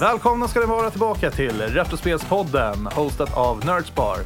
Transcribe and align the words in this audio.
Välkomna 0.00 0.48
ska 0.48 0.60
ni 0.60 0.66
vara 0.66 0.90
tillbaka 0.90 1.30
till 1.30 1.60
Retrospelspodden, 1.60 2.86
hostat 2.86 3.36
av 3.36 3.64
Nerdspar. 3.64 4.16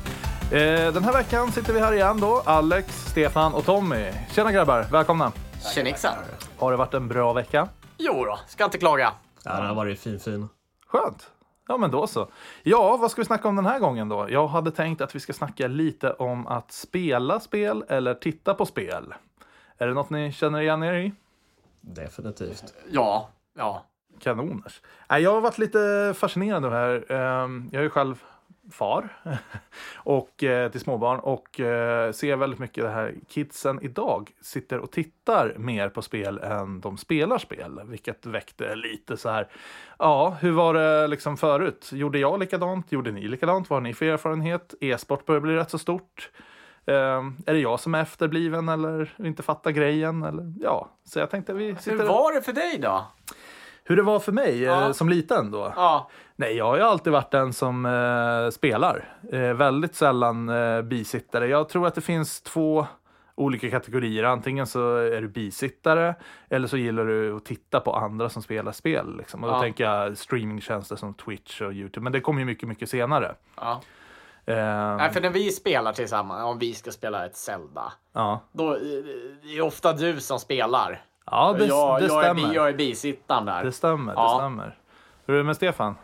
Eh, 0.53 0.93
den 0.93 1.05
här 1.05 1.13
veckan 1.13 1.53
sitter 1.53 1.73
vi 1.73 1.81
här 1.81 1.93
igen 1.93 2.21
då, 2.21 2.43
Alex, 2.47 3.07
Stefan 3.11 3.55
och 3.55 3.65
Tommy. 3.65 4.13
Tjena 4.31 4.53
grabbar, 4.53 4.87
välkomna. 4.93 5.33
Tjenixen. 5.75 6.13
Har 6.59 6.71
det 6.71 6.77
varit 6.77 6.95
en 6.95 7.09
bra 7.09 7.33
vecka? 7.33 7.69
Jo 7.99 8.25
då, 8.25 8.39
ska 8.47 8.65
inte 8.65 8.79
klaga. 8.79 9.13
Ja, 9.45 9.57
den 9.57 9.67
har 9.67 9.75
varit 9.75 10.01
fin 10.01 10.21
fin. 10.21 10.49
Skönt. 10.87 11.31
Ja, 11.69 11.77
men 11.77 11.91
då 11.91 12.07
så. 12.07 12.29
Ja, 12.63 12.97
vad 12.97 13.11
ska 13.11 13.21
vi 13.21 13.27
snacka 13.27 13.49
om 13.49 13.57
den 13.57 13.67
här 13.67 13.79
gången 13.79 14.09
då? 14.09 14.27
Jag 14.31 14.49
hade 14.49 14.71
tänkt 14.71 15.01
att 15.01 15.15
vi 15.15 15.21
ska 15.21 15.33
snacka 15.33 15.67
lite 15.67 16.13
om 16.13 16.47
att 16.47 16.73
spela 16.73 17.41
spel 17.41 17.85
eller 17.89 18.15
titta 18.15 18.55
på 18.55 18.67
spel. 18.67 19.15
Är 19.79 19.87
det 19.87 19.95
något 19.95 20.11
ni 20.11 20.33
känner 20.33 20.61
igen 20.61 20.83
er 20.83 20.95
i? 20.95 21.13
Definitivt. 21.81 22.75
Ja, 22.91 23.29
ja. 23.57 23.85
Kanoners. 24.25 24.81
Nej, 25.11 25.23
Jag 25.23 25.33
har 25.33 25.41
varit 25.41 25.59
lite 25.59 26.15
fascinerad 26.17 26.65
av 26.65 26.71
det 26.71 26.77
här. 26.77 27.13
Ehm, 27.13 27.69
Jag 27.73 27.79
är 27.81 27.85
ju 27.85 27.91
själv 27.91 28.23
far 28.73 29.09
och, 29.97 30.43
eh, 30.45 30.71
till 30.71 30.81
småbarn 30.81 31.21
och 31.21 31.61
eh, 31.61 32.13
ser 32.13 32.37
väldigt 32.37 32.59
mycket 32.59 32.85
det 32.85 32.91
här. 32.91 33.15
Kidsen 33.29 33.79
idag 33.83 34.31
sitter 34.41 34.79
och 34.79 34.91
tittar 34.91 35.55
mer 35.59 35.89
på 35.89 36.03
spel 36.03 36.39
än 36.39 36.81
de 36.81 36.97
spelar 36.99 37.39
spel, 37.39 37.81
vilket 37.85 38.27
väckte 38.27 38.75
lite 38.75 39.17
så 39.17 39.29
här. 39.29 39.49
Ja, 39.99 40.37
hur 40.41 40.53
var 40.53 40.75
det 40.75 41.07
liksom 41.07 41.37
förut? 41.37 41.91
Gjorde 41.93 42.19
jag 42.19 42.41
likadant? 42.41 42.93
Gjorde 42.93 43.13
ni 43.13 43.29
likadant? 43.29 43.71
Vad 43.71 43.77
har 43.77 43.81
ni 43.83 43.95
för 43.95 44.07
erfarenhet? 44.07 44.75
E-sport 44.81 45.27
börjar 45.27 45.41
bli 45.41 45.57
rätt 45.57 45.71
så 45.71 45.79
stort. 45.79 46.31
Ehm, 46.87 47.37
är 47.47 47.55
det 47.55 47.61
jag 47.61 47.81
som 47.81 47.95
är 47.95 48.03
efterbliven 48.03 48.69
eller 48.69 49.15
inte 49.19 49.43
fattar 49.43 49.71
grejen? 49.71 50.23
Eller, 50.23 50.53
ja, 50.61 50.91
så 51.05 51.19
jag 51.19 51.31
tänkte 51.31 51.53
vi 51.55 51.77
sitter... 51.77 51.99
Hur 51.99 52.05
var 52.05 52.33
det 52.35 52.43
för 52.43 52.53
dig 52.53 52.79
då? 52.79 53.07
Hur 53.85 53.97
det 53.97 54.03
var 54.03 54.21
för 54.21 54.33
mig 54.33 54.63
Ja. 54.63 54.87
eh, 54.87 54.93
som 54.93 55.09
liten 55.09 55.51
då? 55.51 55.73
Ja, 55.77 56.11
Nej, 56.37 56.57
jag 56.57 56.65
har 56.65 56.77
ju 56.77 56.83
alltid 56.83 57.13
varit 57.13 57.31
den 57.31 57.53
som 57.53 57.87
eh, 57.87 58.51
spelar. 58.51 59.09
Eh, 59.33 59.41
väldigt 59.55 59.95
sällan 59.95 60.49
eh, 60.49 60.83
bisittare. 60.83 61.47
Jag 61.49 61.69
tror 61.69 61.87
att 61.87 61.95
det 61.95 62.01
finns 62.01 62.41
två 62.41 62.87
olika 63.35 63.71
kategorier. 63.71 64.25
Antingen 64.25 64.67
så 64.67 64.97
är 64.97 65.21
du 65.21 65.29
bisittare 65.29 66.15
eller 66.51 66.69
så 66.69 66.77
gillar 66.77 67.05
du 67.05 67.37
att 67.37 67.45
titta 67.45 67.81
på 67.81 67.93
andra 67.97 68.29
som 68.29 68.43
spelar 68.43 68.73
spel. 68.73 69.17
Liksom. 69.17 69.45
Och 69.45 69.51
då 69.51 69.57
Ja. 69.57 69.61
tänker 69.61 69.85
jag 69.85 70.19
streamingtjänster 70.19 70.97
som 70.97 71.15
Twitch 71.15 71.61
och 71.61 71.73
YouTube. 71.73 72.05
Men 72.05 72.13
det 72.13 72.21
kommer 72.21 72.41
ju 72.41 72.45
mycket, 72.47 72.69
mycket 72.69 72.91
senare. 72.91 73.35
ja. 73.57 73.81
Eh, 74.47 74.57
Nej, 74.97 75.13
för 75.13 75.21
när 75.21 75.31
vi 75.31 75.51
spelar 75.51 75.93
tillsammans, 75.93 76.43
om 76.45 76.59
vi 76.59 76.75
ska 76.75 76.91
spela 76.91 77.27
ett 77.27 77.37
Zelda, 77.37 77.93
ja. 78.13 78.41
då 78.53 78.75
eh, 78.75 78.81
det 79.43 79.57
är 79.57 79.61
ofta 79.61 79.93
du 79.93 80.21
som 80.21 80.41
spelar. 80.41 81.03
Ja, 81.31 81.53
det, 81.59 81.67
jag, 81.67 82.01
det 82.01 82.07
jag, 82.07 82.19
är, 82.19 82.23
stämmer. 82.35 82.49
bi- 82.49 82.55
jag 82.55 82.69
är 82.69 82.73
bisittaren 82.75 83.45
där. 83.45 83.65
Det 83.65 83.73
stämmer, 83.73 84.13
det 84.15 84.21
Ja. 84.21 84.37
stämmer. 84.41 84.79
Hur 85.27 85.35
är 85.35 85.39
det 85.39 85.45
med 85.45 85.57
Stefan? 85.57 85.95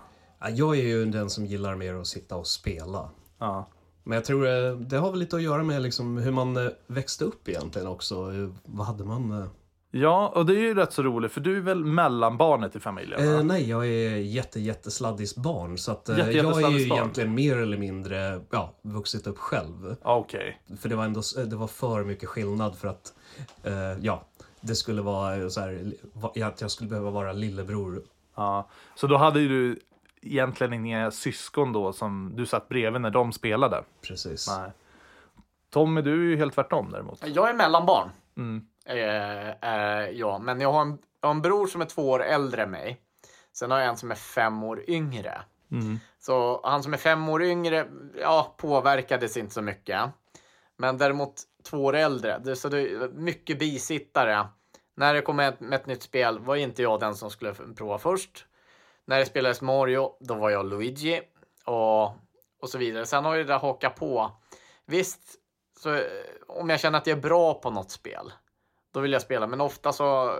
Ja, 0.40 0.48
jag 0.50 0.76
är 0.78 0.82
ju 0.82 1.04
den 1.06 1.30
som 1.30 1.46
gillar 1.46 1.74
mer 1.76 1.94
att 1.94 2.06
sitta 2.06 2.36
och 2.36 2.46
spela. 2.46 3.08
Ja. 3.38 3.68
Men 4.04 4.14
jag 4.16 4.24
tror 4.24 4.46
eh, 4.46 4.72
det 4.76 4.96
har 4.96 5.10
väl 5.10 5.18
lite 5.20 5.36
att 5.36 5.42
göra 5.42 5.62
med 5.62 5.82
liksom 5.82 6.16
hur 6.18 6.32
man 6.32 6.56
eh, 6.56 6.72
växte 6.86 7.24
upp 7.24 7.48
egentligen 7.48 7.88
också. 7.88 8.32
Vad 8.64 8.86
hade 8.86 9.04
man? 9.04 9.32
eh? 9.42 9.46
ja, 9.91 10.32
och 10.34 10.46
det 10.46 10.54
är 10.54 10.58
ju 10.60 10.74
rätt 10.74 10.92
så 10.92 11.02
roligt 11.02 11.32
för 11.32 11.41
du 11.41 11.56
är 11.56 11.60
väl 11.60 11.84
mellanbarnet 11.84 12.76
i 12.76 12.80
familjen? 12.80 13.34
Eh, 13.34 13.44
nej, 13.44 13.70
jag 13.70 13.86
är 13.86 14.16
jätte, 14.16 14.60
jättesladdis 14.60 15.36
barn. 15.36 15.78
Så 15.78 15.92
att, 15.92 16.08
Jätte, 16.08 16.20
jag 16.30 16.62
är 16.62 16.70
ju 16.70 16.88
barn. 16.88 16.98
egentligen 16.98 17.34
mer 17.34 17.56
eller 17.56 17.76
mindre 17.78 18.41
ja, 18.50 18.74
vuxit 18.82 19.26
upp 19.26 19.38
själv. 19.38 19.96
Ja, 20.04 20.16
Okej. 20.16 20.60
För 20.80 20.88
det 20.88 20.96
var 20.96 21.04
ändå 21.04 21.20
det 21.46 21.56
var 21.56 21.66
för 21.66 22.04
mycket 22.04 22.28
skillnad 22.28 22.76
för 22.78 22.88
att 22.88 23.12
eh, 23.64 23.72
ja, 24.00 24.22
det 24.61 24.75
skulle 24.75 25.03
vara 25.03 25.50
så 25.50 25.61
här, 25.61 25.92
att 26.44 26.61
jag 26.61 26.70
skulle 26.70 26.91
behöva 26.91 27.11
vara 27.11 27.33
lillebror. 27.33 28.03
Ja, 28.34 28.69
så 28.94 29.06
då 29.06 29.16
hade 29.16 29.41
ju 29.41 29.48
du 29.48 29.81
egentligen 30.22 30.72
inga 30.72 31.10
syskon 31.10 31.72
då 31.72 31.93
som 31.93 32.32
du 32.37 32.47
satt 32.47 32.69
bredvid 32.69 33.00
när 33.00 33.10
de 33.10 33.32
spelade? 33.32 33.84
Precis. 34.00 34.48
Nej. 34.48 34.71
Tommy, 35.71 36.03
du 36.03 36.12
är 36.12 36.31
ju 36.31 36.37
helt 36.37 36.54
tvärtom 36.54 36.91
däremot. 36.93 37.22
Jag 37.26 37.50
är 37.50 37.54
mellanbarn. 37.54 38.10
Mm. 38.37 38.66
Eh, 38.84 39.48
eh, 39.50 40.10
ja, 40.10 40.38
men 40.38 40.60
jag 40.60 40.72
har, 40.72 40.82
en, 40.82 40.98
jag 41.21 41.28
har 41.28 41.34
en 41.34 41.42
bror 41.42 41.66
som 41.66 41.81
är 41.81 41.84
två 41.84 42.10
år 42.10 42.22
äldre 42.22 42.62
än 42.62 42.71
mig. 42.71 43.00
Sen 43.53 43.71
har 43.71 43.78
jag 43.78 43.88
en 43.88 43.97
som 43.97 44.10
är 44.10 44.15
fem 44.15 44.62
år 44.62 44.84
yngre. 44.91 45.42
Mm. 45.71 45.98
Så 46.19 46.60
han 46.65 46.82
som 46.82 46.92
är 46.92 46.98
fem 46.98 47.28
år 47.28 47.42
yngre, 47.42 47.87
ja, 48.21 48.54
påverkades 48.59 49.37
inte 49.37 49.54
så 49.54 49.62
mycket. 49.62 50.00
Men 50.77 50.98
däremot 50.98 51.34
två 51.62 51.84
år 51.84 51.97
äldre, 51.97 52.38
det, 52.38 52.56
så 52.56 52.69
det 52.69 52.81
är 52.81 53.09
mycket 53.09 53.59
bisittare. 53.59 54.47
När 54.94 55.15
det 55.15 55.22
kom 55.22 55.41
ett, 55.41 55.60
med 55.60 55.81
ett 55.81 55.87
nytt 55.87 56.03
spel 56.03 56.38
var 56.38 56.56
inte 56.56 56.82
jag 56.82 57.00
den 57.00 57.15
som 57.15 57.31
skulle 57.31 57.54
prova 57.54 57.98
först. 57.98 58.47
När 59.04 59.19
det 59.19 59.26
spelades 59.26 59.62
Mario, 59.62 60.12
då 60.21 60.34
var 60.34 60.50
jag 60.50 60.66
Luigi 60.66 61.21
och, 61.65 62.04
och 62.60 62.69
så 62.69 62.78
vidare. 62.78 63.06
Sen 63.06 63.25
har 63.25 63.34
ju 63.34 63.43
det 63.43 63.53
där 63.53 63.59
hakat 63.59 63.97
på. 63.97 64.31
Visst, 64.87 65.21
så, 65.78 65.94
eh, 65.94 66.03
om 66.48 66.71
jag 66.71 66.81
känner 66.81 66.98
att 66.98 67.06
jag 67.06 67.19
är 67.19 67.22
bra 67.22 67.54
på 67.54 67.71
något 67.71 67.91
spel, 67.91 68.32
då 68.92 69.00
vill 69.00 69.12
jag 69.12 69.22
spela. 69.22 69.47
Men 69.47 69.60
ofta 69.60 69.92
så 69.92 70.28
eh, 70.28 70.34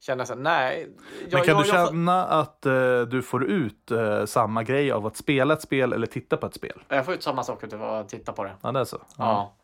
känner 0.00 0.20
jag 0.20 0.28
så 0.28 0.34
här, 0.34 0.40
nej. 0.40 0.96
Jag, 1.20 1.32
Men 1.32 1.44
kan 1.44 1.54
jag, 1.54 1.64
du 1.64 1.68
jag, 1.68 1.88
känna 1.88 2.26
att 2.26 2.66
eh, 2.66 3.00
du 3.00 3.22
får 3.22 3.44
ut 3.44 3.90
eh, 3.90 4.24
samma 4.24 4.62
grej 4.62 4.92
av 4.92 5.06
att 5.06 5.16
spela 5.16 5.54
ett 5.54 5.62
spel 5.62 5.92
eller 5.92 6.06
titta 6.06 6.36
på 6.36 6.46
ett 6.46 6.54
spel? 6.54 6.82
jag 6.88 7.04
får 7.04 7.14
ut 7.14 7.22
samma 7.22 7.42
sak 7.42 7.72
av 7.74 7.82
att 7.82 8.08
titta 8.08 8.32
på 8.32 8.44
det. 8.44 8.56
Ja, 8.62 8.72
det 8.72 8.80
är 8.80 8.84
så? 8.84 9.02
Ja. 9.18 9.56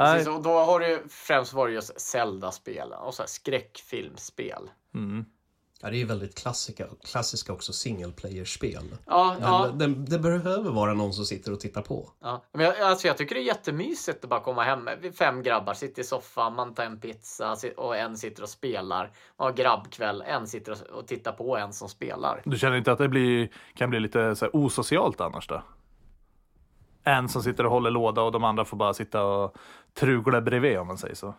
Precis, 0.00 0.28
och 0.28 0.42
då 0.42 0.58
har 0.58 0.80
det 0.80 0.88
ju 0.88 1.08
främst 1.08 1.52
varit 1.52 1.74
just 1.74 2.00
Zelda-spel 2.00 2.92
och 2.92 3.14
så 3.14 3.22
här 3.22 3.28
skräckfilmspel. 3.28 4.70
Mm. 4.94 5.24
Ja, 5.82 5.90
det 5.90 5.96
är 5.96 5.98
ju 5.98 6.04
väldigt 6.04 6.38
klassiska, 6.38 6.86
klassiska 7.04 7.52
också 7.52 7.72
single 7.72 8.12
player-spel. 8.12 8.96
Ja, 9.06 9.36
ja, 9.40 9.68
det, 9.74 9.86
det 9.86 10.18
behöver 10.18 10.70
vara 10.70 10.94
någon 10.94 11.12
som 11.12 11.24
sitter 11.24 11.52
och 11.52 11.60
tittar 11.60 11.82
på. 11.82 12.10
ja. 12.20 12.44
Men 12.52 12.66
jag, 12.66 12.80
alltså 12.80 13.06
jag 13.06 13.16
tycker 13.16 13.34
det 13.34 13.40
är 13.40 13.44
jättemysigt 13.44 14.24
att 14.24 14.30
bara 14.30 14.40
komma 14.40 14.62
hem. 14.62 14.88
Fem 15.18 15.42
grabbar 15.42 15.74
sitter 15.74 16.02
i 16.02 16.04
soffan, 16.04 16.54
man 16.54 16.74
tar 16.74 16.84
en 16.84 17.00
pizza 17.00 17.56
och 17.76 17.96
en 17.96 18.16
sitter 18.16 18.42
och 18.42 18.48
spelar. 18.48 19.10
Man 19.38 19.46
har 19.46 19.52
grabbkväll, 19.52 20.22
en 20.26 20.46
sitter 20.46 20.72
och- 20.72 20.98
och 20.98 21.06
tittar 21.06 21.32
på 21.32 21.56
en 21.56 21.72
som 21.72 21.88
spelar. 21.88 22.42
Du 22.44 22.58
känner 22.58 22.76
inte 22.76 22.92
att 22.92 22.98
det 22.98 23.08
blir, 23.08 23.48
kan 23.74 23.90
bli 23.90 24.00
lite 24.00 24.36
så 24.36 24.44
här, 24.44 24.56
osocialt 24.56 25.20
annars 25.20 25.46
då? 25.48 25.62
En 27.04 27.28
som 27.28 27.42
sitter 27.42 27.66
och 27.66 27.72
håller 27.72 27.90
låda 27.90 28.22
och 28.22 28.32
de 28.32 28.44
andra 28.44 28.64
får 28.64 28.76
bara 28.76 28.94
sitta 28.94 29.22
och 29.24 29.54
trugla 29.94 30.40
bredvid 30.40 30.78
om 30.78 30.86
man 30.86 30.98
säger 30.98 31.14
så. 31.14 31.34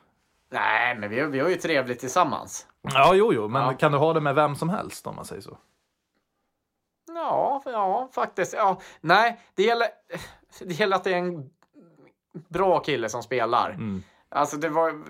Nej, 0.49 0.95
men 0.97 1.09
vi, 1.09 1.21
vi 1.25 1.39
har 1.39 1.49
ju 1.49 1.55
trevligt 1.55 1.99
tillsammans. 1.99 2.67
Ja, 2.81 3.13
jo, 3.15 3.33
jo, 3.33 3.47
men 3.47 3.61
Ja. 3.61 3.73
kan 3.73 3.91
du 3.91 3.97
ha 3.97 4.13
det 4.13 4.21
med 4.21 4.35
vem 4.35 4.55
som 4.55 4.69
helst 4.69 5.07
om 5.07 5.15
man 5.15 5.25
säger 5.25 5.41
så? 5.41 5.57
Ja, 7.15 7.61
ja, 7.65 8.09
faktiskt. 8.13 8.53
Ja. 8.53 8.79
Nej, 9.01 9.39
det 9.55 9.63
gäller, 9.63 9.87
det 10.59 10.73
gäller 10.79 10.95
att 10.95 11.03
det 11.03 11.13
är 11.13 11.17
en 11.17 11.49
bra 12.49 12.79
kille 12.79 13.09
som 13.09 13.23
spelar. 13.23 13.69
Mm. 13.69 14.03
Alltså 14.29 14.57
det 14.57 14.69
var 14.69 15.03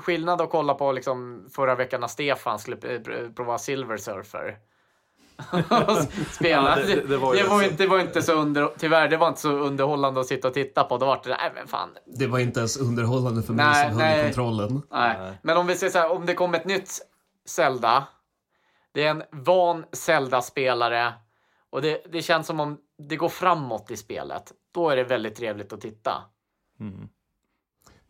skillnad 0.00 0.40
att 0.40 0.50
kolla 0.50 0.74
på 0.74 0.92
liksom 0.92 1.48
förra 1.54 1.74
veckan 1.74 2.00
när 2.00 2.08
Stefan 2.08 2.58
skulle 2.58 2.76
pr- 2.76 3.34
prova 3.34 3.58
Silver 3.58 3.96
Surfer. 3.96 4.58
Spela. 6.32 6.78
Ja, 6.78 6.84
det- 6.86 7.08
det- 7.08 7.16
var 7.16 7.34
ju 7.34 7.42
det, 7.42 7.48
var 7.48 7.58
rätt 7.58 7.70
inte, 7.70 7.82
det 7.82 7.88
var 7.88 8.00
inte 8.00 8.22
så 8.22 8.32
under, 8.32 8.70
tyvärr, 8.78 9.08
det 9.08 9.16
var 9.16 9.28
inte 9.28 9.40
så 9.40 9.50
underhållande 9.52 10.20
att 10.20 10.26
sitta 10.26 10.48
och 10.48 10.54
titta 10.54 10.84
på. 10.84 10.98
Då 10.98 11.06
var 11.06 11.20
det, 11.24 11.28
nej 11.30 11.52
men 11.54 11.66
fan. 11.66 11.88
Det 12.06 12.26
var 12.26 12.38
inte 12.38 12.60
ens 12.60 12.76
underhållande 12.76 13.42
för 13.42 13.52
mig 13.52 13.66
Nej, 13.66 13.90
som 13.90 14.00
höll 14.00 14.22
kontrollen. 14.24 14.82
Nej. 14.90 15.18
Nej. 15.20 15.32
Men 15.42 15.56
om 15.56 15.66
vi 15.66 15.76
säger 15.76 15.90
så 15.92 15.98
här, 15.98 16.10
om 16.12 16.26
det 16.26 16.34
kommer 16.34 16.58
ett 16.58 16.64
nytt 16.66 16.90
Zelda. 17.46 18.04
Det 18.92 19.04
är 19.04 19.10
en 19.10 19.22
van 19.30 19.84
Zelda-spelare. 19.92 21.12
Och 21.70 21.82
det, 21.82 22.04
det 22.12 22.22
känns 22.22 22.46
som 22.46 22.60
om 22.60 22.78
det 23.08 23.16
går 23.16 23.28
framåt 23.28 23.90
i 23.90 23.96
spelet. 23.96 24.52
Då 24.74 24.90
är 24.90 24.96
det 24.96 25.04
väldigt 25.04 25.36
trevligt 25.36 25.72
att 25.72 25.80
titta. 25.80 26.22
Mm. 26.80 27.08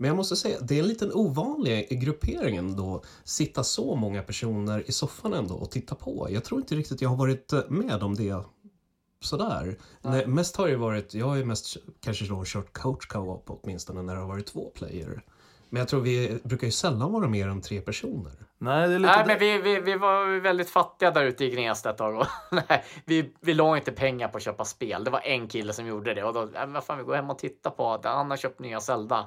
Men 0.02 0.08
jag 0.08 0.16
måste 0.16 0.36
säga, 0.36 0.58
det 0.60 0.74
är 0.74 0.82
en 0.82 0.88
liten 0.88 1.12
ovanlig 1.12 2.00
gruppering 2.00 2.56
ändå. 2.56 3.02
Sitta 3.24 3.64
så 3.64 3.96
många 3.96 4.22
personer 4.22 4.82
i 4.86 4.92
soffan 4.92 5.32
ändå 5.32 5.54
och 5.54 5.70
titta 5.70 5.94
på. 5.94 6.28
Jag 6.30 6.44
tror 6.44 6.60
inte 6.60 6.74
riktigt 6.74 7.02
jag 7.02 7.08
har 7.08 7.16
varit 7.16 7.52
eh, 7.52 7.60
med 7.68 8.02
om 8.02 8.14
det 8.14 8.36
sådär. 9.20 9.78
Nej, 10.00 10.26
mest 10.26 10.56
har 10.56 10.68
ju 10.68 10.76
varit, 10.76 11.14
jag 11.14 11.26
har 11.26 11.36
ju 11.36 11.44
mest 11.44 11.76
kanske 12.00 12.24
då 12.24 12.42
kört 12.46 12.72
coach 12.72 13.06
co-op 13.06 13.44
åtminstone 13.46 14.02
när 14.02 14.14
det 14.14 14.20
har 14.20 14.28
varit 14.28 14.46
två 14.46 14.70
player. 14.74 15.22
Men 15.70 15.80
jag 15.80 15.88
tror 15.88 16.00
vi 16.00 16.40
brukar 16.44 16.66
ju 16.66 16.72
sällan 16.72 17.12
vara 17.12 17.28
mer 17.28 17.48
än 17.48 17.60
tre 17.60 17.80
personer. 17.80 18.32
Nej, 18.58 18.88
det 18.88 18.94
är 18.94 18.98
lite... 18.98 19.16
Nej, 19.16 19.26
men 19.26 19.38
vi, 19.38 19.58
vi, 19.58 19.80
vi 19.80 19.96
var 19.96 20.40
väldigt 20.40 20.70
fattiga 20.70 21.10
där 21.10 21.24
ute 21.24 21.44
i 21.44 21.50
Gnesta 21.50 21.90
ett 21.90 21.98
tag. 21.98 22.16
Och, 22.16 22.26
nej, 22.50 22.84
vi, 23.04 23.34
vi 23.40 23.54
la 23.54 23.76
inte 23.76 23.92
pengar 23.92 24.28
på 24.28 24.36
att 24.36 24.42
köpa 24.42 24.64
spel. 24.64 25.04
Det 25.04 25.10
var 25.10 25.20
en 25.20 25.48
kille 25.48 25.72
som 25.72 25.86
gjorde 25.86 26.14
det. 26.14 26.24
Och 26.24 26.34
då, 26.34 26.48
men 26.52 26.72
vad 26.72 26.84
fan, 26.84 26.98
vi 26.98 27.04
går 27.04 27.14
hem 27.14 27.30
och 27.30 27.38
tittar 27.38 27.70
på 27.70 28.00
det. 28.02 28.08
Han 28.08 28.30
har 28.30 28.36
köpt 28.36 28.60
nya 28.60 28.80
Zelda. 28.80 29.26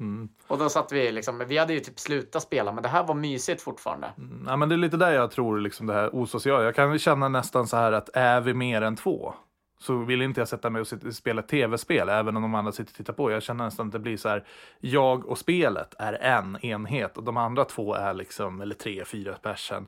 Mm. 0.00 0.28
Och 0.46 0.58
då 0.58 0.68
satt 0.68 0.92
vi 0.92 1.12
liksom, 1.12 1.44
vi 1.48 1.58
hade 1.58 1.72
ju 1.72 1.80
typ 1.80 2.00
slutat 2.00 2.42
spela, 2.42 2.72
men 2.72 2.82
det 2.82 2.88
här 2.88 3.04
var 3.04 3.14
mysigt 3.14 3.62
fortfarande. 3.62 4.12
Mm, 4.18 4.44
Ja, 4.48 4.56
men 4.56 4.68
det 4.68 4.74
är 4.74 4.76
lite 4.76 4.96
där 4.96 5.12
jag 5.12 5.30
tror 5.30 5.60
liksom 5.60 5.86
det 5.86 5.92
här 5.92 6.14
osociala. 6.14 6.64
Jag 6.64 6.74
kan 6.74 6.98
känna 6.98 7.28
nästan 7.28 7.66
så 7.66 7.76
här 7.76 7.92
att 7.92 8.10
är 8.14 8.40
vi 8.40 8.54
mer 8.54 8.82
än 8.82 8.96
två? 8.96 9.34
så 9.78 9.96
vill 9.96 10.22
inte 10.22 10.40
jag 10.40 10.48
sätta 10.48 10.70
mig 10.70 10.80
och 10.80 11.14
spela 11.14 11.42
tv-spel, 11.42 12.08
även 12.08 12.36
om 12.36 12.42
de 12.42 12.54
andra 12.54 12.72
sitter 12.72 12.92
och 12.92 12.96
tittar 12.96 13.12
på. 13.12 13.30
Jag 13.30 13.42
känner 13.42 13.64
nästan 13.64 13.86
att 13.86 13.92
det 13.92 13.98
blir 13.98 14.16
så 14.16 14.28
här, 14.28 14.44
jag 14.80 15.26
och 15.26 15.38
spelet 15.38 15.94
är 15.98 16.12
en 16.12 16.64
enhet 16.64 17.16
och 17.16 17.24
de 17.24 17.36
andra 17.36 17.64
två 17.64 17.94
är 17.94 18.14
liksom, 18.14 18.60
eller 18.60 18.74
tre, 18.74 19.04
fyra 19.04 19.34
personer. 19.42 19.84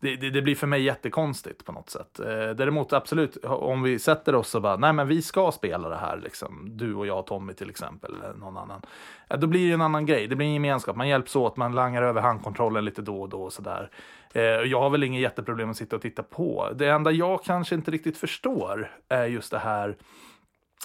Det, 0.00 0.16
det, 0.16 0.30
det 0.30 0.42
blir 0.42 0.54
för 0.54 0.66
mig 0.66 0.82
jättekonstigt 0.82 1.64
på 1.64 1.72
något 1.72 1.90
sätt. 1.90 2.20
Eh, 2.20 2.50
däremot 2.50 2.92
absolut, 2.92 3.44
om 3.44 3.82
vi 3.82 3.98
sätter 3.98 4.34
oss 4.34 4.54
och 4.54 4.62
bara, 4.62 4.76
nej 4.76 4.92
men 4.92 5.08
vi 5.08 5.22
ska 5.22 5.52
spela 5.52 5.88
det 5.88 5.96
här, 5.96 6.20
liksom, 6.24 6.68
du 6.76 6.94
och 6.94 7.06
jag 7.06 7.18
och 7.18 7.26
Tommy 7.26 7.52
till 7.52 7.70
exempel, 7.70 8.14
eller 8.14 8.34
någon 8.34 8.56
annan. 8.56 8.82
Eh, 9.30 9.38
då 9.38 9.46
blir 9.46 9.68
det 9.68 9.74
en 9.74 9.80
annan 9.80 10.06
grej, 10.06 10.26
det 10.26 10.36
blir 10.36 10.46
en 10.46 10.54
gemenskap, 10.54 10.96
man 10.96 11.08
hjälps 11.08 11.36
åt, 11.36 11.56
man 11.56 11.72
langar 11.72 12.02
över 12.02 12.20
handkontrollen 12.20 12.84
lite 12.84 13.02
då 13.02 13.22
och 13.22 13.28
då 13.28 13.42
och 13.42 13.52
sådär. 13.52 13.90
Eh, 14.32 14.42
jag 14.42 14.80
har 14.80 14.90
väl 14.90 15.02
inget 15.02 15.22
jätteproblem 15.22 15.70
att 15.70 15.76
sitta 15.76 15.96
och 15.96 16.02
titta 16.02 16.22
på. 16.22 16.68
Det 16.74 16.88
enda 16.88 17.10
jag 17.10 17.44
kanske 17.44 17.74
inte 17.74 17.90
riktigt 17.90 18.18
förstår 18.18 18.90
är 19.08 19.26
just 19.26 19.50
det 19.50 19.58
här 19.58 19.96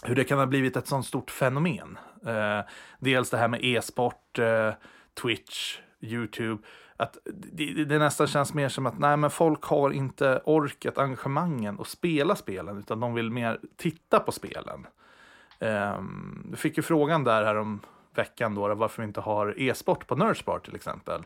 hur 0.04 0.16
det 0.16 0.24
kan 0.24 0.40
ha 0.40 0.46
blivit 0.46 0.78
ett 0.78 0.88
sånt 0.88 1.06
stort 1.06 1.32
fenomen. 1.32 1.98
Eh, 2.26 2.60
dels 3.00 3.30
det 3.30 3.38
här 3.38 3.48
med 3.48 3.64
e-sport, 3.64 4.40
eh, 4.40 4.74
Twitch, 5.22 5.78
YouTube. 6.02 6.64
Att 7.02 7.18
det, 7.26 7.74
det, 7.74 7.86
det 7.86 8.00
nästan 8.00 8.28
känns 8.28 8.54
mer 8.54 8.70
som 8.70 8.86
att 8.86 9.00
nej, 9.00 9.18
men 9.18 9.30
folk 9.30 9.64
har 9.64 9.92
inte 9.92 10.42
orkat, 10.46 10.98
engagemangen 10.98 11.80
att 11.80 11.88
spela 11.88 12.36
spelen, 12.36 12.78
utan 12.78 13.00
de 13.00 13.14
vill 13.14 13.32
mer 13.32 13.60
titta 13.78 14.20
på 14.20 14.32
spelen. 14.32 14.88
Ehm, 15.60 15.98
um, 15.98 16.48
du 16.52 16.58
fick 16.58 16.78
ju 16.78 16.84
frågan 16.84 17.24
där 17.24 17.44
här 17.44 17.56
om 17.56 17.80
veckan 18.16 18.56
då, 18.56 18.76
varför 18.76 19.02
vi 19.02 19.08
inte 19.08 19.22
har 19.22 19.62
e-sport 19.62 20.08
på 20.08 20.16
Nerdspar 20.16 20.60
till 20.60 20.76
exempel. 20.76 21.22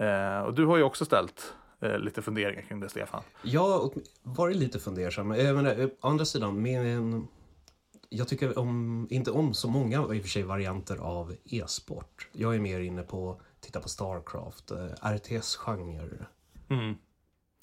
Uh, 0.00 0.38
och 0.38 0.54
du 0.54 0.66
har 0.66 0.76
ju 0.76 0.82
också 0.82 1.04
ställt 1.04 1.54
uh, 1.84 1.98
lite 1.98 2.22
funderingar 2.22 2.62
kring 2.62 2.80
det, 2.80 2.88
Stefan. 2.88 3.22
Jag 3.42 3.68
har 3.68 3.90
varit 4.22 4.56
lite 4.56 4.78
fundersam. 4.78 5.30
Jag 5.30 5.56
menar, 5.56 5.80
eh, 5.80 5.86
å 6.00 6.08
andra 6.08 6.24
sidan, 6.24 6.62
med 6.62 6.96
en, 6.96 7.28
jag 8.14 8.28
tycker 8.28 8.58
om, 8.58 9.06
inte 9.10 9.30
om 9.30 9.54
så 9.54 9.68
många 9.68 9.96
i 9.96 10.18
och 10.18 10.22
för 10.22 10.28
sig 10.28 10.42
varianter 10.42 10.96
av 10.96 11.34
e-sport. 11.44 12.28
Jag 12.32 12.54
är 12.54 12.60
mer 12.60 12.80
inne 12.80 13.02
på 13.02 13.40
titta 13.60 13.80
på 13.80 13.88
Starcraft, 13.88 14.70
eh, 14.70 14.86
RTS-genre. 15.02 16.26
Mm. 16.68 16.94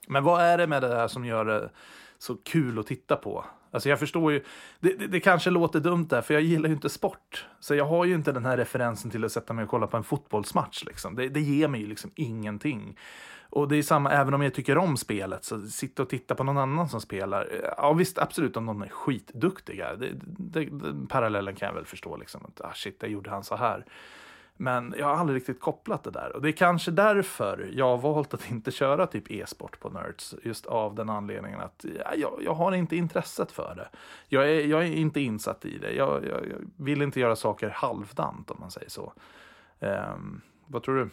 Men 0.07 0.23
vad 0.23 0.41
är 0.41 0.57
det 0.57 0.67
med 0.67 0.81
det 0.81 0.95
här 0.95 1.07
som 1.07 1.25
gör 1.25 1.45
det 1.45 1.69
så 2.17 2.35
kul 2.35 2.79
att 2.79 2.87
titta 2.87 3.15
på? 3.15 3.45
Alltså 3.71 3.89
jag 3.89 3.99
förstår 3.99 4.31
ju, 4.31 4.43
det, 4.79 4.93
det, 4.93 5.07
det 5.07 5.19
kanske 5.19 5.49
låter 5.49 5.79
dumt 5.79 6.07
där, 6.09 6.21
för 6.21 6.33
jag 6.33 6.43
gillar 6.43 6.69
ju 6.69 6.75
inte 6.75 6.89
sport. 6.89 7.47
Så 7.59 7.75
jag 7.75 7.85
har 7.85 8.05
ju 8.05 8.15
inte 8.15 8.31
den 8.31 8.45
här 8.45 8.57
referensen 8.57 9.11
till 9.11 9.25
att 9.25 9.31
sätta 9.31 9.53
mig 9.53 9.63
och 9.63 9.69
kolla 9.69 9.87
på 9.87 9.97
en 9.97 10.03
fotbollsmatch. 10.03 10.83
Liksom. 10.83 11.15
Det, 11.15 11.29
det 11.29 11.41
ger 11.41 11.67
mig 11.67 11.81
ju 11.81 11.87
liksom 11.87 12.11
ingenting. 12.15 12.97
Och 13.51 13.67
det 13.67 13.77
är 13.77 13.83
samma, 13.83 14.11
även 14.11 14.33
om 14.33 14.41
jag 14.41 14.53
tycker 14.53 14.77
om 14.77 14.97
spelet, 14.97 15.43
så 15.43 15.61
sitta 15.61 16.03
och 16.03 16.09
titta 16.09 16.35
på 16.35 16.43
någon 16.43 16.57
annan 16.57 16.89
som 16.89 17.01
spelar. 17.01 17.47
Eh, 17.51 17.69
ja 17.77 17.93
visst, 17.93 18.17
absolut 18.17 18.57
om 18.57 18.65
de 18.65 18.81
är 18.81 18.89
skitduktiga. 18.89 19.95
Det, 19.95 20.09
det, 20.37 20.65
den 20.65 21.07
parallellen 21.07 21.55
kan 21.55 21.67
jag 21.67 21.75
väl 21.75 21.85
förstå. 21.85 22.17
Liksom. 22.17 22.45
Att, 22.45 22.61
ah, 22.61 22.73
shit, 22.73 22.99
där 22.99 23.07
gjorde 23.07 23.29
han 23.29 23.43
så 23.43 23.55
här. 23.55 23.85
Men 24.57 24.95
jag 24.97 25.05
har 25.05 25.15
aldrig 25.15 25.35
riktigt 25.35 25.59
kopplat 25.59 26.03
det 26.03 26.11
där. 26.11 26.35
Och 26.35 26.41
det 26.41 26.49
är 26.49 26.53
kanske 26.53 26.91
därför 26.91 27.69
jag 27.73 27.85
har 27.85 27.97
valt 27.97 28.33
att 28.33 28.51
inte 28.51 28.71
köra 28.71 29.07
typ 29.07 29.31
e-sport 29.31 29.79
på 29.79 29.89
Nerds. 29.89 30.35
Just 30.43 30.65
av 30.65 30.95
den 30.95 31.09
anledningen 31.09 31.59
att 31.59 31.85
ja, 31.99 32.15
jag, 32.15 32.39
jag 32.43 32.53
har 32.53 32.71
inte 32.71 32.95
intresset 32.95 33.51
för 33.51 33.75
det. 33.75 33.89
Jag 34.27 34.49
är, 34.49 34.67
jag 34.67 34.81
är 34.81 34.91
inte 34.91 35.21
insatt 35.21 35.65
i 35.65 35.77
det. 35.77 35.91
Jag, 35.91 36.25
jag, 36.25 36.47
jag 36.49 36.57
vill 36.75 37.01
inte 37.01 37.19
göra 37.19 37.35
saker 37.35 37.69
halvdant 37.69 38.51
om 38.51 38.57
man 38.59 38.71
säger 38.71 38.89
så. 38.89 39.13
Um, 39.79 40.41
vad 40.67 40.83
tror 40.83 40.95
du? 40.95 41.09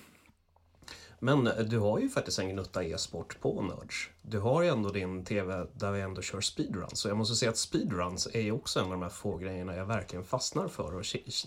Men 1.18 1.46
eh, 1.46 1.58
du 1.58 1.78
har 1.78 1.98
ju 1.98 2.08
faktiskt 2.08 2.38
en 2.38 2.48
gnutta 2.48 2.82
e-sport 2.84 3.40
på 3.40 3.62
Nörds. 3.62 4.10
Du 4.22 4.38
har 4.38 4.62
ju 4.62 4.68
ändå 4.68 4.88
din 4.88 5.24
TV 5.24 5.66
där 5.72 5.92
vi 5.92 6.00
ändå 6.00 6.22
kör 6.22 6.40
speedruns. 6.40 7.00
Så 7.00 7.08
jag 7.08 7.16
måste 7.16 7.34
säga 7.34 7.50
att 7.50 7.56
speedruns 7.56 8.28
är 8.34 8.40
ju 8.40 8.52
också 8.52 8.78
en 8.78 8.84
av 8.84 8.90
de 8.90 9.02
här 9.02 9.08
få 9.08 9.36
grejerna 9.36 9.76
jag 9.76 9.86
verkligen 9.86 10.24
fastnar 10.24 10.68
för 10.68 10.94
och 10.94 11.04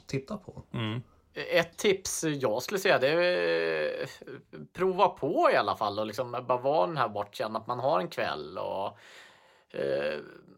titta 0.07 0.37
på. 0.37 0.63
Mm. 0.73 1.01
Ett 1.33 1.77
tips 1.77 2.23
jag 2.23 2.63
skulle 2.63 2.79
säga 2.79 2.99
det 2.99 3.09
är 3.09 4.03
att 4.03 4.73
prova 4.73 5.07
på 5.07 5.49
i 5.53 5.55
alla 5.55 5.77
fall 5.77 5.99
och 5.99 6.05
liksom 6.05 6.31
bara 6.31 6.57
vara 6.57 6.87
den 6.87 6.97
här 6.97 7.09
watchen 7.09 7.55
att 7.55 7.67
man 7.67 7.79
har 7.79 7.99
en 7.99 8.07
kväll 8.07 8.57
och 8.57 8.97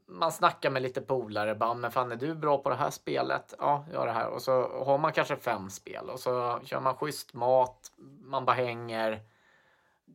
man 0.05 0.31
snackar 0.31 0.69
med 0.69 0.81
lite 0.81 1.01
polare. 1.01 1.55
Bara, 1.55 1.73
men 1.73 1.91
fan 1.91 2.11
är 2.11 2.15
du 2.15 2.35
bra 2.35 2.57
på 2.57 2.69
det 2.69 2.75
här 2.75 2.89
spelet? 2.89 3.53
Ja, 3.59 3.85
jag 3.91 3.99
har 3.99 4.07
det 4.07 4.13
här. 4.13 4.27
Och 4.27 4.41
så 4.41 4.83
har 4.85 4.97
man 4.97 5.13
kanske 5.13 5.35
fem 5.35 5.69
spel 5.69 6.09
och 6.09 6.19
så 6.19 6.59
kör 6.63 6.79
man 6.79 6.95
schysst 6.95 7.33
mat. 7.33 7.91
Man 8.21 8.45
bara 8.45 8.55
hänger 8.55 9.21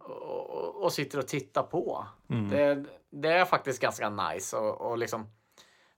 och, 0.00 0.82
och, 0.84 0.92
sitter 0.92 1.18
och 1.18 1.28
tittar 1.28 1.62
på. 1.62 2.06
Det, 2.50 2.84
det 3.10 3.28
är 3.28 3.44
faktiskt 3.44 3.80
ganska 3.80 4.10
nice 4.10 4.56
och, 4.56 4.80
och 4.80 4.98
liksom 4.98 5.26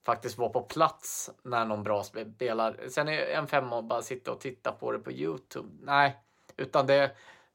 faktiskt 0.02 0.38
vara 0.38 0.48
på 0.48 0.62
plats 0.62 1.30
när 1.42 1.64
någon 1.64 1.82
bra 1.82 2.02
spelar. 2.02 2.88
Sen 2.88 3.08
är 3.08 3.26
en 3.26 3.46
femma 3.46 3.76
och 3.76 3.84
bara 3.84 4.02
sitta 4.02 4.32
och 4.32 4.40
titta 4.40 4.72
på 4.72 4.92
det 4.92 4.98
på 4.98 5.12
Youtube. 5.12 5.68
Nej, 5.82 6.16
utan 6.56 6.86
det, 6.86 7.10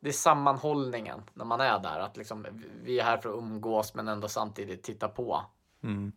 det 0.05 0.09
är 0.09 0.13
sammanhållningen 0.13 1.21
när 1.33 1.45
man 1.45 1.61
är 1.61 1.79
där. 1.79 1.99
Att 1.99 2.17
liksom, 2.17 2.45
vi 2.83 2.99
är 2.99 3.03
här 3.03 3.17
för 3.17 3.29
att 3.29 3.35
umgås 3.35 3.93
men 3.93 4.07
ändå 4.07 4.27
samtidigt 4.27 4.83
titta 4.83 5.07
på. 5.07 5.41
Mm. 5.83 6.11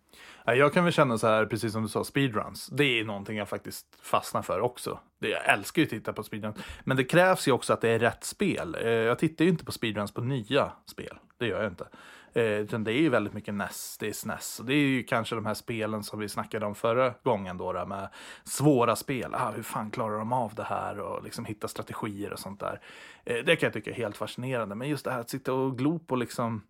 Jag 0.44 0.72
kan 0.72 0.84
väl 0.84 0.92
känna 0.92 1.18
så 1.18 1.26
här, 1.26 1.46
precis 1.46 1.72
som 1.72 1.82
du 1.82 1.88
sa, 1.88 2.04
speedruns. 2.04 2.66
Det 2.66 2.84
är 2.84 3.04
någonting 3.04 3.36
jag 3.36 3.48
faktiskt 3.48 3.86
fastnar 4.02 4.42
för 4.42 4.60
också. 4.60 5.00
Jag 5.18 5.48
älskar 5.48 5.82
ju 5.82 5.86
att 5.86 5.90
titta 5.90 6.12
på 6.12 6.22
speedruns. 6.22 6.56
Men 6.84 6.96
det 6.96 7.04
krävs 7.04 7.48
ju 7.48 7.52
också 7.52 7.72
att 7.72 7.80
det 7.80 7.88
är 7.88 7.98
rätt 7.98 8.24
spel. 8.24 8.76
Eh, 8.80 8.88
jag 8.88 9.18
tittar 9.18 9.44
ju 9.44 9.50
inte 9.50 9.64
på 9.64 9.72
speedruns 9.72 10.12
på 10.12 10.20
nya 10.20 10.72
spel. 10.86 11.18
Det 11.38 11.46
gör 11.46 11.62
jag 11.62 11.72
inte. 11.72 11.88
Eh, 12.32 12.42
Utan 12.44 12.84
det 12.84 12.92
är 12.92 13.00
ju 13.00 13.08
väldigt 13.08 13.32
mycket 13.32 13.54
NES, 13.54 13.96
det 14.00 14.08
är 14.08 14.12
SNES. 14.12 14.60
Och 14.60 14.66
det 14.66 14.74
är 14.74 14.76
ju 14.86 15.02
kanske 15.02 15.34
de 15.34 15.46
här 15.46 15.54
spelen 15.54 16.02
som 16.04 16.18
vi 16.18 16.28
snackade 16.28 16.66
om 16.66 16.74
förra 16.74 17.14
gången 17.22 17.56
då, 17.56 17.72
då 17.72 17.86
med 17.86 18.08
svåra 18.44 18.96
spel. 18.96 19.34
Ah, 19.34 19.50
hur 19.50 19.62
fan 19.62 19.90
klarar 19.90 20.18
de 20.18 20.32
av 20.32 20.54
det 20.54 20.64
här? 20.64 21.00
Och 21.00 21.24
liksom 21.24 21.44
hitta 21.44 21.68
strategier 21.68 22.32
och 22.32 22.38
sånt 22.38 22.60
där. 22.60 22.80
Eh, 23.24 23.36
Det 23.44 23.56
kan 23.56 23.66
jag 23.66 23.72
tycka 23.72 23.90
är 23.90 23.94
helt 23.94 24.16
fascinerande. 24.16 24.74
Men 24.74 24.88
just 24.88 25.04
det 25.04 25.10
här 25.10 25.20
att 25.20 25.30
sitta 25.30 25.52
och 25.52 25.78
glo 25.78 25.98
på 25.98 26.16
liksom 26.16 26.62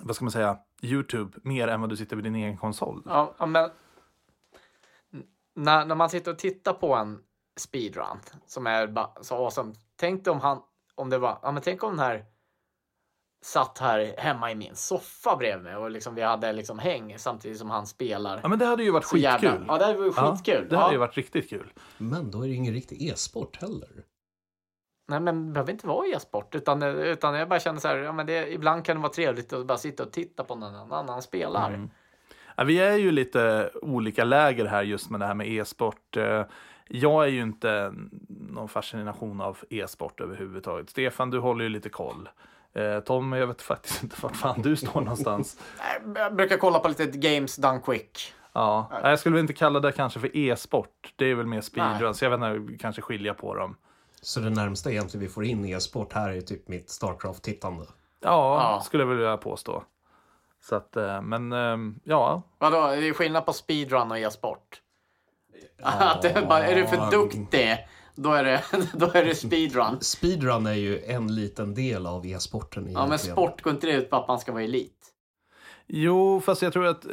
vad 0.00 0.16
ska 0.16 0.24
man 0.24 0.32
säga, 0.32 0.58
YouTube 0.82 1.38
mer 1.42 1.68
än 1.68 1.80
vad 1.80 1.90
du 1.90 1.96
sitter 1.96 2.16
vid 2.16 2.24
din 2.24 2.34
egen 2.34 2.56
konsol. 2.56 3.02
Ja, 3.06 3.46
men 3.46 3.70
när, 5.54 5.84
när 5.84 5.94
man 5.94 6.10
sitter 6.10 6.30
och 6.32 6.38
tittar 6.38 6.72
på 6.72 6.94
en 6.94 7.18
speedrun 7.56 8.18
som 8.46 8.66
är 8.66 8.86
bara 8.86 9.10
så 9.20 9.34
awesome. 9.44 9.74
Tänk 9.96 10.26
om 10.26 10.40
han, 10.40 10.62
om 10.94 11.10
det 11.10 11.18
var, 11.18 11.38
ja 11.42 11.52
men 11.52 11.62
tänk 11.62 11.82
om 11.82 11.90
den 11.90 11.98
här 11.98 12.24
satt 13.42 13.78
här 13.78 14.14
hemma 14.18 14.50
i 14.50 14.54
min 14.54 14.74
soffa 14.74 15.36
bredvid 15.36 15.64
mig 15.64 15.76
och 15.76 15.90
liksom 15.90 16.14
vi 16.14 16.22
hade 16.22 16.52
liksom 16.52 16.78
häng 16.78 17.14
samtidigt 17.18 17.58
som 17.58 17.70
han 17.70 17.86
spelar. 17.86 18.40
Ja, 18.42 18.48
men 18.48 18.58
det 18.58 18.66
hade 18.66 18.82
ju 18.82 18.90
varit 18.90 19.06
Så 19.06 19.16
jävla- 19.16 19.50
skitkul. 19.50 19.64
Ja, 19.68 19.78
det 19.78 19.84
hade 19.84 19.98
varit 19.98 20.14
skitkul. 20.14 20.66
det 20.70 20.76
hade 20.76 20.88
Ja. 20.88 20.92
ju 20.92 20.98
varit 20.98 21.16
riktigt 21.16 21.50
kul. 21.50 21.72
Men 21.98 22.30
då 22.30 22.42
är 22.44 22.48
det 22.48 22.54
ingen 22.54 22.74
riktig 22.74 23.02
e-sport 23.08 23.56
heller. 23.62 23.88
Nej, 25.10 25.20
men 25.20 25.46
det 25.46 25.52
behöver 25.52 25.72
inte 25.72 25.86
vara 25.86 26.06
e-sport 26.06 26.54
utan, 26.54 26.82
utan 26.82 27.34
jag 27.34 27.48
bara 27.48 27.60
känner 27.60 27.80
så 27.80 27.88
här, 27.88 27.96
ja 27.96 28.12
men 28.12 28.26
det, 28.26 28.52
ibland 28.52 28.84
kan 28.84 28.96
det 28.96 29.02
vara 29.02 29.12
trevligt 29.12 29.52
att 29.52 29.66
bara 29.66 29.78
sitta 29.78 30.02
och 30.02 30.12
titta 30.12 30.44
på 30.44 30.54
någon 30.54 30.74
annan, 30.74 30.92
annan 30.92 31.22
spelar. 31.22 31.68
Mm. 31.68 31.90
Ja, 32.56 32.64
vi 32.64 32.78
är 32.80 32.96
ju 32.96 33.10
lite 33.12 33.70
olika 33.82 34.24
läger 34.24 34.64
här 34.64 34.82
just 34.82 35.10
med 35.10 35.20
det 35.20 35.26
här 35.26 35.34
med 35.34 35.48
e-sport. 35.48 36.16
Eh, 36.16 36.44
Jag 36.90 37.24
är 37.24 37.28
ju 37.28 37.42
inte 37.42 37.92
någon 38.28 38.68
fascination 38.68 39.40
av 39.40 39.58
e-sport 39.70 40.20
överhuvudtaget. 40.20 40.90
Stefan, 40.90 41.30
du 41.30 41.38
håller 41.38 41.64
ju 41.64 41.68
lite 41.68 41.88
koll. 41.88 42.28
Eh, 42.78 43.00
Tom, 43.00 43.32
jag 43.32 43.46
vet 43.46 43.62
faktiskt 43.62 44.02
inte 44.02 44.16
vart 44.20 44.36
fan 44.36 44.62
du 44.62 44.76
står 44.76 45.00
någonstans. 45.00 45.56
Jag 46.14 46.34
brukar 46.36 46.56
kolla 46.56 46.78
på 46.78 46.88
lite 46.88 47.06
games 47.06 47.56
done 47.56 47.80
quick. 47.84 48.34
Ja, 48.52 48.88
Nej, 49.02 49.10
jag 49.10 49.18
skulle 49.18 49.32
väl 49.34 49.40
inte 49.40 49.52
kalla 49.52 49.80
det 49.80 49.92
kanske 49.92 50.20
för 50.20 50.36
e-sport. 50.36 51.12
Det 51.16 51.24
är 51.26 51.34
väl 51.34 51.46
mer 51.46 51.60
speedruns. 51.60 52.22
Jag 52.22 52.38
vet 52.38 52.56
inte, 52.60 52.76
kanske 52.78 53.02
skilja 53.02 53.34
på 53.34 53.54
dem. 53.54 53.76
Så 54.20 54.40
det 54.40 54.50
närmsta 54.50 54.90
egentligen 54.90 55.26
vi 55.26 55.32
får 55.32 55.44
in 55.44 55.64
e-sport 55.64 56.12
här 56.12 56.30
är 56.30 56.40
typ 56.40 56.68
mitt 56.68 56.90
Starcraft-tittande. 56.90 57.84
Ja, 58.20 58.72
Ja. 58.74 58.80
skulle 58.84 59.02
jag 59.02 59.08
vilja 59.10 59.36
påstå. 59.36 59.82
Så 60.60 60.74
att, 60.76 60.96
eh, 60.96 61.22
men 61.22 61.52
ehm, 61.52 62.00
ja, 62.04 62.42
Vadå, 62.58 62.86
det 62.86 63.08
är 63.08 63.12
skillnad 63.12 63.46
på 63.46 63.52
speedrun 63.52 64.10
och 64.10 64.18
e-sport? 64.18 64.82
Att 65.82 66.22
det 66.22 66.30
är, 66.30 66.46
bara, 66.46 66.66
är 66.66 66.76
du 66.76 66.86
för 66.86 67.10
duktig, 67.10 67.76
då 68.22 68.32
är 68.32 68.44
det, 68.44 68.64
då 68.94 69.10
är 69.14 69.24
det 69.24 69.34
speedrun. 69.34 70.00
Speedrun 70.00 70.66
är 70.66 70.72
ju 70.74 71.02
en 71.04 71.34
liten 71.34 71.74
del 71.74 72.06
av 72.06 72.26
e-sporten 72.26 72.88
Ja, 72.92 73.06
men 73.06 73.18
sport 73.18 73.62
går 73.62 73.72
inte 73.72 73.86
det 73.86 73.92
ut 73.92 74.10
på 74.10 74.16
att 74.16 74.28
man 74.28 74.38
ska 74.38 74.52
vara 74.52 74.62
elit? 74.62 74.94
Jo, 75.86 76.40
fast 76.40 76.62
jag 76.62 76.72
tror 76.72 76.86
att 76.86 77.04
eh, 77.04 77.12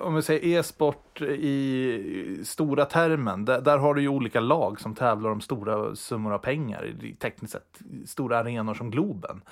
om 0.00 0.14
vi 0.14 0.22
säger 0.22 0.58
e-sport 0.58 1.20
i 1.22 2.40
stora 2.44 2.84
termen, 2.84 3.44
där, 3.44 3.60
där 3.60 3.78
har 3.78 3.94
du 3.94 4.02
ju 4.02 4.08
olika 4.08 4.40
lag 4.40 4.80
som 4.80 4.94
tävlar 4.94 5.30
om 5.30 5.40
stora 5.40 5.96
summor 5.96 6.32
av 6.32 6.38
pengar, 6.38 6.86
i- 7.02 7.14
tekniskt 7.14 7.52
sett 7.52 7.78
stora 8.06 8.38
arenor 8.38 8.74
som 8.74 8.90
Globen. 8.90 9.42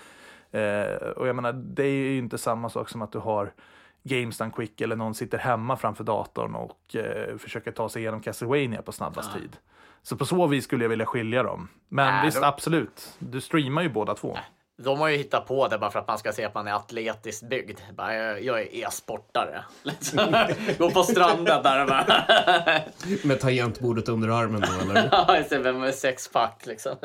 Eh, 0.51 1.09
och 1.17 1.29
jag 1.29 1.37
menar, 1.37 1.53
det 1.53 1.85
är 1.85 1.91
ju 2.11 2.19
inte 2.19 2.39
samma 2.39 2.69
sak 2.71 2.89
som 2.89 3.03
att 3.03 3.13
du 3.13 3.19
har 3.19 3.53
Games 4.03 4.39
Done 4.39 4.51
Quick 4.57 4.81
eller 4.81 4.97
någon 4.97 5.15
sitter 5.15 5.39
hemma 5.39 5.77
framför 5.77 6.05
datorn 6.05 6.55
och 6.55 6.97
eh, 6.97 7.37
försöker 7.37 7.71
ta 7.73 7.89
sig 7.89 8.03
igenom 8.03 8.21
Castlevania 8.21 8.83
på 8.83 8.93
snabbast 8.93 9.33
tid. 9.35 9.57
Så 10.03 10.17
på 10.17 10.27
så 10.27 10.47
vis 10.47 10.65
skulle 10.65 10.85
jag 10.85 10.89
vilja 10.89 11.07
skilja 11.07 11.43
dem. 11.43 11.69
Men 11.89 12.15
Nej, 12.15 12.25
visst, 12.27 12.41
då- 12.41 12.47
absolut. 12.47 13.15
Du 13.19 13.41
streamar 13.41 13.83
ju 13.83 13.89
båda 13.89 14.15
två. 14.15 14.39
De 14.83 14.99
har 15.01 15.09
ju 15.09 15.17
hittat 15.17 15.47
på 15.47 15.69
det 15.69 15.79
bara 15.79 15.91
för 15.91 15.99
att 15.99 16.09
man 16.09 16.19
ska 16.19 16.33
se 16.33 16.45
att 16.45 16.55
man 16.55 16.69
är 16.69 16.73
atletiskt 16.73 17.49
byggd. 17.49 17.79
Bara, 17.97 18.15
jag, 18.15 18.45
jag 18.45 18.61
är 18.61 18.75
e-sportare. 18.87 19.65
Liksom. 19.83 20.47
Gå 20.79 20.91
på 20.91 21.03
stranden 21.03 21.63
där 21.63 21.81
och 21.83 21.89
bara... 21.89 22.05
Med 23.25 23.41
tangentbordet 23.41 24.09
under 24.09 24.29
armen 24.29 24.61
då, 24.61 24.91
eller? 24.91 25.09
Ja, 25.65 25.73
med 25.73 25.95
sexpack 25.95 26.67
liksom. 26.67 26.97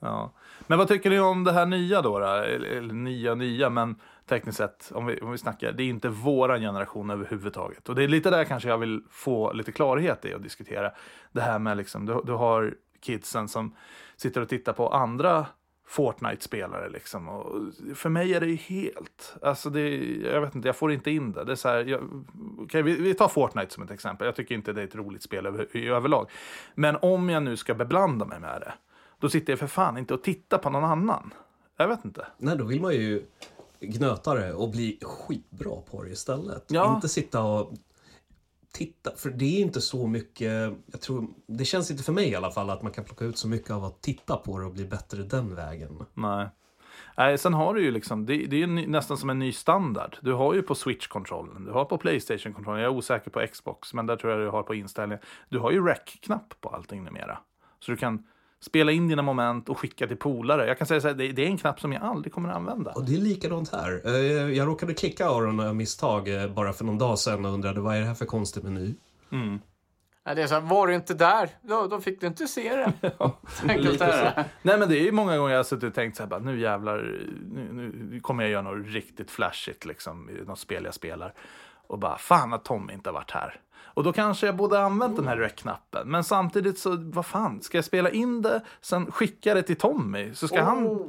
Ja. 0.00 0.32
Men 0.66 0.78
vad 0.78 0.88
tycker 0.88 1.10
ni 1.10 1.18
om 1.20 1.44
det 1.44 1.52
här 1.52 1.66
nya 1.66 2.02
då? 2.02 2.18
då? 2.18 2.26
Eller, 2.26 2.68
eller 2.68 2.94
nya 2.94 3.34
nya, 3.34 3.70
men 3.70 3.96
tekniskt 4.26 4.58
sett, 4.58 4.92
om 4.94 5.06
vi, 5.06 5.20
om 5.20 5.32
vi 5.32 5.38
snackar, 5.38 5.72
det 5.72 5.82
är 5.82 5.88
inte 5.88 6.08
våran 6.08 6.60
generation 6.60 7.10
överhuvudtaget. 7.10 7.88
Och 7.88 7.94
det 7.94 8.04
är 8.04 8.08
lite 8.08 8.30
där 8.30 8.44
kanske 8.44 8.68
jag 8.68 8.78
vill 8.78 9.02
få 9.10 9.52
lite 9.52 9.72
klarhet 9.72 10.24
i 10.24 10.34
och 10.34 10.40
diskutera. 10.40 10.92
Det 11.32 11.40
här 11.40 11.58
med 11.58 11.76
liksom, 11.76 12.06
du, 12.06 12.22
du 12.24 12.32
har 12.32 12.74
kidsen 13.00 13.48
som 13.48 13.74
sitter 14.16 14.40
och 14.40 14.48
tittar 14.48 14.72
på 14.72 14.88
andra 14.88 15.46
Fortnite-spelare 15.88 16.88
liksom. 16.88 17.28
Och 17.28 17.62
för 17.94 18.08
mig 18.08 18.34
är 18.34 18.40
det 18.40 18.46
ju 18.46 18.56
helt, 18.56 19.36
alltså 19.42 19.70
det, 19.70 19.96
jag 20.32 20.40
vet 20.40 20.54
inte, 20.54 20.68
jag 20.68 20.76
får 20.76 20.92
inte 20.92 21.10
in 21.10 21.32
det. 21.32 21.44
Det 21.44 21.52
är 21.52 21.56
så 21.56 21.68
här, 21.68 21.84
jag, 21.84 22.24
okay, 22.58 22.82
vi, 22.82 23.00
vi 23.00 23.14
tar 23.14 23.28
Fortnite 23.28 23.74
som 23.74 23.82
ett 23.82 23.90
exempel. 23.90 24.26
Jag 24.26 24.36
tycker 24.36 24.54
inte 24.54 24.72
det 24.72 24.80
är 24.80 24.86
ett 24.86 24.96
roligt 24.96 25.22
spel 25.22 25.46
över, 25.46 25.76
i 25.76 25.88
överlag. 25.88 26.30
Men 26.74 26.96
om 27.02 27.28
jag 27.28 27.42
nu 27.42 27.56
ska 27.56 27.74
beblanda 27.74 28.24
mig 28.24 28.40
med 28.40 28.60
det, 28.60 28.72
då 29.20 29.28
sitter 29.28 29.52
jag 29.52 29.58
för 29.58 29.66
fan 29.66 29.98
inte 29.98 30.14
och 30.14 30.22
tittar 30.22 30.58
på 30.58 30.70
någon 30.70 30.84
annan. 30.84 31.34
Jag 31.76 31.88
vet 31.88 32.04
inte. 32.04 32.26
Nej, 32.38 32.56
då 32.56 32.64
vill 32.64 32.80
man 32.80 32.92
ju 32.92 33.26
gnöta 33.80 34.34
det 34.34 34.52
och 34.52 34.70
bli 34.70 34.98
skitbra 35.02 35.80
på 35.90 36.02
det 36.02 36.10
istället. 36.10 36.64
Ja. 36.68 36.94
Inte 36.94 37.08
sitta 37.08 37.42
och 37.42 37.72
titta, 38.72 39.16
för 39.16 39.30
det 39.30 39.44
är 39.44 39.60
inte 39.60 39.80
så 39.80 40.06
mycket, 40.06 40.72
jag 40.86 41.00
tror, 41.00 41.26
det 41.46 41.64
känns 41.64 41.90
inte 41.90 42.02
för 42.02 42.12
mig 42.12 42.28
i 42.28 42.34
alla 42.34 42.50
fall 42.50 42.70
att 42.70 42.82
man 42.82 42.92
kan 42.92 43.04
plocka 43.04 43.24
ut 43.24 43.38
så 43.38 43.48
mycket 43.48 43.70
av 43.70 43.84
att 43.84 44.02
titta 44.02 44.36
på 44.36 44.58
det 44.58 44.64
och 44.64 44.72
bli 44.72 44.84
bättre 44.84 45.22
den 45.22 45.54
vägen. 45.54 46.04
Nej. 46.14 46.48
Nej, 47.16 47.38
sen 47.38 47.54
har 47.54 47.74
du 47.74 47.82
ju 47.82 47.90
liksom, 47.90 48.26
det, 48.26 48.36
det 48.36 48.56
är 48.56 48.60
ju 48.60 48.86
nästan 48.86 49.18
som 49.18 49.30
en 49.30 49.38
ny 49.38 49.52
standard. 49.52 50.16
Du 50.22 50.32
har 50.32 50.54
ju 50.54 50.62
på 50.62 50.74
Switch-kontrollen, 50.74 51.64
du 51.64 51.72
har 51.72 51.84
på 51.84 51.98
Playstation-kontrollen, 51.98 52.82
jag 52.82 52.92
är 52.92 52.96
osäker 52.96 53.30
på 53.30 53.46
Xbox, 53.46 53.94
men 53.94 54.06
där 54.06 54.16
tror 54.16 54.32
jag 54.32 54.40
du 54.40 54.48
har 54.48 54.62
på 54.62 54.74
inställningen. 54.74 55.24
Du 55.48 55.58
har 55.58 55.70
ju 55.70 55.86
rec-knapp 55.86 56.54
på 56.60 56.68
allting 56.68 57.04
numera. 57.04 57.38
Så 57.80 57.90
du 57.90 57.96
kan 57.96 58.26
spela 58.60 58.92
in 58.92 59.08
dina 59.08 59.22
moment 59.22 59.68
och 59.68 59.78
skicka 59.78 60.06
till 60.06 60.16
polare. 60.16 60.66
Jag 60.66 60.78
kan 60.78 60.86
säga 60.86 61.00
så 61.00 61.08
här, 61.08 61.14
det, 61.14 61.32
det 61.32 61.42
är 61.42 61.46
en 61.46 61.58
knapp 61.58 61.80
som 61.80 61.92
jag 61.92 62.02
aldrig 62.02 62.32
kommer 62.32 62.48
att 62.48 62.56
använda. 62.56 62.92
Och 62.92 63.04
det 63.04 63.14
är 63.14 63.18
likadant 63.18 63.72
här. 63.72 64.00
Eh, 64.04 64.12
Jag 64.56 64.68
råkade 64.68 64.94
klicka 64.94 65.26
Aron 65.28 65.60
av 65.60 65.76
misstag 65.76 66.28
eh, 66.42 66.48
bara 66.50 66.72
för 66.72 66.84
någon 66.84 66.98
dag 66.98 67.18
sedan 67.18 67.44
och 67.44 67.52
undrade 67.52 67.80
vad 67.80 67.96
är 67.96 68.00
det 68.00 68.06
här 68.06 68.14
för 68.14 68.26
konstig 68.26 68.64
meny? 68.64 68.94
Mm. 69.32 69.58
Ja, 70.24 70.34
det 70.34 70.42
är 70.42 70.46
så 70.46 70.54
här, 70.54 70.60
var 70.60 70.86
du 70.86 70.94
inte 70.94 71.14
där, 71.14 71.48
då, 71.62 71.86
då 71.86 72.00
fick 72.00 72.20
du 72.20 72.26
inte 72.26 72.46
se 72.46 72.76
det. 72.76 72.92
Så. 73.98 74.42
Nej 74.62 74.78
men 74.78 74.88
det 74.88 74.98
är 74.98 75.04
ju 75.04 75.12
många 75.12 75.36
gånger 75.36 75.50
jag 75.50 75.58
har 75.58 75.64
suttit 75.64 75.84
och 75.84 75.94
tänkt 75.94 76.16
så 76.16 76.22
här, 76.22 76.30
bara, 76.30 76.40
nu 76.40 76.60
jävlar, 76.60 76.98
nu, 77.52 77.92
nu 78.10 78.20
kommer 78.20 78.42
jag 78.42 78.50
göra 78.52 78.62
något 78.62 78.86
riktigt 78.86 79.30
flashigt 79.30 79.84
liksom, 79.84 80.30
i 80.30 80.44
något 80.46 80.58
spel 80.58 80.84
jag 80.84 80.94
spelar. 80.94 81.34
Och 81.86 81.98
bara, 81.98 82.18
fan 82.18 82.52
att 82.52 82.64
Tom 82.64 82.90
inte 82.90 83.08
har 83.10 83.14
varit 83.14 83.30
här. 83.30 83.60
Och 83.84 84.04
då 84.04 84.12
kanske 84.12 84.46
jag 84.46 84.56
borde 84.56 84.80
använt 84.80 85.16
den 85.16 85.28
här 85.28 85.36
rec-knappen. 85.36 86.10
Men 86.10 86.24
samtidigt 86.24 86.78
så, 86.78 86.96
vad 86.98 87.26
fan, 87.26 87.62
ska 87.62 87.78
jag 87.78 87.84
spela 87.84 88.10
in 88.10 88.42
det, 88.42 88.60
sen 88.80 89.12
skicka 89.12 89.54
det 89.54 89.62
till 89.62 89.76
Tommy? 89.76 90.34
Så 90.34 90.48
ska 90.48 90.62
han... 90.62 90.86
Oh. 90.86 91.06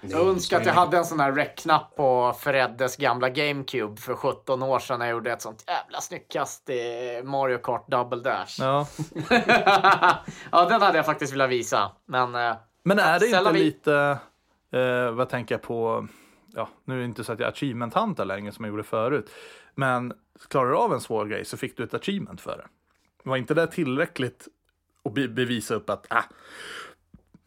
Jag 0.00 0.26
önskar 0.28 0.60
att 0.60 0.66
jag 0.66 0.72
hade 0.74 0.96
en 0.98 1.04
sån 1.04 1.20
här 1.20 1.32
rec-knapp 1.32 1.96
på 1.96 2.34
Freddes 2.38 2.96
gamla 2.96 3.28
GameCube 3.28 4.00
för 4.00 4.14
17 4.14 4.62
år 4.62 4.78
sedan. 4.78 4.98
när 4.98 5.06
Jag 5.06 5.12
gjorde 5.12 5.32
ett 5.32 5.42
sånt 5.42 5.64
jävla 5.66 6.00
snyggt 6.00 6.32
kast 6.32 6.70
i 6.70 7.22
Mario 7.24 7.58
Kart 7.58 7.88
Double 7.88 8.20
Dash. 8.20 8.56
Ja. 8.60 8.86
ja, 10.52 10.64
den 10.68 10.82
hade 10.82 10.96
jag 10.98 11.06
faktiskt 11.06 11.32
velat 11.32 11.50
visa. 11.50 11.90
Men 12.06 12.34
eh, 12.34 12.54
Men 12.82 12.98
är 12.98 13.20
det 13.20 13.26
inte 13.26 13.52
vi- 13.52 13.58
lite, 13.58 14.18
eh, 14.72 15.10
vad 15.10 15.28
tänker 15.28 15.54
jag 15.54 15.62
på, 15.62 16.06
ja, 16.54 16.68
nu 16.84 16.94
är 16.94 16.98
det 16.98 17.04
inte 17.04 17.24
så 17.24 17.32
att 17.32 17.40
jag 17.40 17.46
är 17.46 17.52
achievement-hunter 17.52 18.24
längre 18.24 18.52
som 18.52 18.64
jag 18.64 18.70
gjorde 18.72 18.82
förut. 18.82 19.30
Men 19.74 20.12
klarar 20.48 20.70
du 20.70 20.76
av 20.76 20.92
en 20.92 21.00
svår 21.00 21.26
grej 21.26 21.44
så 21.44 21.56
fick 21.56 21.76
du 21.76 21.84
ett 21.84 21.94
achievement 21.94 22.40
för 22.40 22.56
det. 22.56 22.66
Var 23.22 23.36
inte 23.36 23.54
det 23.54 23.66
tillräckligt 23.66 24.48
att 25.04 25.14
be- 25.14 25.28
bevisa 25.28 25.74
upp 25.74 25.90
att, 25.90 26.06
ah, 26.10 26.24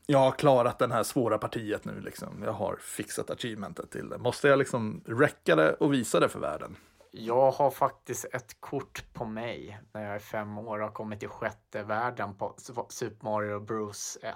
jag 0.05 0.19
har 0.19 0.31
klarat 0.31 0.79
det 0.79 0.93
här 0.93 1.03
svåra 1.03 1.37
partiet 1.37 1.85
nu 1.85 2.01
liksom. 2.01 2.43
Jag 2.43 2.53
har 2.53 2.77
fixat 2.81 3.29
achievementet 3.29 3.91
till 3.91 4.09
det. 4.09 4.17
Måste 4.17 4.47
jag 4.47 4.59
liksom 4.59 5.01
räcka 5.05 5.55
det 5.55 5.73
och 5.73 5.93
visa 5.93 6.19
det 6.19 6.29
för 6.29 6.39
världen? 6.39 6.75
Jag 7.19 7.51
har 7.51 7.71
faktiskt 7.71 8.25
ett 8.25 8.61
kort 8.61 9.03
på 9.13 9.25
mig 9.25 9.79
när 9.93 10.05
jag 10.05 10.15
är 10.15 10.19
fem 10.19 10.57
år 10.57 10.77
och 10.79 10.83
har 10.85 10.91
kommit 10.91 11.19
till 11.19 11.29
sjätte 11.29 11.83
världen 11.83 12.35
på 12.35 12.55
Super 12.89 13.25
Mario 13.25 13.59
Bros 13.59 14.17
1. 14.21 14.35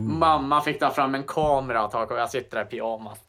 Mamma 0.00 0.60
fick 0.60 0.80
ta 0.80 0.90
fram 0.90 1.14
en 1.14 1.22
kamera 1.24 1.86
och 1.86 2.18
jag 2.18 2.30
sitter 2.30 2.56
där 2.56 2.64
i 2.64 2.68
pyjamas 2.68 3.18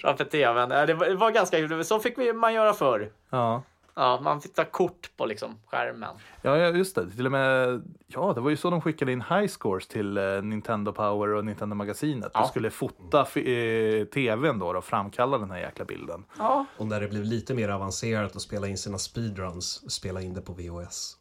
framför 0.00 0.24
tvn. 0.24 0.72
Eh, 0.72 0.86
Det 0.86 0.94
var, 0.94 1.06
det 1.06 1.14
var 1.14 1.30
ganska 1.30 1.56
kul. 1.56 1.84
Så 1.84 2.00
fick 2.00 2.18
vi, 2.18 2.32
man 2.32 2.54
göra 2.54 2.72
förr. 2.72 3.12
Ja. 3.30 3.62
Ja, 3.96 4.20
man 4.22 4.40
fick 4.40 4.54
ta 4.54 4.64
kort 4.64 5.10
på 5.16 5.26
liksom 5.26 5.58
skärmen. 5.66 6.16
Ja, 6.42 6.56
ja, 6.56 6.68
just 6.68 6.94
det. 6.94 7.10
Till 7.10 7.26
och 7.26 7.32
med, 7.32 7.82
ja, 8.06 8.32
det 8.32 8.40
var 8.40 8.50
ju 8.50 8.56
så 8.56 8.70
de 8.70 8.80
skickade 8.80 9.12
in 9.12 9.20
high 9.22 9.46
scores 9.46 9.86
till 9.88 10.16
eh, 10.16 10.42
Nintendo 10.42 10.92
Power 10.92 11.28
och 11.28 11.44
Nintendo 11.44 11.74
Magasinet. 11.76 12.30
Ja. 12.34 12.40
Du 12.42 12.46
skulle 12.48 12.70
fota 12.70 13.20
eh, 13.20 14.04
tvn 14.04 14.58
då 14.58 14.66
och 14.76 14.84
framkalla 14.84 15.38
den 15.38 15.50
här 15.50 15.58
jäkla 15.58 15.84
bilden. 15.84 16.24
Ja, 16.38 16.66
Och 16.78 16.86
när 16.86 17.00
det 17.00 17.08
blev 17.08 17.24
lite 17.24 17.54
mer 17.54 17.68
avancerat 17.68 18.36
att 18.36 18.42
spela 18.42 18.68
in 18.68 18.78
sina 18.78 18.98
speedruns, 18.98 19.90
spela 19.92 20.20
in 20.22 20.34
det 20.34 20.40
på 20.42 20.52
VHS. 20.52 21.16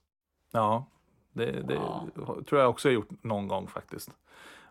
Ja, 0.54 0.86
det, 1.34 1.52
det 1.52 1.74
Ja. 1.74 2.08
tror 2.50 2.62
jag 2.62 2.70
också 2.70 2.88
jag 2.90 2.94
gjort 2.94 3.24
någon 3.24 3.48
gång 3.48 3.68
faktiskt. 3.68 4.10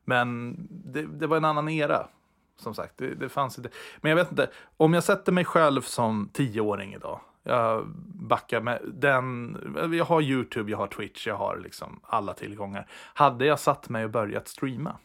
Men 0.04 0.56
det, 0.70 1.02
det 1.06 1.26
var 1.26 1.36
en 1.36 1.44
annan 1.44 1.68
era. 1.68 2.08
Som 2.56 2.74
sagt, 2.74 2.98
det, 2.98 3.14
det 3.14 3.28
fanns 3.28 3.58
inte. 3.58 3.70
Men 4.00 4.10
jag 4.10 4.16
vet 4.16 4.30
inte, 4.30 4.50
om 4.76 4.94
jag 4.94 5.04
sätter 5.04 5.32
mig 5.32 5.44
själv 5.44 5.80
som 5.80 6.30
tioåring 6.32 6.94
idag. 6.94 7.20
Jag 7.42 7.86
backar 8.14 8.60
med 8.60 8.80
den, 8.94 9.56
jag 9.92 10.04
har 10.04 10.20
YouTube, 10.20 10.70
jag 10.70 10.78
har 10.78 10.86
Twitch, 10.86 11.26
jag 11.26 11.36
har 11.36 11.56
liksom 11.56 12.00
alla 12.02 12.34
tillgångar. 12.34 12.86
Hade 13.14 13.46
jag 13.46 13.60
satt 13.60 13.88
mig 13.88 14.04
och 14.04 14.10
börjat 14.10 14.48
streama? 14.48 14.96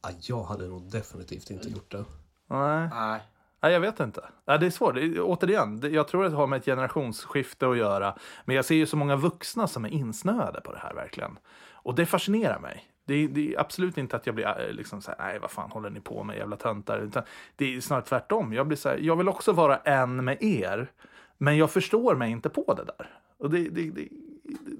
Ah, 0.00 0.10
jag 0.20 0.42
hade 0.42 0.68
nog 0.68 0.90
definitivt 0.90 1.50
inte 1.50 1.68
gjort 1.68 1.90
det. 1.90 2.04
Nej, 2.46 2.88
nej. 2.92 3.20
Nej 3.60 3.72
jag 3.72 3.80
vet 3.80 4.00
inte. 4.00 4.24
Nej, 4.46 4.58
det 4.58 4.66
är 4.66 4.70
svårt. 4.70 4.96
Återigen, 5.20 5.92
jag 5.92 6.08
tror 6.08 6.24
att 6.24 6.30
det 6.30 6.36
har 6.36 6.46
med 6.46 6.56
ett 6.56 6.64
generationsskifte 6.64 7.68
att 7.68 7.76
göra. 7.76 8.16
Men 8.44 8.56
jag 8.56 8.64
ser 8.64 8.74
ju 8.74 8.86
så 8.86 8.96
många 8.96 9.16
vuxna 9.16 9.66
som 9.66 9.84
är 9.84 9.88
insnöade 9.88 10.60
på 10.60 10.72
det 10.72 10.78
här 10.78 10.94
verkligen. 10.94 11.38
Och 11.72 11.94
det 11.94 12.06
fascinerar 12.06 12.58
mig. 12.58 12.84
Det 13.04 13.14
är, 13.14 13.28
det 13.28 13.54
är 13.54 13.60
absolut 13.60 13.98
inte 13.98 14.16
att 14.16 14.26
jag 14.26 14.34
blir 14.34 14.46
eh, 14.46 14.72
liksom 14.72 15.02
så 15.02 15.10
här, 15.10 15.18
nej 15.18 15.38
vad 15.38 15.50
fan 15.50 15.70
håller 15.70 15.90
ni 15.90 16.00
på 16.00 16.22
med 16.22 16.36
jävla 16.36 16.56
töntar. 16.56 16.98
Utan 16.98 17.22
det 17.56 17.76
är 17.76 17.80
snarare 17.80 18.04
tvärtom. 18.04 18.52
Jag 18.52 18.66
blir 18.66 18.76
så 18.76 18.88
här, 18.88 18.96
jag 18.96 19.16
vill 19.16 19.28
också 19.28 19.52
vara 19.52 19.76
en 19.76 20.24
med 20.24 20.42
er. 20.42 20.90
Men 21.38 21.56
jag 21.56 21.70
förstår 21.70 22.16
mig 22.16 22.30
inte 22.30 22.48
på 22.48 22.74
det 22.74 22.84
där. 22.84 23.18
Och 23.38 23.50
det, 23.50 23.68
det, 23.68 23.90
det, 23.90 24.08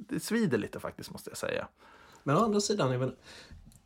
det 0.09 0.21
svider 0.21 0.59
lite 0.59 0.81
faktiskt 0.81 1.11
måste 1.13 1.31
jag 1.31 1.37
säga. 1.39 1.69
Men 2.23 2.37
å 2.37 2.41
andra 2.45 2.61
sidan, 2.61 2.91
jag 2.93 2.99
menar, 3.01 3.15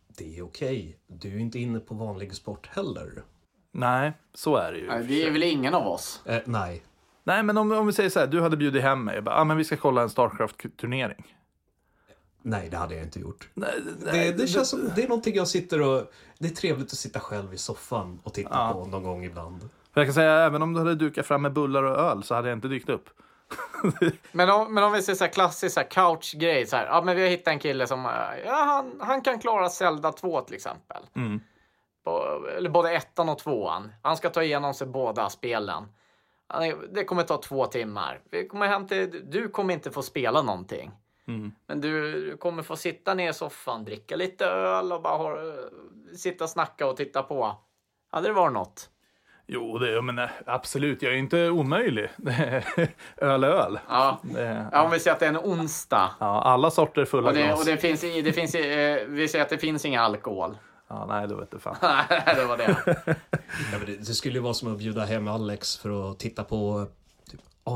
det 0.08 0.38
är 0.38 0.42
okej. 0.42 0.98
Du 1.06 1.28
är 1.34 1.38
inte 1.38 1.58
inne 1.58 1.80
på 1.80 1.94
vanlig 1.94 2.34
sport 2.34 2.66
heller. 2.66 3.22
Nej, 3.72 4.12
så 4.34 4.56
är 4.56 4.72
det 4.72 4.78
ju. 4.78 4.86
Nej, 4.86 5.04
Det 5.08 5.22
är 5.26 5.30
väl 5.30 5.42
ingen 5.42 5.74
av 5.74 5.86
oss. 5.86 6.22
Eh, 6.24 6.42
nej. 6.44 6.82
Nej, 7.24 7.42
men 7.42 7.58
om, 7.58 7.72
om 7.72 7.86
vi 7.86 7.92
säger 7.92 8.10
så 8.10 8.20
här, 8.20 8.26
du 8.26 8.40
hade 8.40 8.56
bjudit 8.56 8.82
hem 8.82 9.04
mig 9.04 9.18
och 9.18 9.24
bara, 9.24 9.34
ah, 9.34 9.44
men 9.44 9.56
vi 9.56 9.64
ska 9.64 9.76
kolla 9.76 10.02
en 10.02 10.08
Starcraft-turnering. 10.10 11.36
Nej, 12.42 12.68
det 12.70 12.76
hade 12.76 12.94
jag 12.94 13.04
inte 13.04 13.20
gjort. 13.20 13.48
Nej, 13.54 13.70
Det, 14.04 14.32
det 14.32 14.46
känns 14.46 14.68
som, 14.68 14.90
det 14.96 15.02
är 15.04 15.08
någonting 15.08 15.34
jag 15.34 15.48
sitter 15.48 15.80
och... 15.82 16.12
Det 16.38 16.48
är 16.48 16.52
trevligt 16.54 16.86
att 16.92 16.98
sitta 16.98 17.20
själv 17.20 17.54
i 17.54 17.58
soffan 17.58 18.20
och 18.22 18.34
titta 18.34 18.48
Ja. 18.52 18.72
på 18.72 18.86
någon 18.86 19.02
gång 19.02 19.24
ibland. 19.24 19.68
För 19.94 20.00
jag 20.00 20.06
kan 20.06 20.14
säga, 20.14 20.32
även 20.32 20.62
om 20.62 20.72
du 20.72 20.78
hade 20.78 20.94
dukat 20.94 21.26
fram 21.26 21.42
med 21.42 21.52
bullar 21.52 21.82
och 21.82 21.98
öl 21.98 22.22
så 22.22 22.34
hade 22.34 22.48
jag 22.48 22.56
inte 22.56 22.68
dykt 22.68 22.88
upp. 22.88 23.10
Men 24.32 24.50
om, 24.50 24.74
men 24.74 24.84
om 24.84 24.92
vi 24.92 25.02
ser 25.02 25.14
så 25.14 25.24
här 25.24 25.32
klassisk 25.32 25.74
så 25.74 25.80
här 25.80 25.88
couch-grej. 25.88 26.66
Så 26.66 26.76
här, 26.76 26.86
ja, 26.86 27.02
men 27.02 27.16
vi 27.16 27.22
har 27.22 27.28
hittat 27.28 27.52
en 27.52 27.58
kille 27.58 27.86
som 27.86 28.06
eh, 28.06 28.12
ja, 28.44 28.54
han, 28.54 29.00
han 29.00 29.22
kan 29.22 29.38
klara 29.38 29.68
Zelda 29.68 30.12
2 30.12 30.40
till 30.40 30.54
exempel. 30.54 31.02
Mm. 31.16 31.40
På, 32.04 32.42
eller 32.56 32.70
både 32.70 32.92
ettan 32.92 33.28
och 33.28 33.38
tvåan. 33.38 33.92
Han 34.02 34.16
ska 34.16 34.30
ta 34.30 34.42
igenom 34.42 34.74
sig 34.74 34.86
båda 34.86 35.30
spelen. 35.30 35.88
Det 36.90 37.04
kommer 37.04 37.22
ta 37.22 37.36
två 37.36 37.66
timmar. 37.66 38.20
Vi 38.30 38.48
kommer 38.48 38.68
hem 38.68 38.86
till, 38.86 39.30
du 39.30 39.48
kommer 39.48 39.74
inte 39.74 39.90
få 39.90 40.02
spela 40.02 40.42
någonting. 40.42 40.90
Mm. 41.28 41.52
Men 41.66 41.80
du, 41.80 42.12
du 42.12 42.36
kommer 42.36 42.62
få 42.62 42.76
sitta 42.76 43.14
ner 43.14 43.30
i 43.30 43.34
soffan, 43.34 43.84
dricka 43.84 44.16
lite 44.16 44.46
öl 44.46 44.92
och 44.92 45.02
bara 45.02 45.16
ha, 45.16 45.36
sitta 46.16 46.44
och 46.44 46.50
snacka 46.50 46.86
och 46.86 46.96
titta 46.96 47.22
på. 47.22 47.56
Hade 48.10 48.28
det 48.28 48.32
varit 48.32 48.52
något? 48.52 48.90
Jo, 49.52 49.78
det, 49.78 49.90
jag 49.90 50.04
menar, 50.04 50.30
absolut, 50.46 51.02
jag 51.02 51.12
är 51.12 51.16
inte 51.16 51.48
omöjlig. 51.50 52.08
öl 53.16 53.44
är 53.44 53.48
öl. 53.48 53.78
Ja. 53.88 54.20
Det, 54.22 54.66
ja, 54.72 54.82
om 54.82 54.90
vi 54.90 55.00
säger 55.00 55.14
att 55.14 55.20
det 55.20 55.26
är 55.26 55.30
en 55.30 55.36
onsdag. 55.36 56.10
ja, 56.20 56.42
alla 56.42 56.70
sorter 56.70 57.04
fulla 57.04 57.28
Och 57.28 57.34
det, 57.34 57.42
glas. 57.42 57.60
och 57.60 57.66
det 57.66 57.76
finns, 57.76 58.00
det 58.00 58.32
finns, 58.32 58.54
eh, 58.54 59.06
vi 59.08 59.28
säger 59.28 59.44
att 59.44 59.50
det 59.50 59.58
finns 59.58 59.84
ingen 59.84 60.02
alkohol. 60.02 60.56
Ja, 60.88 61.06
nej, 61.08 61.28
då 61.28 61.36
vet 61.36 61.50
du 61.50 61.58
fan. 61.58 61.76
Nej, 61.82 62.34
det 62.36 62.44
var 62.44 62.56
det. 62.56 62.76
Ja, 63.72 63.78
men 63.78 63.86
det, 63.86 63.96
det 63.96 64.04
skulle 64.14 64.34
ju 64.34 64.40
vara 64.40 64.54
som 64.54 64.72
att 64.72 64.78
bjuda 64.78 65.04
hem 65.04 65.28
Alex 65.28 65.76
för 65.76 66.10
att 66.10 66.18
titta 66.18 66.44
på 66.44 66.86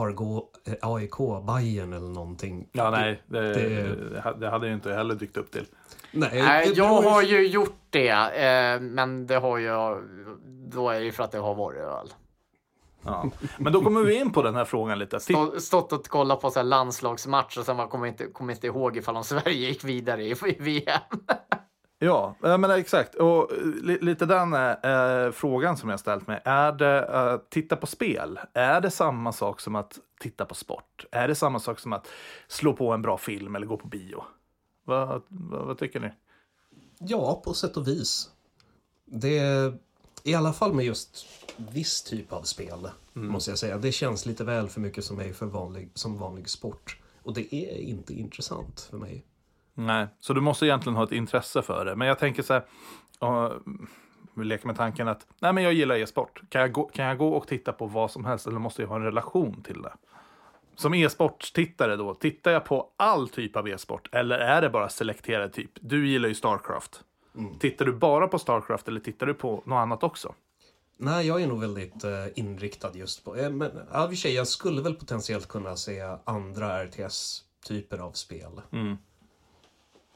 Argo, 0.02 0.42
eh, 0.66 0.74
AIK, 0.94 1.16
Bayern 1.46 1.92
eller 1.92 2.08
någonting. 2.08 2.68
Ja, 2.72 2.90
nej, 2.90 3.22
det, 3.26 3.40
Det- 3.54 4.34
det 4.40 4.50
hade 4.50 4.66
ju 4.68 4.74
inte 4.74 4.92
heller 4.94 5.14
dykt 5.14 5.36
upp 5.36 5.50
till. 5.50 5.66
Nej, 6.10 6.42
Nej, 6.42 6.72
jag 6.76 7.02
har 7.02 7.22
ju 7.22 7.46
gjort 7.46 7.76
det, 7.90 8.08
eh, 8.10 8.80
men 8.80 9.26
det 9.26 9.34
har 9.36 9.58
jag... 9.58 10.02
Då 10.68 10.90
är 10.90 10.98
det 10.98 11.04
ju 11.04 11.12
för 11.12 11.24
att 11.24 11.32
det 11.32 11.38
har 11.38 11.54
varit 11.54 11.78
öl. 11.80 12.08
Ja. 13.04 13.30
Men 13.58 13.72
då 13.72 13.82
kommer 13.82 14.02
vi 14.04 14.14
in 14.20 14.32
på 14.32 14.42
den 14.42 14.54
här 14.54 14.64
frågan 14.64 14.98
lite. 14.98 15.20
Stå- 15.20 15.60
Stått 15.60 15.92
och 15.92 16.08
kollat 16.08 16.40
på 16.40 16.50
så 16.50 16.58
här 16.58 16.64
landslagsmatch 16.64 17.58
och 17.58 17.64
sen 17.64 17.76
var- 17.76 17.86
kommer 17.86 18.06
inte, 18.06 18.26
kommer 18.26 18.52
inte 18.52 18.66
ihåg 18.66 18.96
ifall 18.96 19.16
om 19.16 19.24
Sverige 19.24 19.68
gick 19.68 19.84
vidare 19.84 20.24
i, 20.24 20.30
i 20.30 20.56
VM. 20.60 21.00
Ja, 21.98 22.36
menar 22.40 22.78
exakt. 22.78 23.14
Och 23.14 23.52
eh, 23.52 23.58
li, 23.82 23.98
lite 24.00 24.26
den 24.26 24.54
eh, 24.54 25.32
frågan 25.32 25.76
som 25.76 25.88
jag 25.88 26.00
ställt 26.00 26.26
mig. 26.26 26.40
Är 26.44 26.72
det 26.72 27.04
eh, 27.04 27.36
titta 27.48 27.76
på 27.76 27.86
spel? 27.86 28.40
Är 28.52 28.80
det 28.80 28.90
samma 28.90 29.32
sak 29.32 29.60
som 29.60 29.74
att 29.76 29.98
titta 30.20 30.44
på 30.44 30.54
sport? 30.54 31.06
Är 31.10 31.28
det 31.28 31.34
samma 31.34 31.58
sak 31.58 31.78
som 31.78 31.92
att 31.92 32.08
slå 32.48 32.72
på 32.72 32.92
en 32.92 33.02
bra 33.02 33.18
film 33.18 33.56
eller 33.56 33.66
gå 33.66 33.76
på 33.76 33.88
bio? 33.88 34.24
Vad, 34.84 35.08
vad, 35.28 35.66
vad 35.66 35.78
tycker 35.78 36.00
ni? 36.00 36.10
Ja, 36.98 37.42
på 37.44 37.54
sätt 37.54 37.76
och 37.76 37.88
vis. 37.88 38.30
Det 39.04 39.38
är 39.38 39.78
i 40.22 40.34
alla 40.34 40.52
fall 40.52 40.72
med 40.72 40.84
just 40.84 41.26
viss 41.56 42.02
typ 42.02 42.32
av 42.32 42.42
spel, 42.42 42.88
måste 43.12 43.50
jag 43.50 43.58
säga. 43.58 43.78
Det 43.78 43.92
känns 43.92 44.26
lite 44.26 44.44
väl 44.44 44.68
för 44.68 44.80
mycket 44.80 45.04
som, 45.04 45.20
är 45.20 45.32
för 45.32 45.46
vanlig, 45.46 45.90
som 45.94 46.18
vanlig 46.18 46.48
sport. 46.48 47.00
Och 47.22 47.34
det 47.34 47.54
är 47.54 47.78
inte 47.78 48.14
intressant 48.14 48.80
för 48.80 48.98
mig. 48.98 49.24
Nej, 49.74 50.06
så 50.20 50.32
du 50.32 50.40
måste 50.40 50.66
egentligen 50.66 50.96
ha 50.96 51.04
ett 51.04 51.12
intresse 51.12 51.62
för 51.62 51.84
det. 51.84 51.96
Men 51.96 52.08
jag 52.08 52.18
tänker 52.18 52.42
så 52.42 52.52
här, 52.52 52.62
uh, 53.22 53.52
vi 54.34 54.44
leker 54.44 54.66
med 54.66 54.76
tanken 54.76 55.08
att 55.08 55.26
nej, 55.38 55.52
men 55.52 55.64
jag 55.64 55.72
gillar 55.72 55.96
e-sport. 55.96 56.42
Kan 56.48 56.60
jag, 56.60 56.72
gå, 56.72 56.84
kan 56.88 57.04
jag 57.04 57.18
gå 57.18 57.28
och 57.28 57.48
titta 57.48 57.72
på 57.72 57.86
vad 57.86 58.10
som 58.10 58.24
helst 58.24 58.46
eller 58.46 58.58
måste 58.58 58.82
jag 58.82 58.88
ha 58.88 58.96
en 58.96 59.02
relation 59.02 59.62
till 59.62 59.82
det? 59.82 59.92
Som 60.76 60.94
e-sportstittare 60.94 61.96
då, 61.96 62.14
tittar 62.14 62.50
jag 62.50 62.64
på 62.64 62.90
all 62.96 63.28
typ 63.28 63.56
av 63.56 63.68
e-sport 63.68 64.08
eller 64.12 64.38
är 64.38 64.62
det 64.62 64.70
bara 64.70 64.88
selekterad 64.88 65.52
typ? 65.52 65.70
Du 65.74 66.08
gillar 66.08 66.28
ju 66.28 66.34
Starcraft. 66.34 67.04
Tittar 67.60 67.84
du 67.84 67.92
bara 67.92 68.28
på 68.28 68.38
Starcraft 68.38 68.88
eller 68.88 69.00
tittar 69.00 69.26
du 69.26 69.34
på 69.34 69.62
något 69.66 69.76
annat 69.76 70.02
också? 70.02 70.34
Nej, 70.96 71.26
jag 71.26 71.42
är 71.42 71.46
nog 71.46 71.60
väldigt 71.60 72.04
eh, 72.04 72.10
inriktad 72.34 72.90
just 72.94 73.24
på... 73.24 73.36
Eh, 73.36 73.50
men 73.50 73.70
ja, 73.92 74.04
och 74.04 74.10
för 74.10 74.16
sig, 74.16 74.34
jag 74.34 74.48
skulle 74.48 74.82
väl 74.82 74.94
potentiellt 74.94 75.48
kunna 75.48 75.76
se 75.76 76.16
andra 76.24 76.84
RTS-typer 76.84 77.98
av 77.98 78.12
spel. 78.12 78.60
Mm. 78.72 78.96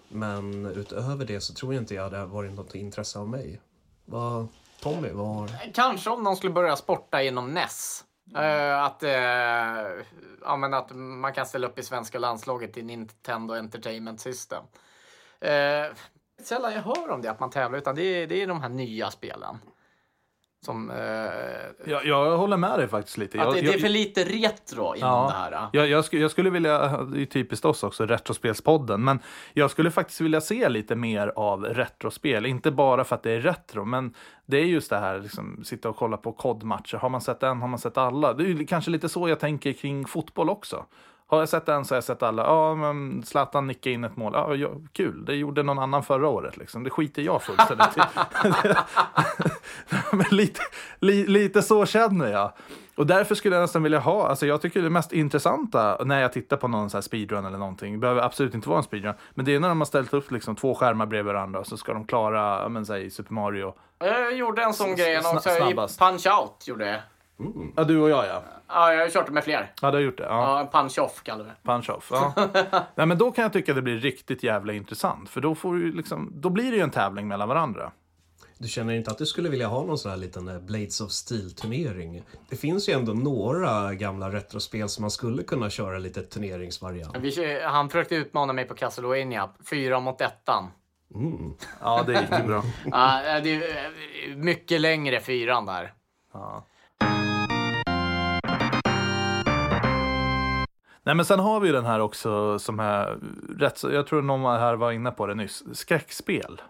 Men 0.09 0.67
utöver 0.67 1.25
det 1.25 1.41
så 1.41 1.55
tror 1.55 1.75
jag 1.75 1.83
inte 1.83 1.95
jag 1.95 2.12
det 2.12 2.27
varit 2.27 2.53
något 2.53 2.75
intresse 2.75 3.19
av 3.19 3.29
mig. 3.29 3.61
Vad... 4.05 4.49
Tommy, 4.81 5.11
vad 5.11 5.27
har... 5.27 5.73
Kanske 5.75 6.11
om 6.11 6.23
någon 6.23 6.37
skulle 6.37 6.53
börja 6.53 6.77
sporta 6.77 7.23
inom 7.23 7.55
NES. 7.55 8.05
Eh, 8.37 8.83
att, 8.83 9.03
eh, 9.03 9.11
ja, 10.43 10.57
men 10.59 10.75
att 10.75 10.91
man 10.95 11.33
kan 11.33 11.47
ställa 11.47 11.67
upp 11.67 11.79
i 11.79 11.83
svenska 11.83 12.19
landslaget 12.19 12.77
i 12.77 12.83
Nintendo 12.83 13.55
Entertainment 13.55 14.21
System. 14.21 14.65
Eh, 15.41 15.87
sällan 16.43 16.73
jag 16.73 16.83
hör 16.83 17.11
om 17.11 17.23
det, 17.23 17.31
att 17.31 17.41
man 17.41 17.50
tävlar, 17.50 17.79
utan 17.79 17.95
det 17.95 18.03
är, 18.03 18.27
det 18.27 18.43
är 18.43 18.47
de 18.47 18.61
här 18.61 18.69
nya 18.69 19.11
spelen. 19.11 19.59
Som, 20.65 20.91
eh, 20.91 20.97
Jag, 21.91 22.07
jag 22.07 22.37
håller 22.37 22.57
med 22.57 22.79
dig 22.79 22.88
faktiskt 22.88 23.19
lite. 23.19 23.38
att 23.41 23.45
Jag, 23.47 23.55
det, 23.55 23.61
det 23.61 23.69
är 23.69 23.73
jag- 23.73 23.81
för 23.81 23.88
lite 23.88 24.25
retro 24.25 24.95
inom 24.97 25.09
Ja. 25.11 25.27
det 25.50 25.57
här. 25.57 25.69
Jag, 25.73 25.88
jag, 25.88 26.05
skulle, 26.05 26.23
jag 26.23 26.31
skulle 26.31 26.50
vilja, 26.50 27.03
det 27.03 27.23
är 27.23 27.27
typiskt 27.27 27.65
oss 27.65 27.83
också, 27.83 28.07
Retrospelspodden, 28.07 29.05
men 29.05 29.19
jag 29.53 29.71
skulle 29.71 29.91
faktiskt 29.91 30.21
vilja 30.21 30.41
se 30.41 30.69
lite 30.69 30.97
mer 30.97 31.33
av 31.37 31.65
retrospel. 31.65 32.47
Inte 32.47 32.71
bara 32.71 33.05
för 33.05 33.15
att 33.17 33.23
det 33.23 33.33
är 33.33 33.41
retro, 33.41 33.85
men 33.85 34.15
det 34.47 34.57
är 34.57 34.65
just 34.65 34.91
det 34.91 34.99
här, 34.99 35.19
liksom, 35.21 35.65
sitta 35.65 35.88
och 35.88 35.97
kolla 35.97 36.17
på 36.17 36.33
kodmatcher. 36.33 36.97
Har 36.97 37.09
man 37.09 37.21
sett 37.21 37.43
en, 37.43 37.61
har 37.61 37.69
man 37.69 37.79
sett 37.79 37.99
alla? 37.99 38.33
Det 38.33 38.45
är 38.50 38.67
kanske 38.67 38.91
lite 38.91 39.09
så 39.09 39.29
jag 39.29 39.41
tänker 39.41 39.73
kring 39.73 40.07
fotboll 40.07 40.50
också. 40.50 40.85
Har 41.31 41.39
jag 41.39 41.49
sett 41.49 41.69
en 41.69 41.85
så 41.85 41.95
har 41.95 41.97
jag 41.97 42.05
sett 42.05 42.23
alla. 42.23 42.43
Ja, 42.43 42.75
men 42.75 43.23
Zlatan 43.23 43.67
nickade 43.67 43.95
in 43.95 44.05
ett 44.05 44.17
mål. 44.17 44.33
Ja, 44.35 44.55
ja, 44.55 44.71
kul, 44.93 45.25
det 45.25 45.35
gjorde 45.35 45.63
någon 45.63 45.79
annan 45.79 46.03
förra 46.03 46.29
året. 46.29 46.57
Liksom. 46.57 46.85
Det 46.85 46.91
skiter 46.91 47.23
jag 47.23 47.43
fullständigt 47.43 47.97
i. 47.97 48.01
men 50.17 50.27
lite, 50.31 50.61
li, 50.99 51.27
lite 51.27 51.63
så 51.63 51.87
känner 51.87 52.33
jag. 52.33 52.53
Och 52.99 53.07
därför 53.07 53.35
skulle 53.35 53.57
jag 53.57 53.63
nästan 53.63 53.83
vilja 53.83 53.99
ha, 53.99 54.29
alltså 54.29 54.47
jag 54.47 54.63
tycker 54.63 54.83
det 54.83 54.91
mest 54.91 55.13
intressanta 55.13 56.05
när 56.05 56.21
jag 56.21 56.33
tittar 56.33 56.57
på 56.57 56.69
någon 56.69 56.91
så 56.91 57.03
speedrun 57.03 57.45
eller 57.45 57.59
någonting, 57.59 57.93
det 57.93 57.99
behöver 57.99 58.23
absolut 58.23 58.55
inte 58.55 58.69
vara 58.69 58.79
en 58.79 58.85
speedrun, 58.85 59.15
men 59.35 59.45
det 59.45 59.55
är 59.55 59.61
när 59.61 59.69
de 59.69 59.81
har 59.81 59.87
ställt 59.87 60.15
upp 60.15 60.31
liksom 60.31 60.57
två 60.57 60.75
skärmar 60.75 61.07
bredvid 61.07 61.35
varandra 61.35 61.61
och 61.61 61.67
så 61.67 61.77
ska 61.77 61.93
de 61.93 62.05
klara, 62.05 62.69
men 62.69 62.87
säg 62.87 63.11
Super 63.11 63.35
Mario. 63.35 63.75
Jag 63.99 64.37
gjorde 64.37 64.63
en 64.63 64.75
sån 64.75 64.97
grej 64.97 65.19
också 65.19 65.51
i 65.51 65.57
snabbast. 65.57 65.99
Punch 65.99 66.27
Out. 66.27 66.69
Gjorde 66.69 66.87
jag. 66.91 67.01
Ja, 67.77 67.85
du 67.85 67.98
och 67.98 68.11
jag 68.11 68.27
ja. 68.27 68.42
Ja, 68.68 68.92
jag 68.92 69.01
har 69.01 69.11
kört 69.11 69.27
det 69.27 69.33
med 69.33 69.44
fler. 69.44 69.72
Ja, 69.83 69.90
du 69.90 69.96
har 69.96 70.03
gjort 70.03 70.18
det. 70.18 70.24
Ja. 70.24 70.61
Ja, 70.61 70.81
punch 70.81 70.98
Off 70.98 71.22
kallar 71.22 71.44
vi 71.44 71.51
det. 71.51 71.72
Punch 71.72 71.90
off. 71.90 72.09
Ja. 72.11 72.33
Nej, 72.94 73.07
men 73.07 73.18
då 73.18 73.33
kan 73.33 73.42
jag 73.42 73.53
tycka 73.53 73.72
att 73.72 73.77
det 73.77 73.83
blir 73.83 73.98
riktigt 73.98 74.42
jävla 74.42 74.72
intressant, 74.72 75.29
för 75.29 75.40
då, 75.40 75.55
får 75.55 75.74
du 75.74 75.92
liksom, 75.92 76.33
då 76.35 76.51
blir 76.51 76.70
det 76.70 76.77
ju 76.77 76.83
en 76.83 76.90
tävling 76.90 77.29
mellan 77.29 77.48
varandra. 77.48 77.92
Du 78.59 78.68
känner 78.68 78.94
inte 78.94 79.11
att 79.11 79.18
du 79.18 79.27
skulle 79.27 79.48
vilja 79.48 79.66
ha 79.66 79.85
någon 79.85 79.98
sån 79.98 80.11
här 80.11 80.18
liten 80.18 80.48
eh, 80.48 80.59
Blades 80.59 81.01
of 81.01 81.11
Steel-turnering? 81.11 82.22
Det 82.48 82.57
finns 82.57 82.88
ju 82.88 82.92
ändå 82.92 83.12
några 83.12 83.94
gamla 83.94 84.33
retrospel 84.33 84.88
som 84.88 85.03
man 85.03 85.11
skulle 85.11 85.42
kunna 85.42 85.70
köra 85.70 85.98
lite 85.98 86.22
turneringsvariant. 86.22 87.16
Vi, 87.16 87.61
han 87.62 87.88
försökte 87.88 88.14
utmana 88.14 88.53
mig 88.53 88.64
på 88.64 88.74
Castlevania, 88.74 89.51
fyra 89.70 90.01
mot 90.01 90.20
ettan. 90.20 90.70
Mm. 91.14 91.53
Ja, 91.81 92.03
det 92.07 92.12
gick 92.12 92.40
ju 92.40 92.46
bra. 92.46 92.62
Ja, 92.85 93.40
det 93.40 93.55
är 93.55 93.87
eh, 94.31 94.37
mycket 94.37 94.81
längre 94.81 95.20
fyran 95.20 95.66
där. 95.66 95.92
Ja. 96.33 96.66
Nej, 101.09 101.14
men 101.14 101.25
sen 101.25 101.40
har 101.40 101.61
vi 101.61 101.66
ju 101.66 101.73
den 101.73 101.85
här 101.85 102.01
också 102.01 102.59
som 102.59 102.81
är 102.81 103.18
rätt, 103.59 103.83
jag 103.83 104.07
tror 104.07 104.23
någon 104.23 104.61
här 104.61 104.75
var 104.75 104.92
inne 104.92 105.11
på 105.11 105.27
det 105.27 105.35
nyss, 105.35 105.64
skräckspel. 105.73 106.62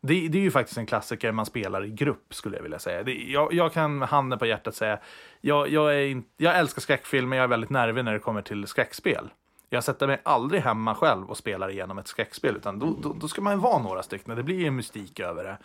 Det, 0.00 0.28
det 0.28 0.38
är 0.38 0.42
ju 0.42 0.50
faktiskt 0.50 0.78
en 0.78 0.86
klassiker 0.86 1.32
man 1.32 1.46
spelar 1.46 1.84
i 1.84 1.90
grupp 1.90 2.34
skulle 2.34 2.56
jag 2.56 2.62
vilja 2.62 2.78
säga. 2.78 3.02
Det, 3.02 3.12
jag, 3.12 3.52
jag 3.52 3.72
kan 3.72 3.98
med 3.98 4.08
handen 4.08 4.38
på 4.38 4.46
hjärtat 4.46 4.74
säga, 4.74 4.98
jag, 5.40 5.68
jag, 5.68 5.94
är 5.94 6.06
in, 6.06 6.24
jag 6.36 6.58
älskar 6.58 6.80
skräckfilm 6.80 7.28
men 7.28 7.36
jag 7.36 7.44
är 7.44 7.48
väldigt 7.48 7.70
nervig 7.70 8.04
när 8.04 8.12
det 8.12 8.18
kommer 8.18 8.42
till 8.42 8.66
skräckspel. 8.66 9.30
Jag 9.70 9.84
sätter 9.84 10.06
mig 10.06 10.20
aldrig 10.22 10.62
hemma 10.62 10.94
själv 10.94 11.30
och 11.30 11.36
spelar 11.36 11.70
igenom 11.70 11.98
ett 11.98 12.08
skräckspel, 12.08 12.56
utan 12.56 12.78
då, 12.78 12.96
då, 13.02 13.12
då 13.12 13.28
ska 13.28 13.40
man 13.40 13.52
ju 13.52 13.60
vara 13.60 13.82
några 13.82 14.02
stycken. 14.02 14.36
Det 14.36 14.42
blir 14.42 14.60
ju 14.60 14.70
mystik 14.70 15.20
över 15.20 15.44
det. 15.44 15.58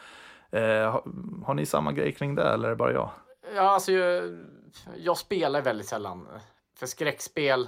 Eh, 0.59 0.91
har, 0.91 1.03
har 1.45 1.53
ni 1.53 1.65
samma 1.65 1.91
grej 1.91 2.11
kring 2.11 2.35
det 2.35 2.43
eller 2.43 2.65
är 2.65 2.69
det 2.69 2.75
bara 2.75 2.93
jag? 2.93 3.09
Ja, 3.55 3.61
alltså, 3.61 3.91
jag, 3.91 4.39
jag 4.97 5.17
spelar 5.17 5.61
väldigt 5.61 5.87
sällan. 5.87 6.27
Eh, 6.35 6.41
för 6.79 6.85
skräckspel, 6.87 7.67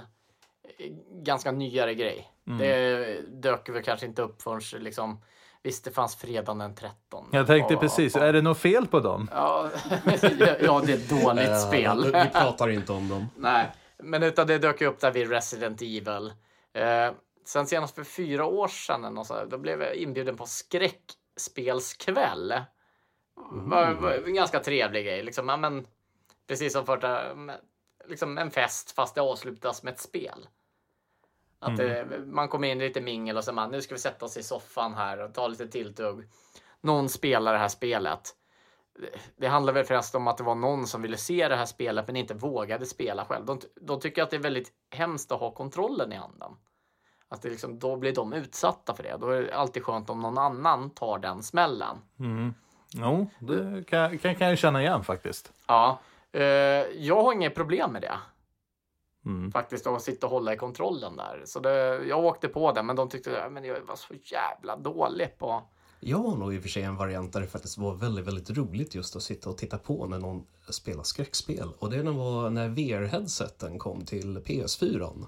ganska 1.22 1.52
nyare 1.52 1.94
grej. 1.94 2.30
Det 2.58 3.20
dök 3.28 3.68
väl 3.68 3.82
kanske 3.82 4.06
inte 4.06 4.22
upp 4.22 4.42
förrän 4.42 4.82
liksom, 4.82 5.20
visst 5.62 5.84
det 5.84 5.90
fanns 5.90 6.16
fredagen 6.16 6.58
den 6.58 6.74
13. 6.74 7.28
Jag 7.32 7.46
tänkte 7.46 7.74
Och- 7.74 7.80
precis, 7.80 8.16
och- 8.16 8.22
är 8.22 8.32
det 8.32 8.42
något 8.42 8.58
fel 8.58 8.86
på 8.86 9.00
dem? 9.00 9.28
Ja, 9.32 9.70
ja, 10.60 10.82
det 10.86 10.92
är 10.92 10.96
ett 10.96 11.10
dåligt 11.22 11.60
spel. 11.60 12.04
Vi 12.04 12.12
pratar 12.32 12.68
inte 12.70 12.92
om 12.92 13.08
dem. 13.08 13.26
Nej, 13.36 13.66
men 13.98 14.22
utan 14.22 14.46
det 14.46 14.58
dök 14.58 14.82
upp 14.82 15.00
där 15.00 15.10
vid 15.10 15.30
Resident 15.30 15.82
Evil. 15.82 16.32
Eh, 16.72 17.10
sen 17.44 17.66
senast 17.66 17.94
för 17.94 18.04
fyra 18.04 18.44
år 18.44 18.68
sedan, 18.68 19.14
något 19.14 19.26
så 19.26 19.34
här, 19.34 19.46
då 19.46 19.58
blev 19.58 19.82
jag 19.82 19.94
inbjuden 19.94 20.36
på 20.36 20.46
skräckspelskväll. 20.46 22.54
Var, 23.50 23.92
var 23.94 24.10
en 24.26 24.34
ganska 24.34 24.60
trevlig 24.60 25.04
grej. 25.06 25.22
Liksom, 25.22 25.48
ja, 25.48 25.56
men, 25.56 25.86
precis 26.48 26.72
som 26.72 26.86
första, 26.86 27.22
liksom 28.08 28.38
en 28.38 28.50
fest 28.50 28.90
fast 28.90 29.14
det 29.14 29.20
avslutas 29.20 29.82
med 29.82 29.92
ett 29.92 30.00
spel. 30.00 30.48
Att 31.58 31.76
det, 31.76 32.06
man 32.26 32.48
kommer 32.48 32.68
in 32.68 32.78
lite 32.78 33.00
mingel 33.00 33.36
och 33.36 33.44
så 33.44 33.52
man, 33.52 33.70
nu 33.70 33.82
ska 33.82 33.94
vi 33.94 34.00
sätta 34.00 34.24
oss 34.24 34.36
i 34.36 34.42
soffan 34.42 34.94
här 34.94 35.18
och 35.20 35.34
ta 35.34 35.48
lite 35.48 35.68
tilltugg. 35.68 36.24
Någon 36.80 37.08
spelar 37.08 37.52
det 37.52 37.58
här 37.58 37.68
spelet. 37.68 38.20
Det- 39.36 39.48
handlar 39.48 39.72
väl 39.72 39.84
främst 39.84 40.14
om 40.14 40.28
att 40.28 40.36
det 40.36 40.44
var 40.44 40.54
någon 40.54 40.86
som 40.86 41.02
ville 41.02 41.16
se 41.16 41.48
det 41.48 41.56
här 41.56 41.66
spelet 41.66 42.06
men 42.06 42.16
inte 42.16 42.34
vågade 42.34 42.86
spela 42.86 43.24
själv. 43.24 43.44
De, 43.46 43.60
de 43.80 44.00
tycker 44.00 44.22
att 44.22 44.30
det 44.30 44.36
är 44.36 44.40
väldigt 44.40 44.72
hemskt 44.90 45.32
att 45.32 45.40
ha 45.40 45.50
kontrollen 45.50 46.12
i 46.12 46.16
handen. 46.16 46.52
Att 47.28 47.42
det 47.42 47.50
liksom, 47.50 47.78
då 47.78 47.96
blir 47.96 48.14
de 48.14 48.32
utsatta 48.32 48.94
för 48.94 49.02
det. 49.02 49.16
Då 49.20 49.28
är 49.30 49.42
det 49.42 49.54
alltid 49.56 49.84
skönt 49.84 50.10
om 50.10 50.20
någon 50.20 50.38
annan 50.38 50.90
tar 50.90 51.18
den 51.18 51.42
smällen. 51.42 51.96
Mm. 52.18 52.54
Jo, 52.90 53.26
det 53.38 53.84
kan, 53.86 54.18
kan, 54.18 54.34
kan 54.34 54.48
jag 54.48 54.58
känna 54.58 54.82
igen 54.82 55.04
faktiskt. 55.04 55.52
Ja, 55.66 55.90
eh, 55.90 55.96
jag 56.94 57.22
har 57.22 57.32
inget 57.32 57.54
problem 57.54 57.92
med 57.92 58.02
det. 58.02 58.18
Mm. 59.26 59.52
Faktiskt 59.52 59.86
att 59.86 60.02
sitta 60.02 60.26
och 60.26 60.32
hålla 60.32 60.54
i 60.54 60.56
kontrollen 60.56 61.16
där. 61.16 61.42
Så 61.44 61.60
det, 61.60 62.04
jag 62.04 62.24
åkte 62.24 62.48
på 62.48 62.72
det, 62.72 62.82
men 62.82 62.96
de 62.96 63.08
tyckte 63.08 63.44
att 63.44 63.66
jag 63.66 63.80
var 63.80 63.96
så 63.96 64.14
jävla 64.14 64.76
dålig 64.76 65.38
på... 65.38 65.62
Jag 66.00 66.18
har 66.18 66.36
nog 66.36 66.54
i 66.54 66.58
och 66.58 66.62
för 66.62 66.68
sig 66.68 66.82
en 66.82 66.96
variant 66.96 67.32
där 67.32 67.40
det 67.40 67.46
faktiskt 67.46 67.78
var 67.78 67.94
väldigt, 67.94 68.26
väldigt 68.26 68.50
roligt 68.50 68.94
just 68.94 69.16
att 69.16 69.22
sitta 69.22 69.50
och 69.50 69.58
titta 69.58 69.78
på 69.78 70.06
när 70.06 70.18
någon 70.18 70.46
spelar 70.68 71.02
skräckspel. 71.02 71.68
Och 71.78 71.90
det 71.90 72.02
var 72.02 72.50
när 72.50 72.68
VR-headseten 72.68 73.78
kom 73.78 74.04
till 74.04 74.38
PS4. 74.38 75.26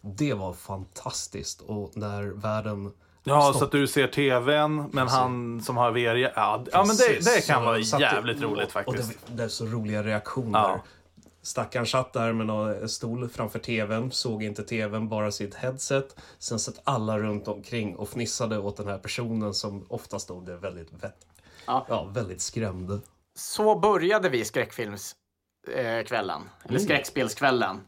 Det 0.00 0.34
var 0.34 0.52
fantastiskt 0.52 1.60
och 1.60 1.96
när 1.96 2.22
världen 2.22 2.92
Ja, 3.24 3.40
Stopp. 3.42 3.56
så 3.58 3.64
att 3.64 3.72
du 3.72 3.86
ser 3.86 4.06
tvn, 4.06 4.88
men 4.92 5.08
han 5.08 5.60
som 5.62 5.76
har 5.76 5.90
VR, 5.92 6.14
ja, 6.16 6.30
ja 6.36 6.64
men 6.72 6.96
det, 6.96 7.08
Precis, 7.08 7.24
det 7.34 7.46
kan 7.46 7.60
så- 7.60 7.64
vara 7.64 7.78
jävligt 7.78 8.40
det, 8.40 8.46
roligt 8.46 8.66
och 8.66 8.72
faktiskt. 8.72 9.26
det, 9.26 9.32
det 9.36 9.42
är 9.44 9.48
så 9.48 9.66
roliga 9.66 10.02
reaktioner. 10.02 10.58
Ja. 10.58 10.80
Stackaren 11.42 11.86
satt 11.86 12.12
där 12.12 12.32
med 12.32 12.46
någon 12.46 12.88
stol 12.88 13.28
framför 13.28 13.58
tvn, 13.58 14.10
såg 14.10 14.42
inte 14.42 14.62
tvn, 14.62 15.08
bara 15.08 15.30
sitt 15.30 15.54
headset. 15.54 16.16
Sen 16.38 16.58
satt 16.58 16.80
alla 16.84 17.18
runt 17.18 17.48
omkring 17.48 17.96
och 17.96 18.08
fnissade 18.08 18.58
åt 18.58 18.76
den 18.76 18.86
här 18.88 18.98
personen 18.98 19.54
som 19.54 19.86
oftast 19.88 20.24
stod 20.24 20.46
där 20.46 20.56
väldigt, 20.56 20.88
Ja. 21.66 21.86
ja, 21.88 22.04
väldigt 22.04 22.40
skrämd. 22.40 23.00
Så 23.34 23.78
började 23.78 24.28
vi 24.28 24.44
skräckfilmskvällen, 24.44 26.42
eller 26.64 26.78
skräckspelskvällen. 26.78 27.80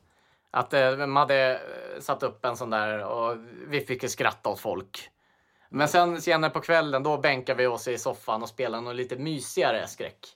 Att 0.50 0.74
eh, 0.74 0.96
man 0.96 1.16
hade 1.16 1.52
eh, 1.54 2.00
satt 2.00 2.22
upp 2.22 2.44
en 2.44 2.56
sån 2.56 2.70
där 2.70 3.04
och 3.04 3.36
vi 3.68 3.80
fick 3.80 4.02
ju 4.02 4.08
skratta 4.08 4.48
åt 4.50 4.60
folk. 4.60 5.08
Men 5.74 5.88
sen 5.88 6.20
senare 6.22 6.50
på 6.50 6.60
kvällen 6.60 7.02
då 7.02 7.18
bänkade 7.18 7.58
vi 7.58 7.66
oss 7.66 7.88
i 7.88 7.98
soffan 7.98 8.42
och 8.42 8.48
spelade 8.48 8.82
något 8.82 8.94
lite 8.96 9.16
mysigare 9.16 9.86
skräck. 9.86 10.26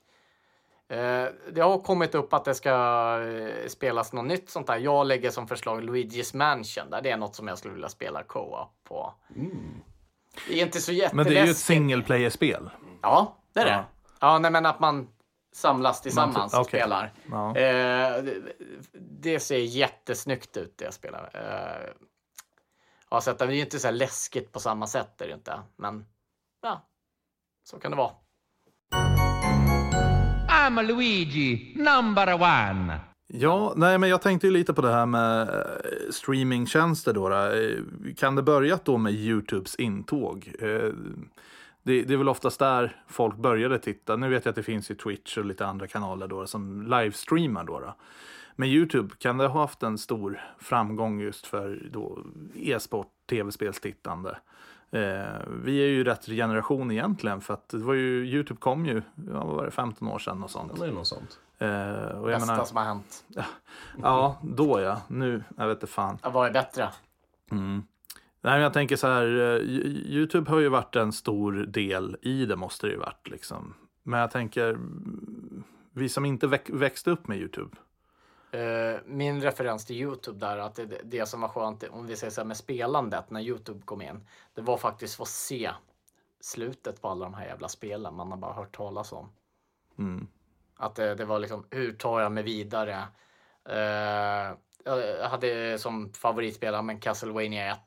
Eh, 0.89 1.25
Det 1.53 1.61
har 1.61 1.79
kommit 1.79 2.15
upp 2.15 2.33
att 2.33 2.45
det 2.45 2.55
ska 2.55 2.71
eh, 3.23 3.69
spelas 3.69 4.13
något 4.13 4.25
nytt 4.25 4.51
sånt 4.51 4.67
där. 4.67 4.77
Jag 4.79 5.07
lägger 5.07 5.31
som 5.31 5.49
förslag 5.49 5.83
Luigi's 5.83 6.37
Mansion. 6.37 6.91
Där. 6.91 7.03
Det 7.03 7.11
är 7.11 7.17
något 7.17 7.35
som 7.35 7.49
jag 7.49 7.59
skulle 7.59 7.75
vilja 7.75 7.89
spela 7.89 8.23
co-op 8.23 8.71
på. 8.85 9.15
Det 10.49 10.61
är 10.61 10.65
inte 10.65 10.81
så 10.81 10.91
Men 10.93 10.99
jätteläskigt. 10.99 11.35
det 11.35 11.41
är 11.41 11.45
ju 11.45 11.51
ett 11.51 11.57
single 11.57 12.03
player-spel. 12.03 12.71
Ja, 13.03 13.37
det 13.53 13.61
är 13.61 13.65
det. 13.65 13.85
Ja. 14.21 14.39
Nej, 14.39 14.51
men 14.51 14.67
att 14.67 14.81
man 14.81 15.09
samlas 15.53 16.03
tillsammans 16.03 16.53
Man- 16.53 16.61
och 16.61 16.67
okej. 16.67 16.81
spelar. 16.81 17.13
Ja. 17.31 17.49
Eh, 17.57 18.23
det, 18.23 18.35
det 19.21 19.41
ser 19.41 19.59
jättesnyggt 19.59 20.57
ut 20.57 20.75
det 20.79 20.85
jag 20.85 20.95
spelar. 20.95 21.31
Eh, 21.35 21.91
ja, 23.11 23.21
så 23.21 23.31
att 23.31 23.39
det 23.39 23.45
är 23.45 23.51
ju 23.51 23.61
inte 23.61 23.79
så 23.79 23.87
här 23.89 23.93
läskigt 23.95 24.53
på 24.53 24.61
samma 24.61 24.87
sätt, 24.87 25.21
är 25.21 25.27
det 25.29 25.35
inte. 25.35 25.61
Men 25.77 26.05
ja, 26.63 26.89
så 27.71 27.79
kan 27.79 27.91
det 27.91 27.97
vara. 27.97 28.13
I'm 30.49 30.83
Luigi, 30.83 31.75
number 31.77 32.35
one. 32.35 33.01
Ja, 33.27 33.73
nej, 33.77 33.99
men 33.99 34.09
jag 34.09 34.23
tänkte 34.23 34.47
ju 34.47 34.53
lite 34.53 34.75
på 34.75 34.83
det 34.83 34.93
här 34.93 35.07
med 35.07 35.49
eh, 35.49 36.11
streamingtjänster 36.11 37.13
då. 37.13 37.29
då. 37.29 37.37
Eh, 37.37 37.79
Kan 38.17 38.35
det 38.35 38.43
börjat 38.43 38.85
då 38.85 38.97
med 38.99 39.13
Youtubes 39.13 39.75
intåg? 39.75 40.53
Eh, 40.61 40.93
Det, 41.83 42.03
det 42.03 42.15
är 42.15 42.17
väl 42.17 42.29
oftast 42.29 42.59
där 42.59 43.03
folk 43.09 43.37
började 43.37 43.79
titta. 43.79 44.17
Nu 44.17 44.29
vet 44.29 44.45
jag 44.45 44.51
att 44.53 44.57
det 44.57 44.63
finns 44.63 44.91
ju 44.91 44.95
Twitch 44.95 45.39
och 45.39 45.45
lite 45.45 45.67
andra 45.67 45.87
kanaler 45.87 46.29
då 46.29 46.47
som 46.47 46.83
livestreamar 46.83 47.65
då. 47.65 47.81
då. 47.81 47.95
Men 48.61 48.69
Youtube, 48.69 49.15
kan 49.19 49.39
det 49.39 49.47
ha 49.47 49.61
haft 49.61 49.83
en 49.83 49.99
stor 49.99 50.41
framgång 50.59 51.21
just 51.21 51.47
för 51.47 51.89
då 51.93 52.19
e-sport, 52.55 53.07
tv-spelstittande? 53.31 54.39
Eh, 54.91 55.41
vi 55.65 55.79
är 55.83 55.89
ju 55.89 56.05
rätt 56.05 56.27
generation 56.27 56.91
egentligen 56.91 57.41
för 57.41 57.55
att 57.55 57.69
det 57.69 57.79
var 57.79 57.95
ju, 57.95 58.27
Youtube 58.27 58.61
kom 58.61 58.87
ju, 58.87 59.03
ja, 59.33 59.45
vad 59.45 59.57
var 59.57 59.65
det, 59.65 59.71
15 59.71 60.09
år 60.09 60.19
sedan 60.19 60.43
och 60.43 60.51
sånt. 60.51 60.81
Det 60.81 60.87
är 60.87 60.93
något 60.93 61.07
sånt. 61.07 61.39
Eh, 61.59 61.69
och 61.69 62.31
jag 62.31 62.41
Bästa 62.41 62.53
menar, 62.53 62.65
som 62.65 62.77
har 62.77 62.85
hänt. 62.85 63.25
ja, 64.03 64.39
då 64.43 64.81
ja. 64.81 65.01
Nu, 65.09 65.43
jag 65.57 65.69
vet 65.69 65.77
inte 65.77 65.87
fan. 65.87 66.19
Vad 66.23 66.47
är 66.49 66.53
bättre? 66.53 66.89
Nej, 68.41 68.53
men 68.55 68.61
jag 68.61 68.73
tänker 68.73 68.97
så 68.97 69.07
här, 69.07 69.25
eh, 69.25 69.61
Yo- 69.61 70.07
Youtube 70.07 70.51
har 70.51 70.59
ju 70.59 70.69
varit 70.69 70.97
en 70.97 71.13
stor 71.13 71.53
del 71.53 72.17
i 72.23 72.47
det, 72.47 72.57
måste 72.57 72.87
det 72.87 72.93
ju 72.93 72.99
varit 72.99 73.29
liksom. 73.31 73.75
Men 74.03 74.21
jag 74.21 74.31
tänker, 74.31 74.69
mm, 74.71 75.65
vi 75.93 76.09
som 76.09 76.25
inte 76.25 76.47
väx, 76.47 76.71
växte 76.71 77.11
upp 77.11 77.29
med 77.29 77.39
Youtube. 77.39 77.77
Eh, 78.51 79.01
min 79.05 79.43
referens 79.43 79.85
till 79.87 79.97
Youtube 79.97 80.47
där, 80.47 80.59
att 80.59 80.75
det, 80.75 81.01
det 81.05 81.27
som 81.27 81.41
var 81.41 81.49
skönt, 81.49 81.85
om 81.91 82.07
vi 82.07 82.17
säger 82.17 82.31
så 82.31 82.41
här 82.41 82.47
med 82.47 82.57
spelandet, 82.57 83.31
när 83.31 83.41
Youtube 83.41 83.83
kom 83.85 84.03
in, 84.03 84.27
det 84.55 84.61
var 84.61 84.77
faktiskt 84.77 85.21
att 85.21 85.29
se 85.29 85.71
slutet 86.41 87.03
på 87.03 87.09
alla 87.09 87.25
de 87.25 87.35
här 87.35 87.47
jävla 87.47 87.69
spelen 87.69 88.15
man 88.15 88.31
har 88.31 88.39
bara 88.39 88.53
hört 88.53 88.77
talas 88.77 89.13
om. 89.13 89.33
Mm. 89.99 90.29
Att 90.77 90.95
det, 90.95 91.15
det 91.15 91.25
var 91.25 91.39
liksom, 91.39 91.67
hur 91.71 91.93
tar 91.93 92.21
jag 92.21 92.33
mig 92.33 92.43
vidare? 92.43 93.05
Eh, 93.69 94.57
jag 94.85 95.29
hade 95.29 95.79
som 95.79 96.13
favoritspelare 96.13 96.83
men 96.83 97.01
Castlevania 97.01 97.73
1. 97.73 97.79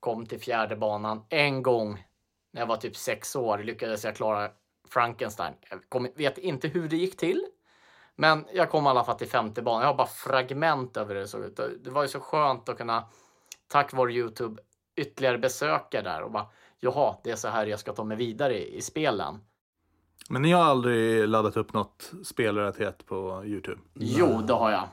Kom 0.00 0.26
till 0.26 0.40
fjärde 0.40 0.76
banan 0.76 1.24
en 1.28 1.62
gång 1.62 2.04
när 2.50 2.60
jag 2.60 2.66
var 2.66 2.76
typ 2.76 2.96
sex 2.96 3.36
år 3.36 3.58
lyckades 3.58 4.04
jag 4.04 4.16
klara 4.16 4.50
Frankenstein. 4.88 5.54
Jag 5.70 5.80
kom, 5.88 6.08
vet 6.14 6.38
inte 6.38 6.68
hur 6.68 6.88
det 6.88 6.96
gick 6.96 7.16
till. 7.16 7.46
Men 8.20 8.44
jag 8.52 8.70
kom 8.70 8.86
i 8.86 8.88
alla 8.88 9.04
fall 9.04 9.18
till 9.18 9.28
femte 9.28 9.62
banan. 9.62 9.80
Jag 9.80 9.88
har 9.88 9.96
bara 9.96 10.06
fragment 10.06 10.96
över 10.96 11.14
hur 11.14 11.20
det 11.20 11.28
såg 11.28 11.44
ut. 11.44 11.60
Det 11.84 11.90
var 11.90 12.02
ju 12.02 12.08
så 12.08 12.20
skönt 12.20 12.68
att 12.68 12.78
kunna, 12.78 13.04
tack 13.68 13.92
vare 13.92 14.12
Youtube, 14.12 14.62
ytterligare 14.96 15.38
besöka 15.38 16.02
där 16.02 16.22
och 16.22 16.30
bara, 16.30 16.46
jaha, 16.80 17.16
det 17.24 17.30
är 17.30 17.36
så 17.36 17.48
här 17.48 17.66
jag 17.66 17.80
ska 17.80 17.92
ta 17.92 18.04
mig 18.04 18.16
vidare 18.16 18.58
i, 18.58 18.76
i 18.76 18.82
spelen. 18.82 19.38
Men 20.28 20.42
ni 20.42 20.52
har 20.52 20.62
aldrig 20.62 21.28
laddat 21.28 21.56
upp 21.56 21.72
något 21.72 22.12
spelrelaterat 22.24 23.06
på 23.06 23.44
Youtube? 23.44 23.80
Jo, 23.94 24.42
det 24.46 24.52
har 24.52 24.70
jag. 24.70 24.88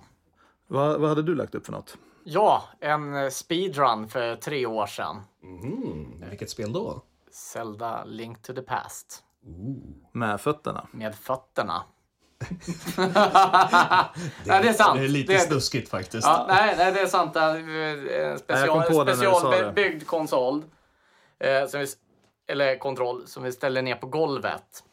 Vad, 0.68 1.00
vad 1.00 1.10
hade 1.10 1.24
du 1.24 1.36
lagt 1.36 1.56
upp 1.56 1.66
för 1.66 1.72
något? 1.72 1.98
Ja, 2.24 2.64
en 2.80 3.16
eh, 3.16 3.30
speedrun 3.30 4.08
för 4.08 4.36
tre 4.36 4.66
år 4.66 4.86
sedan. 4.86 5.22
Mm, 5.44 6.30
vilket 6.30 6.50
spel 6.50 6.74
då? 6.74 7.02
Zelda 7.32 8.04
Link 8.04 8.42
to 8.42 8.54
the 8.54 8.62
Past. 8.62 9.24
Med 10.12 10.42
fötterna? 10.42 10.88
Med 10.92 11.16
fötterna. 11.16 11.84
nej, 12.98 14.62
det 14.62 14.70
är 14.70 14.74
sant. 14.74 15.00
Det 15.00 15.06
är 15.06 15.08
lite 15.08 15.34
Det- 15.34 15.40
snuskigt 15.40 15.90
faktiskt. 15.90 16.28
Ja, 16.28 16.46
nej, 16.50 16.76
nej, 16.78 16.92
det 16.92 17.00
är 17.02 17.06
sant. 17.08 17.34
Det 17.34 17.42
En 17.42 17.68
jag 18.30 18.40
special, 18.40 18.68
kom 18.68 18.94
på 18.94 19.04
det 19.04 19.16
när 19.16 19.24
du 19.26 19.32
sa 19.32 19.50
det. 19.50 19.56
specialbyggd 19.56 20.08
konsol. 20.08 20.64
Eh, 21.40 21.68
som 21.68 21.80
vi, 21.80 21.88
eller 22.48 22.78
kontroll 22.78 23.28
som 23.28 23.44
vi 23.44 23.52
ställer 23.52 23.82
ner 23.82 23.96
på 23.96 24.08
golvet. 24.08 24.84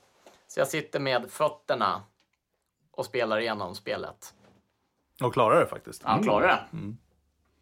Så 0.48 0.60
jag 0.60 0.68
sitter 0.68 1.00
med 1.00 1.30
fötterna 1.30 2.02
och 2.92 3.04
spelar 3.06 3.38
igenom 3.40 3.74
spelet. 3.74 4.34
Och 5.22 5.32
klarar 5.32 5.60
det 5.60 5.66
faktiskt? 5.66 6.02
Han 6.02 6.22
klarar 6.22 6.46
det. 6.48 6.94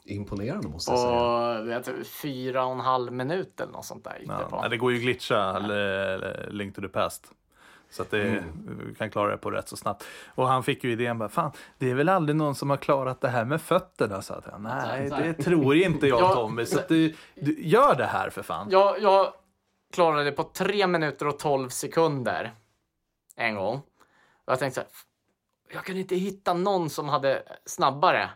Imponerande 0.05 0.69
måste 0.69 0.91
jag 0.93 1.01
säga. 1.01 1.21
Och 1.23 1.69
vet, 1.69 1.85
du, 1.85 2.05
fyra 2.05 2.65
och 2.65 2.73
en 2.73 2.81
halv 2.81 3.13
minut 3.13 3.61
eller 3.61 3.73
något 3.73 3.85
sånt 3.85 4.05
där 4.05 4.19
gick 4.19 4.29
det 4.29 4.37
Ja. 4.41 4.49
på. 4.49 4.61
Nej, 4.61 4.71
det 4.71 4.77
går 4.77 4.93
ju 4.93 4.99
glitcha 4.99 5.57
eller, 5.57 5.77
eller 5.79 6.49
Link 6.51 6.75
to 6.75 6.81
the 6.81 6.89
Past. 6.89 7.27
Så 7.93 8.03
att 8.03 8.11
det, 8.11 8.45
vi 8.87 8.95
kan 8.95 9.11
klara 9.11 9.31
det 9.31 9.37
på 9.37 9.51
rätt 9.51 9.69
så 9.69 9.77
snabbt. 9.77 10.05
Och 10.35 10.49
han 10.49 10.63
fick 10.63 10.85
ju 10.85 10.93
idén 10.93 11.19
bara, 11.19 11.29
fan, 11.29 11.53
det 11.79 11.91
är 11.91 11.95
väl 11.95 12.09
aldrig 12.09 12.37
någon 12.37 12.55
som 12.55 12.71
har 12.71 12.77
klarat 12.77 13.21
det 13.21 13.29
här 13.29 13.45
med 13.45 13.63
fötterna, 13.63 14.23
sa 14.23 14.43
jag. 14.51 14.61
Nej, 14.61 15.11
det 15.11 15.35
tror 15.35 15.75
inte 15.77 16.07
jag 16.07 16.21
Ja. 16.21 16.35
Tommy. 16.35 16.67
Så 16.67 16.79
att 16.79 16.89
du, 16.89 17.15
du, 17.35 17.63
gör 17.63 17.95
det 17.95 18.07
här 18.07 18.31
för 18.31 18.43
fan. 18.43 18.69
Jag, 18.71 19.03
jag 19.03 19.33
klarade 19.93 20.25
det 20.25 20.33
på 20.33 20.43
3 20.43 20.87
minuter 20.87 21.29
och 21.29 21.39
12 21.39 21.69
sekunder. 21.69 22.53
En 23.37 23.55
gång. 23.55 23.75
Och 24.45 24.53
jag 24.53 24.59
tänkte 24.59 24.75
så 24.75 24.81
här, 24.81 24.89
"F- 24.93 25.05
jag 25.75 25.85
kunde 25.85 26.01
inte 26.01 26.17
hitta 26.17 26.55
någon 26.55 26.91
som 26.91 27.09
hade 27.09 27.43
snabbare. 27.65 28.31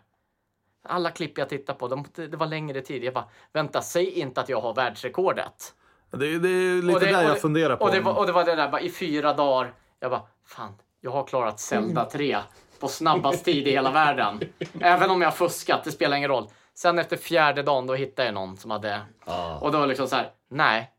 Alla 0.88 1.10
klipp 1.10 1.38
jag 1.38 1.48
tittade 1.48 1.78
på, 1.78 1.88
de, 1.88 2.04
det 2.14 2.36
var 2.36 2.46
längre 2.46 2.80
tid. 2.80 3.04
Jag 3.04 3.14
bara, 3.14 3.28
vänta, 3.52 3.82
säg 3.82 4.10
inte 4.10 4.40
att 4.40 4.48
jag 4.48 4.60
har 4.60 4.74
världsrekordet. 4.74 5.74
Det, 6.10 6.38
det 6.38 6.48
är 6.48 6.82
lite 6.82 6.94
Och 6.94 7.00
det- 7.00 7.12
där 7.12 7.22
jag 7.22 7.34
det- 7.36 7.40
funderar 7.40 7.76
på. 7.76 7.84
Och 7.84 7.90
det, 7.90 8.00
var, 8.00 8.18
och 8.18 8.26
det 8.26 8.32
var 8.32 8.44
det 8.44 8.54
där 8.56 8.68
bara 8.70 8.80
i 8.80 8.90
fyra 8.90 9.32
dagar. 9.32 9.74
Jag 10.00 10.10
bara, 10.10 10.22
fan, 10.46 10.72
jag 11.00 11.10
har 11.10 11.24
klarat 11.24 11.60
Zelda 11.60 12.04
3 12.04 12.38
på 12.80 12.88
snabbast 12.88 13.44
tid 13.44 13.68
i 13.68 13.70
hela 13.70 13.90
världen. 13.90 14.40
Även 14.80 15.10
om 15.10 15.20
jag 15.22 15.28
har 15.28 15.36
fuskat, 15.36 15.84
det 15.84 15.92
spelar 15.92 16.16
ingen 16.16 16.28
roll. 16.30 16.48
Sen 16.74 16.98
efter 16.98 17.16
fjärde 17.16 17.62
dagen, 17.62 17.86
då 17.86 17.94
hittade 17.94 18.28
jag 18.28 18.34
någon 18.34 18.56
som 18.56 18.70
hade... 18.70 19.00
Ja. 19.26 19.58
Och 19.58 19.72
då 19.72 19.78
var 19.78 19.86
det 19.86 19.88
liksom 19.88 20.08
så 20.08 20.16
här, 20.16 20.30
nej, 20.50 20.90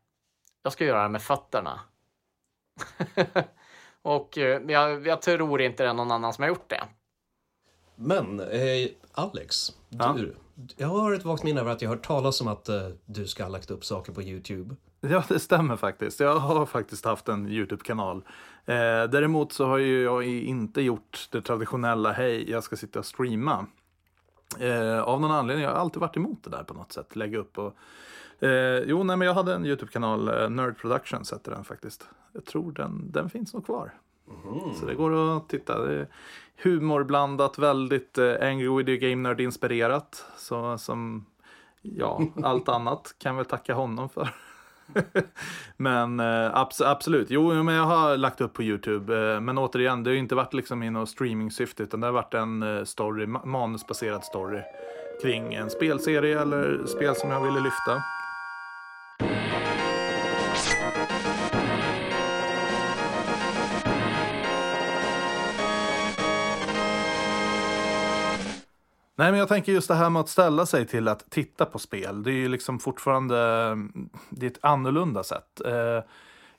jag 0.62 0.72
ska 0.72 0.84
göra 0.84 1.02
det 1.02 1.08
med 1.08 1.22
fötterna. 1.22 1.80
och 4.02 4.38
eh, 4.38 4.60
jag, 4.68 5.06
jag 5.06 5.22
tror 5.22 5.60
inte 5.60 5.82
det 5.82 5.88
är 5.88 5.94
någon 5.94 6.10
annan 6.10 6.32
som 6.32 6.42
har 6.42 6.48
gjort 6.48 6.70
det. 6.70 6.84
Men 7.96 8.40
eh, 8.40 8.88
Alex, 9.12 9.72
Ja. 9.88 10.14
du, 10.16 10.36
jag 10.76 10.88
har 10.88 11.12
ett 11.12 11.24
vagt 11.24 11.42
minne 11.42 11.60
av 11.60 11.68
att 11.68 11.82
jag 11.82 11.88
har 11.90 11.96
hört 11.96 12.06
talas 12.06 12.40
om 12.40 12.48
att 12.48 12.68
eh, 12.68 12.88
du 13.04 13.26
ska 13.26 13.42
ha 13.42 13.50
lagt 13.50 13.70
upp 13.70 13.84
saker 13.84 14.12
på 14.12 14.22
Youtube. 14.22 14.74
Ja, 15.10 15.24
det 15.28 15.38
stämmer 15.38 15.76
faktiskt. 15.76 16.20
Jag 16.20 16.36
har 16.36 16.66
faktiskt 16.66 17.04
haft 17.04 17.28
en 17.28 17.48
Youtube-kanal. 17.48 18.16
Eh, 18.64 18.74
däremot 19.10 19.52
så 19.52 19.66
har 19.66 19.78
ju 19.78 20.02
jag 20.02 20.24
inte 20.24 20.82
gjort 20.82 21.28
det 21.30 21.42
traditionella, 21.42 22.12
hej, 22.12 22.50
jag 22.50 22.64
ska 22.64 22.76
sitta 22.76 22.98
och 22.98 23.06
streama. 23.06 23.66
Eh, 24.58 25.00
av 25.02 25.20
någon 25.20 25.30
anledning, 25.30 25.64
jag 25.64 25.72
har 25.72 25.78
alltid 25.78 26.00
varit 26.00 26.16
emot 26.16 26.44
det 26.44 26.50
där 26.50 26.64
på 26.64 26.74
något 26.74 26.92
sätt, 26.92 27.16
lägga 27.16 27.38
upp 27.38 27.58
och... 27.58 27.74
Eh, 28.44 28.82
jo, 28.86 29.02
nej, 29.02 29.16
men 29.16 29.26
jag 29.26 29.34
hade 29.34 29.54
en 29.54 29.66
Youtube-kanal, 29.66 30.28
eh, 30.28 30.50
Nerd 30.50 30.78
Productions 30.78 31.32
hette 31.32 31.50
den 31.50 31.64
faktiskt. 31.64 32.08
Jag 32.32 32.44
tror 32.44 32.72
den, 32.72 33.12
den 33.12 33.30
finns 33.30 33.54
nog 33.54 33.66
kvar. 33.66 33.92
Så 34.80 34.86
det 34.86 34.94
går 34.94 35.36
att 35.36 35.48
titta. 35.48 35.84
Det 35.84 35.94
är 35.94 36.08
humorblandat, 36.62 37.58
väldigt 37.58 38.18
eh, 38.18 38.34
Angry 38.40 38.68
Video 38.68 38.96
Game 38.96 39.28
Nerd-inspirerat. 39.28 40.24
Så 40.36 40.78
som, 40.78 41.26
ja, 41.82 42.22
allt 42.42 42.68
annat 42.68 43.14
kan 43.18 43.36
väl 43.36 43.44
tacka 43.44 43.74
honom 43.74 44.08
för. 44.08 44.34
men 45.76 46.20
eh, 46.20 46.54
abs- 46.54 46.84
absolut, 46.84 47.30
jo 47.30 47.62
men 47.62 47.74
jag 47.74 47.84
har 47.84 48.16
lagt 48.16 48.40
upp 48.40 48.52
på 48.52 48.62
Youtube. 48.62 49.34
Eh, 49.34 49.40
men 49.40 49.58
återigen, 49.58 50.04
det 50.04 50.10
har 50.10 50.12
ju 50.12 50.18
inte 50.18 50.34
varit 50.34 50.54
liksom 50.54 50.82
i 50.82 50.90
något 50.90 51.08
streaming-syfte 51.08 51.82
utan 51.82 52.00
det 52.00 52.06
har 52.06 52.12
varit 52.12 52.34
en 52.34 52.62
eh, 52.62 52.84
story, 52.84 53.26
manusbaserad 53.26 54.24
story 54.24 54.60
kring 55.22 55.54
en 55.54 55.70
spelserie 55.70 56.40
eller 56.40 56.86
spel 56.86 57.14
som 57.14 57.30
jag 57.30 57.40
ville 57.44 57.60
lyfta. 57.60 58.02
Nej, 69.18 69.30
men 69.30 69.38
jag 69.38 69.48
tänker 69.48 69.72
just 69.72 69.88
det 69.88 69.94
här 69.94 70.10
med 70.10 70.20
att 70.20 70.28
ställa 70.28 70.66
sig 70.66 70.86
till 70.86 71.08
att 71.08 71.30
titta 71.30 71.64
på 71.64 71.78
spel. 71.78 72.22
Det 72.22 72.30
är 72.30 72.34
ju 72.34 72.48
liksom 72.48 72.78
fortfarande 72.78 73.36
det 74.30 74.46
är 74.46 74.50
ett 74.50 74.58
annorlunda 74.60 75.22
sätt. 75.22 75.60
Eh, 75.66 76.02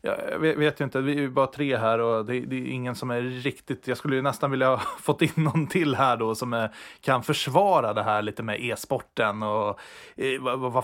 jag 0.01 0.39
vet, 0.39 0.81
ju 0.81 0.83
inte, 0.83 1.01
vi 1.01 1.11
är 1.11 1.19
ju 1.19 1.29
bara 1.29 1.47
tre 1.47 1.77
här 1.77 1.99
och 1.99 2.25
det, 2.25 2.35
är 2.37 2.53
ingen 2.53 2.95
som 2.95 3.11
är 3.11 3.21
riktigt... 3.21 3.87
Jag 3.87 3.97
skulle 3.97 4.15
ju 4.15 4.21
nästan 4.21 4.51
vilja 4.51 4.67
ha 4.75 4.77
fått 4.77 5.21
in 5.21 5.29
någon 5.35 5.67
till 5.67 5.95
här 5.95 6.17
då 6.17 6.35
som 6.35 6.53
är, 6.53 6.75
kan 7.01 7.23
försvara 7.23 7.93
det 7.93 8.03
här 8.03 8.21
lite 8.21 8.43
med 8.43 8.61
e-sporten 8.61 9.43
och 9.43 9.79
eh, 10.15 10.41
vad, 10.41 10.75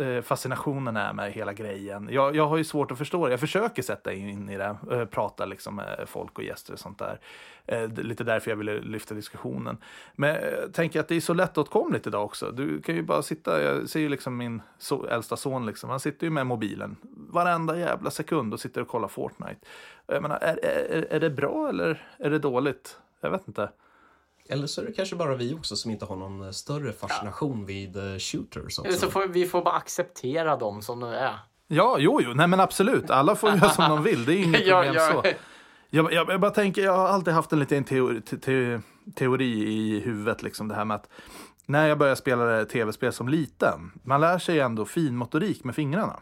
eh, 0.00 0.22
fascinationen 0.22 0.96
är 0.96 1.12
med 1.12 1.32
hela 1.32 1.52
grejen. 1.52 2.08
Jag, 2.12 2.36
jag 2.36 2.46
har 2.46 2.56
ju 2.56 2.64
svårt 2.64 2.90
att 2.90 2.98
förstå 2.98 3.26
det. 3.26 3.32
Jag 3.32 3.40
försöker 3.40 3.82
sätta 3.82 4.12
in 4.12 4.48
i 4.48 4.56
det, 4.56 4.76
prata 5.10 5.44
liksom 5.44 5.76
med 5.76 6.04
folk 6.06 6.38
och 6.38 6.44
gäster 6.44 6.72
och 6.72 6.78
sånt 6.78 6.98
där. 6.98 7.20
Eh, 7.68 7.88
lite 7.88 8.24
därför 8.24 8.50
jag 8.50 8.56
ville 8.56 8.80
lyfta 8.80 9.14
diskussionen. 9.14 9.76
Men 10.14 10.34
jag 10.34 10.74
tänker 10.74 11.00
att 11.00 11.08
det 11.08 11.16
är 11.16 11.20
så 11.20 11.34
lättåtkomligt 11.34 12.06
idag 12.06 12.24
också. 12.24 12.50
Du 12.50 12.82
kan 12.82 12.94
ju 12.94 13.02
bara 13.02 13.22
sitta, 13.22 13.62
jag 13.62 13.88
ser 13.88 14.00
ju 14.00 14.08
liksom 14.08 14.36
min 14.36 14.62
so 14.78 15.06
äldsta 15.06 15.36
son, 15.36 15.66
liksom, 15.66 15.90
han 15.90 16.00
sitter 16.00 16.26
ju 16.26 16.30
med 16.30 16.46
mobilen 16.46 16.96
varenda 17.30 17.78
jävla 17.78 18.10
sekund 18.10 18.54
och 18.54 18.60
sitter 18.60 18.80
och 18.80 18.88
kollar 18.88 19.08
Fortnite. 19.08 19.60
Jag 20.06 20.22
menar, 20.22 20.36
är, 20.36 20.64
är, 20.64 21.06
är 21.10 21.20
det 21.20 21.30
bra 21.30 21.68
eller 21.68 22.02
är 22.18 22.30
det 22.30 22.38
dåligt? 22.38 22.98
Jag 23.20 23.30
vet 23.30 23.48
inte. 23.48 23.70
Eller 24.48 24.66
så 24.66 24.80
är 24.80 24.86
det 24.86 24.92
kanske 24.92 25.16
bara 25.16 25.36
vi 25.36 25.54
också 25.54 25.76
som 25.76 25.90
inte 25.90 26.04
har 26.04 26.16
någon 26.16 26.54
större 26.54 26.92
fascination 26.92 27.60
ja. 27.60 27.66
vid 27.66 27.96
uh, 27.96 28.18
shooters. 28.18 28.64
Också. 28.64 28.84
Eller 28.84 28.98
så 28.98 29.10
får 29.10 29.26
vi 29.26 29.46
får 29.46 29.62
bara 29.62 29.74
acceptera 29.74 30.56
dem 30.56 30.82
som 30.82 31.00
de 31.00 31.10
är. 31.10 31.38
Ja, 31.66 31.96
jo, 31.98 32.20
jo, 32.22 32.34
nej 32.34 32.46
men 32.46 32.60
absolut. 32.60 33.10
Alla 33.10 33.36
får 33.36 33.50
göra 33.50 33.70
som 33.70 33.88
de 33.88 34.02
vill. 34.02 34.24
Det 34.24 34.32
är 34.32 34.42
inget 34.42 34.68
problem 34.68 34.94
så. 34.94 35.22
Jag, 35.90 36.12
jag, 36.12 36.30
jag, 36.30 36.40
bara 36.40 36.50
tänker, 36.50 36.82
jag 36.82 36.96
har 36.96 37.08
alltid 37.08 37.34
haft 37.34 37.52
en 37.52 37.58
liten 37.58 37.84
teori, 37.84 38.20
te, 38.20 38.80
teori 39.14 39.68
i 39.68 40.00
huvudet, 40.00 40.42
liksom 40.42 40.68
det 40.68 40.74
här 40.74 40.84
med 40.84 40.94
att 40.94 41.08
när 41.66 41.86
jag 41.86 41.98
började 41.98 42.16
spela 42.16 42.64
tv-spel 42.64 43.12
som 43.12 43.28
liten, 43.28 43.92
man 44.02 44.20
lär 44.20 44.38
sig 44.38 44.60
ändå 44.60 44.84
finmotorik 44.84 45.64
med 45.64 45.74
fingrarna 45.74 46.20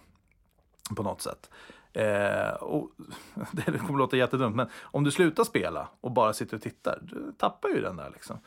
på 0.96 1.02
något 1.02 1.22
sätt. 1.22 1.50
Eh, 1.92 2.54
och, 2.60 2.90
det 3.52 3.62
kommer 3.64 3.94
att 3.94 3.98
låta 3.98 4.16
jättedumt, 4.16 4.56
men 4.56 4.68
om 4.82 5.04
du 5.04 5.10
slutar 5.10 5.44
spela 5.44 5.88
och 6.00 6.10
bara 6.10 6.32
sitter 6.32 6.56
och 6.56 6.62
tittar, 6.62 6.98
du 7.02 7.32
tappar 7.38 7.68
ju 7.68 7.80
den 7.80 7.96
där 7.96 8.10
liksom. 8.10 8.38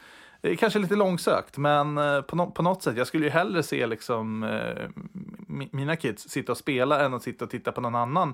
Det 0.41 0.51
är 0.51 0.55
kanske 0.55 0.79
lite 0.79 0.95
långsökt, 0.95 1.58
men 1.58 1.97
eh, 1.97 2.21
på, 2.21 2.36
no 2.36 2.51
på 2.51 2.63
något 2.63 2.84
sätt, 2.84 2.97
jag 2.97 3.08
skulle 3.08 3.23
ju 3.23 3.29
hellre 3.29 3.63
se 3.63 3.88
liksom, 3.88 4.43
eh, 4.43 4.89
mina 5.47 5.95
kids 5.95 6.29
sitta 6.29 6.51
och 6.51 6.58
spela 6.58 7.05
än 7.05 7.13
att 7.13 7.23
sitta 7.23 7.45
och 7.45 7.51
titta 7.51 7.71
på 7.71 7.82
någon 7.82 7.95
annan 7.95 8.34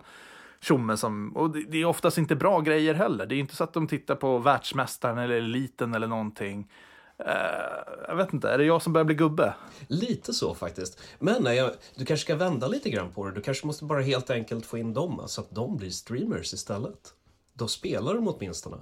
tjomme 0.62 0.98
som, 0.98 1.38
och 1.38 1.50
det, 1.50 1.82
är 1.82 1.86
oftast 1.86 2.18
inte 2.18 2.36
bra 2.36 2.60
grejer 2.60 2.94
heller. 2.94 3.26
Det 3.26 3.36
är 3.36 3.39
inte 3.39 3.56
så 3.56 3.63
att 3.63 3.74
de 3.74 3.88
tittar 3.88 4.15
på 4.15 4.38
världsmästaren 4.38 5.18
eller 5.18 5.36
eliten 5.36 5.94
eller 5.94 6.08
någonting. 6.08 6.72
Uh, 7.20 8.06
jag 8.08 8.15
vet 8.15 8.34
inte, 8.34 8.50
är 8.50 8.58
det 8.58 8.65
jag 8.65 8.82
som 8.82 8.94
börjar 8.94 9.06
bli 9.06 9.15
gubbe? 9.15 9.54
Lite 9.88 10.34
så 10.34 10.56
faktiskt. 10.56 11.02
Men 11.20 11.44
nej, 11.44 11.58
jag, 11.58 11.72
du 11.96 12.06
kanske 12.06 12.24
ska 12.24 12.36
vända 12.36 12.68
lite 12.68 12.89
grann 12.89 13.12
på 13.12 13.26
det. 13.26 13.32
Du 13.32 13.41
kanske 13.41 13.68
måste 13.68 13.86
bara 13.86 14.02
helt 14.02 14.30
enkelt 14.30 14.65
få 14.65 14.78
in 14.78 14.94
dem 14.94 15.24
så 15.28 15.41
att 15.41 15.52
de 15.52 15.78
blir 15.78 15.89
streamers 15.89 16.54
istället. 16.54 17.13
Då 17.54 17.68
spelar 17.68 18.13
de 18.13 18.28
åtminstone. 18.28 18.78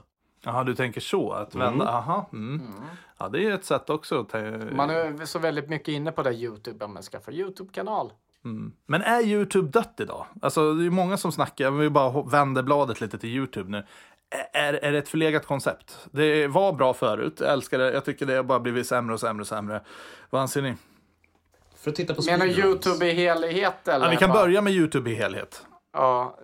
Jaha, 0.45 0.63
du 0.63 0.75
tänker 0.75 1.01
så? 1.01 1.31
Att 1.31 1.55
vända? 1.55 1.85
Mm. 1.85 1.95
Aha, 1.95 2.29
mm. 2.33 2.61
Mm. 2.61 2.83
Ja, 3.17 3.29
det 3.29 3.45
är 3.45 3.51
ett 3.51 3.65
sätt 3.65 3.89
också. 3.89 4.27
Man 4.71 4.89
är 4.89 5.25
så 5.25 5.39
väldigt 5.39 5.69
mycket 5.69 5.87
inne 5.87 6.11
på 6.11 6.23
det 6.23 6.33
Youtube, 6.33 6.85
om 6.85 6.93
man 6.93 7.03
skaffar 7.03 7.31
Youtube-kanal. 7.31 8.11
Mm. 8.45 8.73
Men 8.85 9.01
är 9.01 9.21
YouTube 9.21 9.69
dött 9.69 9.99
idag? 9.99 10.25
Alltså 10.41 10.73
det 10.73 10.85
är 10.85 10.89
många 10.89 11.17
som 11.17 11.31
snackar, 11.31 11.71
vi 11.71 11.89
bara 11.89 12.21
vänder 12.21 12.63
bladet 12.63 13.01
lite 13.01 13.17
till 13.17 13.29
YouTube 13.29 13.71
nu. 13.71 13.85
Är, 14.53 14.73
är 14.73 14.91
det 14.91 14.97
ett 14.97 15.09
förlegat 15.09 15.45
koncept? 15.45 16.07
Det 16.11 16.47
var 16.47 16.73
bra 16.73 16.93
förut, 16.93 17.37
jag 17.39 17.53
älskar 17.53 17.77
det. 17.77 17.93
Jag 17.93 18.05
tycker 18.05 18.25
det 18.25 18.35
har 18.35 18.43
bara 18.43 18.59
blivit 18.59 18.87
sämre 18.87 19.13
och 19.13 19.19
sämre 19.19 19.41
och 19.41 19.47
sämre. 19.47 19.81
Vad 20.29 20.41
anser 20.41 20.61
ni? 20.61 20.75
För 21.75 21.89
att 21.89 21.95
titta 21.95 22.13
på 22.13 22.21
Menar 22.25 22.45
YouTube 22.45 23.05
i 23.05 23.13
helhet 23.13 23.87
eller? 23.87 24.05
Ja, 24.05 24.11
vi 24.11 24.17
kan 24.17 24.29
bara... 24.29 24.43
börja 24.43 24.61
med 24.61 24.73
YouTube 24.73 25.11
i 25.11 25.15
helhet. 25.15 25.65
Ja, 25.93 26.37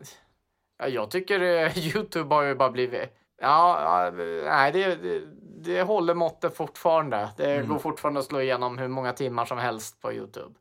jag 0.88 1.12
tycker 1.12 1.42
eh, 1.42 1.78
YouTube 1.96 2.36
har 2.36 2.44
ju 2.44 2.56
bara 2.56 2.70
blivit... 2.70 3.16
Ja, 3.42 4.12
nej, 4.46 4.72
det, 4.72 4.96
det, 4.96 5.22
det 5.64 5.82
håller 5.82 6.14
måttet 6.14 6.58
fortfarande. 6.58 7.30
Det 7.38 7.56
mm. 7.56 7.68
går 7.68 7.80
fortfarande 7.80 8.20
att 8.20 8.26
slå 8.26 8.42
igenom 8.42 8.78
hur 8.78 8.88
många 8.88 9.14
timmar 9.14 9.46
som 9.46 9.58
helst 9.58 10.02
på 10.02 10.14
YouTube. 10.14 10.54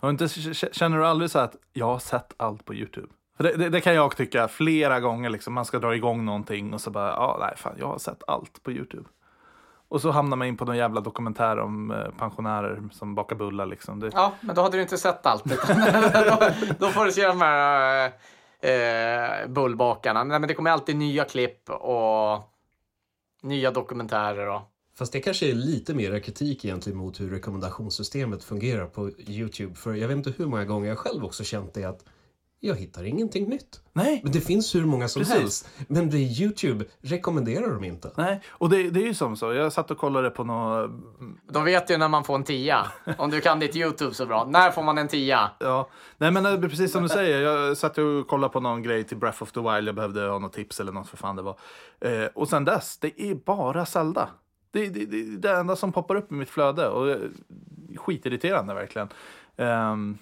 Och 0.00 0.10
inte, 0.10 0.28
känner 0.72 0.98
du 0.98 1.06
aldrig 1.06 1.30
så 1.30 1.38
att 1.38 1.56
jag 1.72 1.86
har 1.86 1.98
sett 1.98 2.34
allt 2.36 2.64
på 2.64 2.74
YouTube? 2.74 3.08
Det, 3.38 3.56
det, 3.56 3.68
det, 3.68 3.80
kan 3.80 3.94
jag 3.94 4.16
tycka 4.16 4.48
flera 4.48 5.00
gånger, 5.00 5.30
liksom, 5.30 5.54
man 5.54 5.64
ska 5.64 5.78
dra 5.78 5.94
igång 5.94 6.24
någonting 6.24 6.74
och 6.74 6.80
så 6.80 6.90
bara, 6.90 7.08
ja, 7.08 7.36
nej, 7.40 7.54
fan, 7.56 7.74
jag 7.78 7.86
har 7.86 7.98
sett 7.98 8.22
allt 8.26 8.62
på 8.62 8.72
YouTube. 8.72 9.08
Och 9.88 10.00
så 10.00 10.10
hamnar 10.10 10.36
man 10.36 10.46
in 10.46 10.56
på 10.56 10.64
någon 10.64 10.76
jävla 10.76 11.00
dokumentär 11.00 11.58
om 11.58 11.90
eh, 11.90 12.10
pensionärer 12.18 12.82
som 12.92 13.14
bakar 13.14 13.36
bullar. 13.36 13.66
Liksom. 13.66 14.00
Det... 14.00 14.10
Ja, 14.14 14.32
men 14.40 14.54
då 14.54 14.62
hade 14.62 14.76
du 14.76 14.82
inte 14.82 14.98
sett 14.98 15.26
allt. 15.26 15.44
då, 16.24 16.48
då 16.78 16.88
får 16.88 17.04
du 17.04 17.12
se 17.12 17.26
de 17.26 17.40
här 17.40 18.12
eh, 18.60 18.70
eh, 18.70 19.48
bullbakarna. 19.48 20.24
Nej, 20.24 20.40
men 20.40 20.48
det 20.48 20.54
kommer 20.54 20.70
alltid 20.70 20.96
nya 20.96 21.24
klipp 21.24 21.70
och 21.70 22.40
nya 23.42 23.70
dokumentärer. 23.70 24.48
Och... 24.48 24.62
Fast 24.98 25.12
det 25.12 25.20
kanske 25.20 25.50
är 25.50 25.54
lite 25.54 25.94
mer 25.94 26.18
kritik 26.18 26.64
egentligen 26.64 26.98
mot 26.98 27.20
hur 27.20 27.30
rekommendationssystemet 27.30 28.44
fungerar 28.44 28.86
på 28.86 29.10
Youtube. 29.18 29.74
För 29.74 29.94
jag 29.94 30.08
vet 30.08 30.16
inte 30.16 30.32
hur 30.36 30.46
många 30.46 30.64
gånger 30.64 30.88
jag 30.88 30.98
själv 30.98 31.24
också 31.24 31.44
känt 31.44 31.74
det 31.74 31.84
att 31.84 32.04
jag 32.60 32.74
hittar 32.74 33.04
ingenting 33.04 33.48
nytt. 33.48 33.80
Nej. 33.92 34.20
Men 34.22 34.32
det 34.32 34.40
finns 34.40 34.74
hur 34.74 34.84
många 34.84 35.08
som 35.08 35.20
Precis. 35.20 35.36
helst. 35.36 35.68
Men 35.88 36.10
det 36.10 36.16
är 36.16 36.42
Youtube 36.42 36.84
rekommenderar 37.00 37.74
de 37.74 37.84
inte. 37.84 38.10
Nej, 38.16 38.40
och 38.48 38.70
det, 38.70 38.90
det 38.90 39.00
är 39.00 39.06
ju 39.06 39.14
som 39.14 39.36
så. 39.36 39.52
Jag 39.52 39.72
satt 39.72 39.90
och 39.90 39.98
kollade 39.98 40.30
på 40.30 40.44
något... 40.44 40.90
De 41.52 41.64
vet 41.64 41.90
ju 41.90 41.96
när 41.96 42.08
man 42.08 42.24
får 42.24 42.34
en 42.34 42.44
tia. 42.44 42.86
Om 43.18 43.30
du 43.30 43.40
kan 43.40 43.60
ditt 43.60 43.76
Youtube 43.76 44.14
så 44.14 44.26
bra. 44.26 44.44
När 44.44 44.70
får 44.70 44.82
man 44.82 44.98
en 44.98 45.08
tia? 45.08 45.50
Ja, 45.58 45.88
nej 46.18 46.30
men 46.30 46.46
eh, 46.46 46.60
precis 46.60 46.92
som 46.92 47.02
du 47.02 47.08
säger. 47.08 47.40
Jag 47.40 47.76
satt 47.76 47.98
och 47.98 48.28
kollade 48.28 48.52
på 48.52 48.60
någon 48.60 48.82
grej 48.82 49.04
till 49.04 49.16
Breath 49.16 49.42
of 49.42 49.52
the 49.52 49.60
Wild. 49.60 49.88
Jag 49.88 49.94
behövde 49.94 50.20
ha 50.20 50.38
något 50.38 50.52
tips 50.52 50.80
eller 50.80 50.92
något 50.92 51.08
för 51.08 51.16
fan 51.16 51.36
det 51.36 51.42
var. 51.42 51.58
Eh, 52.00 52.26
och 52.34 52.48
sen 52.48 52.64
dess, 52.64 52.98
det 52.98 53.22
är 53.22 53.34
bara 53.34 53.86
Zelda. 53.86 54.28
Det 54.76 54.86
är 54.86 54.90
det, 54.90 55.06
det, 55.06 55.36
det, 55.36 55.50
enda 55.50 55.76
som 55.76 55.92
poppar 55.92 56.14
upp 56.14 56.32
i 56.32 56.34
mitt 56.34 56.50
flöde 56.50 56.88
och 56.88 57.18
skitirriterande 57.96 58.74
verkligen. 58.74 59.08
Um, 59.56 60.18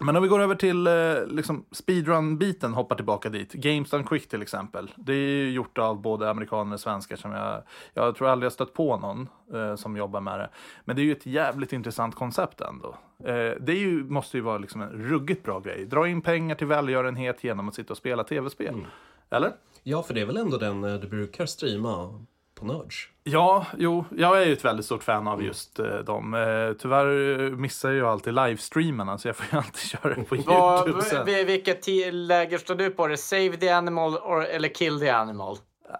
men 0.00 0.16
om 0.16 0.22
vi 0.22 0.28
går 0.28 0.40
över 0.40 0.54
till 0.54 0.86
eh, 0.86 1.26
liksom 1.26 1.64
speedrun-biten, 1.70 2.72
hoppar 2.72 2.96
tillbaka 2.96 3.28
dit. 3.28 3.52
Games 3.52 3.90
Done 3.90 4.04
Quick 4.04 4.28
till 4.28 4.42
exempel. 4.42 4.90
Det 4.96 5.12
är 5.12 5.50
gjort 5.50 5.78
av 5.78 6.00
både 6.00 6.30
amerikaner 6.30 6.74
och 6.74 6.80
svenskar 6.80 7.16
som 7.16 7.32
jag, 7.32 7.62
jag 7.94 8.16
tror 8.16 8.28
aldrig 8.28 8.46
jag 8.46 8.52
stött 8.52 8.74
på 8.74 8.96
någon 8.96 9.28
eh, 9.54 9.76
som 9.76 9.96
jobbar 9.96 10.20
med 10.20 10.38
det. 10.38 10.50
Men 10.84 10.96
det 10.96 11.02
är 11.02 11.04
ju 11.04 11.12
ett 11.12 11.26
jävligt 11.26 11.72
intressant 11.72 12.14
koncept 12.14 12.60
ändå. 12.60 12.96
Eh, 13.24 13.54
det 13.60 13.72
är 13.72 13.78
ju, 13.78 14.04
måste 14.04 14.36
ju 14.36 14.40
vara 14.40 14.58
liksom 14.58 14.82
en 14.82 14.90
ruggigt 14.90 15.44
bra 15.44 15.60
grej. 15.60 15.84
Dra 15.84 16.08
in 16.08 16.22
pengar 16.22 16.54
till 16.54 16.66
välgörenhet 16.66 17.44
genom 17.44 17.68
att 17.68 17.74
sitta 17.74 17.92
och 17.92 17.98
spela 17.98 18.24
tv-spel. 18.24 18.74
Mm. 18.74 18.86
Eller? 19.30 19.52
Ja, 19.82 20.02
för 20.02 20.14
det 20.14 20.20
är 20.20 20.26
väl 20.26 20.36
ändå 20.36 20.56
den 20.56 20.84
eh, 20.84 20.94
du 20.94 21.08
brukar 21.08 21.46
streama 21.46 22.24
på 22.60 22.66
Nörds. 22.66 23.08
Ja, 23.24 23.66
jo, 23.78 24.04
jag 24.16 24.42
är 24.42 24.46
ju 24.46 24.52
ett 24.52 24.64
väldigt 24.64 24.86
stort 24.86 25.02
fan 25.02 25.28
av 25.28 25.34
mm. 25.34 25.46
just 25.46 25.78
eh, 25.78 25.86
dem. 25.86 26.34
Eh, 26.34 26.72
tyvärr 26.78 27.50
missar 27.50 27.90
jag 27.90 28.08
alltid 28.08 28.34
livestreamarna 28.34 29.18
så 29.18 29.28
jag 29.28 29.36
får 29.36 29.46
ju 29.52 29.58
alltid 29.58 29.80
köra 29.88 30.14
det 30.14 30.22
på 30.22 30.36
YouTube 30.36 31.02
sen. 31.02 31.46
Vilket 31.46 31.86
läger 32.12 32.58
står 32.58 32.74
du 32.74 32.90
på? 32.90 33.06
Det 33.06 33.16
Save 33.16 33.56
the 33.56 33.68
animal 33.68 34.16
or, 34.16 34.44
eller 34.44 34.68
Kill 34.68 35.00
the 35.00 35.08
animal? 35.08 35.56
Eh, 35.88 35.96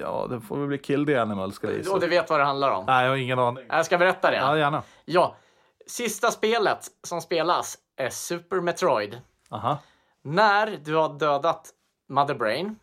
ja, 0.00 0.26
det 0.30 0.40
får 0.40 0.56
väl 0.56 0.66
bli 0.66 0.78
Kill 0.78 1.06
the 1.06 1.16
animal 1.16 1.52
ska 1.52 1.66
jag 1.66 1.76
gissa. 1.76 1.92
Och 1.92 2.00
du 2.00 2.08
vet 2.08 2.30
vad 2.30 2.40
det 2.40 2.44
handlar 2.44 2.70
om? 2.70 2.84
Nej, 2.86 3.04
jag 3.04 3.10
har 3.10 3.16
ingen 3.16 3.38
aning. 3.38 3.64
Jag 3.68 3.86
ska 3.86 3.98
berätta 3.98 4.30
det. 4.30 4.36
Ja, 4.36 4.58
gärna. 4.58 4.82
Ja, 5.04 5.36
sista 5.86 6.30
spelet 6.30 6.86
som 7.02 7.20
spelas 7.20 7.78
är 7.96 8.10
Super 8.10 8.60
Metroid. 8.60 9.20
Aha. 9.50 9.78
När 10.22 10.78
du 10.84 10.94
har 10.94 11.18
dödat 11.18 11.70
Mother 12.08 12.34
Brain 12.34 12.76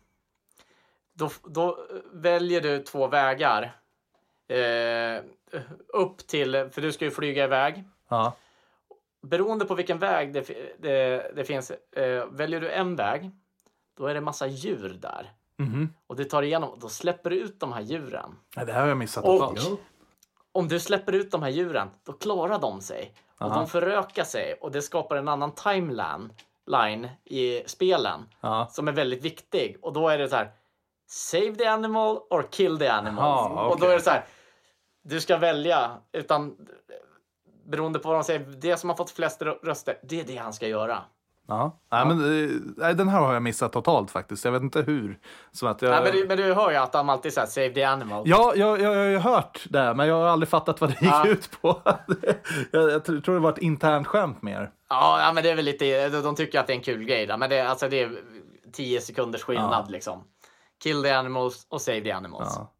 då, 1.13 1.30
då 1.43 1.78
väljer 2.12 2.62
du 2.62 2.84
två 2.84 3.08
vägar. 3.08 3.78
Eh, 4.47 5.24
upp 5.88 6.17
till, 6.17 6.69
för 6.71 6.82
du 6.82 6.91
ska 6.91 7.06
ju 7.06 7.12
flyga 7.12 7.43
iväg. 7.43 7.84
Ja. 8.10 8.34
Beroende 9.21 9.65
på 9.65 9.76
vilken 9.76 10.00
väg 10.00 10.34
det, 10.34 10.47
det, 10.80 11.32
det 11.36 11.45
finns, 11.45 11.71
eh, 11.71 12.26
väljer 12.26 12.62
du 12.62 12.71
en 12.71 12.95
väg, 12.95 13.32
då 13.97 14.06
är 14.06 14.13
det 14.13 14.21
massa 14.21 14.47
djur 14.47 14.97
där. 15.02 15.32
Mm 15.60 15.71
-hmm. 15.74 15.88
Och 16.08 16.15
du 16.15 16.24
tar 16.24 16.43
igenom, 16.43 16.80
då 16.80 16.89
släpper 16.89 17.30
du 17.30 17.36
ut 17.36 17.60
de 17.60 17.74
här 17.74 17.82
djuren. 17.82 18.36
Nej, 18.56 18.65
det 18.65 18.74
här 18.74 18.82
har 18.82 18.88
jag 18.88 18.97
missat 18.97 19.26
Och 19.26 19.58
om 20.52 20.67
du 20.67 20.80
släpper 20.80 21.13
ut 21.13 21.32
de 21.32 21.43
här 21.43 21.50
djuren, 21.50 21.88
då 22.04 22.13
klarar 22.13 22.60
de 22.60 22.82
sig. 22.82 23.13
Aha. 23.38 23.50
Och 23.50 23.56
de 23.56 23.67
förökar 23.67 24.24
sig 24.24 24.54
och 24.62 24.71
det 24.71 24.82
skapar 24.82 25.15
en 25.15 25.28
annan 25.28 25.56
timeline 25.56 26.34
line 26.65 27.08
i 27.26 27.63
spelen 27.65 28.26
Aha. 28.41 28.67
som 28.67 28.88
är 28.88 28.91
väldigt 28.91 29.26
viktig. 29.26 29.78
Och 29.82 29.93
då 29.93 30.10
är 30.10 30.17
det 30.17 30.30
så 30.30 30.36
här, 30.36 30.52
Save 31.12 31.56
the 31.56 31.65
animal 31.65 32.17
or 32.30 32.47
kill 32.52 32.78
the 32.80 32.88
animal. 32.88 33.24
Aha, 33.24 33.54
okay. 33.54 33.74
Och 33.74 33.80
då 33.80 33.86
är 33.86 33.93
det 33.93 34.02
så 34.02 34.10
här, 34.10 34.26
du 35.04 35.21
ska 35.21 35.38
välja, 35.38 35.91
utan 36.13 36.56
beroende 37.67 38.00
på 38.00 38.10
vad 38.10 38.17
de 38.17 38.24
säger, 38.24 38.39
det 38.39 38.78
som 38.78 38.89
har 38.89 38.97
fått 38.97 39.12
flest 39.12 39.41
röster, 39.41 39.95
det 40.04 40.19
är 40.19 40.24
det 40.24 40.36
han 40.38 40.54
ska 40.54 40.67
göra. 40.67 41.02
Ja. 41.47 41.80
Nej, 41.91 42.06
men, 42.06 42.43
eh, 42.45 42.50
nej, 42.78 42.95
den 42.95 43.10
här 43.10 43.19
har 43.21 43.34
jag 43.34 43.43
missat 43.43 43.74
totalt 43.74 44.12
faktiskt. 44.12 44.45
Jag 44.45 44.52
vet 44.52 44.62
inte 44.62 44.82
hur. 44.82 45.19
Så 45.52 45.67
att 45.67 45.82
jag... 45.82 45.91
Nej, 45.91 46.04
men, 46.04 46.12
du, 46.12 46.28
men 46.28 46.38
du 46.38 46.54
hör 46.54 46.71
ju 46.71 46.78
att 46.78 46.91
de 46.91 47.10
alltid 47.10 47.34
säger 47.34 47.47
save 47.47 47.69
the 47.74 47.84
animal. 47.84 48.24
Ja, 48.26 48.54
jag, 48.56 48.82
jag, 48.82 48.95
jag 49.12 49.19
har 49.19 49.32
hört 49.36 49.65
det, 49.69 49.93
men 49.93 50.08
jag 50.08 50.15
har 50.15 50.28
aldrig 50.28 50.50
fattat 50.50 50.82
vad 50.82 50.89
det 50.89 51.02
gick 51.02 51.12
Ja. 51.12 51.28
ut 51.28 51.62
på. 51.62 51.82
jag, 52.71 52.91
jag 52.91 53.04
tror 53.06 53.34
det 53.34 53.39
var 53.39 53.52
ett 53.52 53.58
internt 53.58 54.08
skämt 54.08 54.41
mer. 54.41 54.71
Ja, 54.89 55.21
ja, 55.21 55.32
men 55.34 55.43
det 55.43 55.50
är 55.52 55.56
väl 55.56 55.65
lite, 55.65 56.10
de- 56.10 56.36
tycker 56.36 56.60
att 56.60 56.67
det 56.67 56.74
är 56.74 56.78
en 56.78 56.84
kul 56.84 57.04
grej. 57.04 57.26
Där. 57.26 57.38
Men 57.38 57.50
det, 57.50 57.56
är- 57.58 57.65
alltså, 57.67 57.89
det 57.89 58.02
är 58.02 58.12
10 58.74 59.02
sekunders 59.02 59.43
skillnad 59.43 59.91
liksom. 59.91 60.24
Kill 60.84 61.04
the 61.04 61.12
animals 61.12 61.65
och 61.70 61.82
save 61.82 62.02
the 62.02 62.12
animals. 62.12 62.54
Ja. 62.56 62.72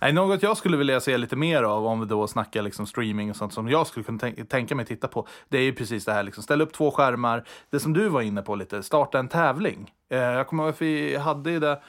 Nej, 0.00 0.12
något 0.12 0.42
jag 0.42 0.56
skulle 0.56 0.76
vilja 0.76 1.00
se 1.00 1.18
lite 1.18 1.36
mer 1.36 1.62
av 1.62 1.86
om 1.86 2.00
vi 2.00 2.06
då 2.06 2.26
snackar 2.26 2.62
liksom 2.62 2.86
streaming 2.86 3.30
och 3.30 3.36
sånt 3.36 3.52
som 3.52 3.68
jag 3.68 3.86
skulle 3.86 4.04
kunna 4.04 4.18
tänka 4.48 4.74
mig 4.74 4.86
titta 4.86 5.08
på. 5.08 5.26
Det 5.48 5.58
är 5.58 5.62
ju 5.62 5.74
precis 5.74 6.04
det 6.04 6.12
här, 6.12 6.22
liksom, 6.22 6.42
ställa 6.42 6.64
upp 6.64 6.72
två 6.72 6.90
skärmar. 6.90 7.44
Det 7.70 7.80
som 7.80 7.92
du 7.92 8.08
var 8.08 8.20
inne 8.20 8.42
på 8.42 8.54
lite, 8.54 8.82
starta 8.82 9.18
en 9.18 9.28
tävling. 9.28 9.92
Eh, 10.10 10.18
jag 10.18 10.46
kommer 10.46 10.62
ihåg 10.62 10.70
att 10.72 10.82
vi 10.82 11.16
hade 11.16 11.50
ju 11.50 11.60
det 11.60 11.80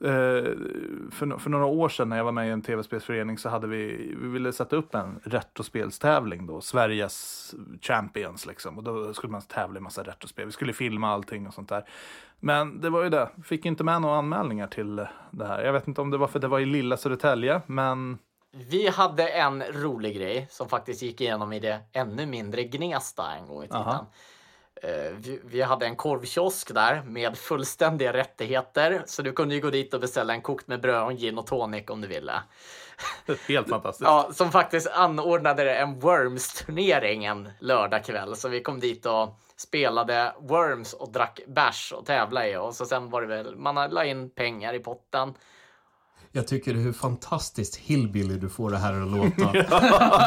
för, 0.00 1.26
no- 1.26 1.38
för 1.38 1.50
några 1.50 1.66
år 1.66 1.88
sedan 1.88 2.08
när 2.08 2.16
jag 2.16 2.24
var 2.24 2.32
med 2.32 2.48
i 2.48 2.50
en 2.50 2.62
tv-spelsförening 2.62 3.38
så 3.38 3.48
hade 3.48 3.66
vi, 3.66 3.86
vi 4.20 4.28
ville 4.28 4.52
sätta 4.52 4.76
upp 4.76 4.94
en 4.94 5.20
retrospelstävling 5.24 6.46
då, 6.46 6.60
Sveriges 6.60 7.54
Champions 7.82 8.46
liksom. 8.46 8.78
Och 8.78 8.84
då 8.84 9.14
skulle 9.14 9.30
man 9.30 9.42
tävla 9.42 9.78
i 9.78 9.82
massa 9.82 10.02
retrospel. 10.02 10.46
Vi 10.46 10.52
skulle 10.52 10.72
filma 10.72 11.08
allting 11.12 11.46
och 11.46 11.54
sånt 11.54 11.68
där. 11.68 11.84
Men 12.40 12.80
det 12.80 12.90
var 12.90 13.02
ju 13.02 13.10
det, 13.10 13.28
fick 13.44 13.66
inte 13.66 13.84
med 13.84 14.02
några 14.02 14.16
anmälningar 14.16 14.66
till 14.66 14.96
det 15.30 15.46
här. 15.46 15.64
Jag 15.64 15.72
vet 15.72 15.88
inte 15.88 16.00
om 16.00 16.10
det 16.10 16.16
var 16.16 16.26
för 16.26 16.38
det 16.38 16.48
var 16.48 16.60
i 16.60 16.66
lilla 16.66 16.96
Södertälje, 16.96 17.60
men 17.66 18.18
Vi 18.70 18.88
hade 18.88 19.28
en 19.28 19.62
rolig 19.62 20.16
grej 20.16 20.46
som 20.50 20.68
faktiskt 20.68 21.02
gick 21.02 21.20
igenom 21.20 21.52
i 21.52 21.60
det 21.60 21.80
ännu 21.92 22.26
mindre 22.26 22.64
Gnesta 22.64 23.22
en 23.40 23.46
gång 23.46 23.64
i 23.64 23.66
tiden. 23.66 23.82
Aha. 23.82 24.06
Eh, 24.82 25.12
Vi, 25.16 25.40
vi 25.44 25.62
hade 25.62 25.86
en 25.86 25.96
korvkiosk 25.96 26.74
där 26.74 27.02
med 27.02 27.38
fullständiga 27.38 28.12
rättigheter. 28.12 29.02
Så 29.06 29.22
du 29.22 29.32
kunde 29.32 29.54
ju 29.54 29.60
gå 29.60 29.70
dit 29.70 29.94
och 29.94 30.00
beställa 30.00 30.32
en 30.32 30.42
kokt 30.42 30.68
med 30.68 30.80
bröd 30.80 31.02
och 31.02 31.10
en 31.10 31.16
gin 31.16 31.38
och 31.38 31.46
tonic 31.46 31.84
om 31.88 32.00
du 32.00 32.08
ville. 32.08 32.42
helt 33.48 33.68
fantastiskt. 33.68 34.06
Ja, 34.06 34.30
som 34.32 34.52
faktiskt 34.52 34.86
anordnade 34.86 35.74
en 35.74 36.00
Worms-turnering 36.00 37.24
en 37.24 37.48
lördagkväll. 37.60 38.36
Så 38.36 38.48
vi 38.48 38.62
kom 38.62 38.80
dit 38.80 39.06
och 39.06 39.38
spelade 39.56 40.34
Worms 40.40 40.92
och 40.92 41.12
drack 41.12 41.40
bärs 41.46 41.92
och 41.92 42.06
tävlade 42.06 42.50
i. 42.50 42.56
Och 42.56 42.74
så 42.74 42.86
sen 42.86 43.10
var 43.10 43.20
det 43.20 43.26
väl, 43.26 43.56
man 43.56 43.90
la 43.90 44.04
in 44.04 44.30
pengar 44.30 44.74
i 44.74 44.78
potten. 44.78 45.34
Jag 46.32 46.46
tycker 46.46 46.74
hur 46.74 46.92
fantastiskt 46.92 47.76
hillbilly 47.76 48.36
du 48.38 48.48
får 48.48 48.70
det 48.70 48.78
här 48.78 49.00
att 49.00 49.08
låta. 49.08 49.52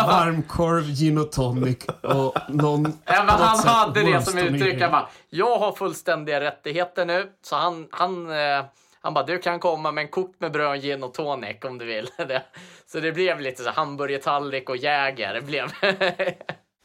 Varmkorv, 0.08 0.84
gin 0.84 1.18
och 1.18 1.32
tonic 1.32 1.86
och 2.02 2.38
någon... 2.50 2.94
Ja, 3.06 3.24
men 3.24 3.30
han 3.30 3.60
hade 3.60 4.04
det 4.04 4.22
som 4.22 4.38
uttryck. 4.38 4.82
Han 4.82 4.92
bara, 4.92 5.10
jag 5.30 5.60
har 5.60 5.72
fullständiga 5.72 6.42
rättigheter 6.42 7.06
nu. 7.06 7.32
Så 7.42 7.56
han, 7.56 7.88
han, 7.92 8.32
eh, 8.32 8.66
han 9.02 9.14
bara, 9.14 9.26
du 9.26 9.38
kan 9.40 9.60
komma 9.60 9.92
med 9.92 10.02
en 10.02 10.08
kokt 10.08 10.42
med 10.42 10.52
bröd, 10.52 10.82
gin 10.82 11.04
och 11.04 11.14
tonic 11.14 11.58
om 11.64 11.78
du 11.78 11.86
vill. 11.86 12.10
Så 12.88 13.00
det 13.00 13.12
blev 13.12 13.40
lite 13.40 13.64
så 13.64 13.70
hamburgertallrik 13.70 14.70
och 14.70 14.78
Jäger. 14.78 15.34
Det 15.34 15.42
blev. 15.42 15.72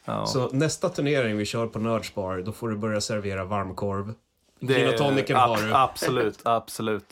Ja. 0.08 0.26
Så 0.26 0.48
nästa 0.52 0.88
turnering 0.88 1.36
vi 1.36 1.44
kör 1.44 1.66
på 1.66 1.78
Nerdspar, 1.78 2.38
då 2.38 2.52
får 2.52 2.68
du 2.68 2.76
börja 2.76 3.00
servera 3.00 3.44
varmkorv. 3.44 4.14
Gin 4.60 4.88
och 4.88 4.96
tonicen 4.96 5.36
har 5.36 5.56
du. 5.56 5.74
Absolut, 5.74 6.40
absolut. 6.44 7.06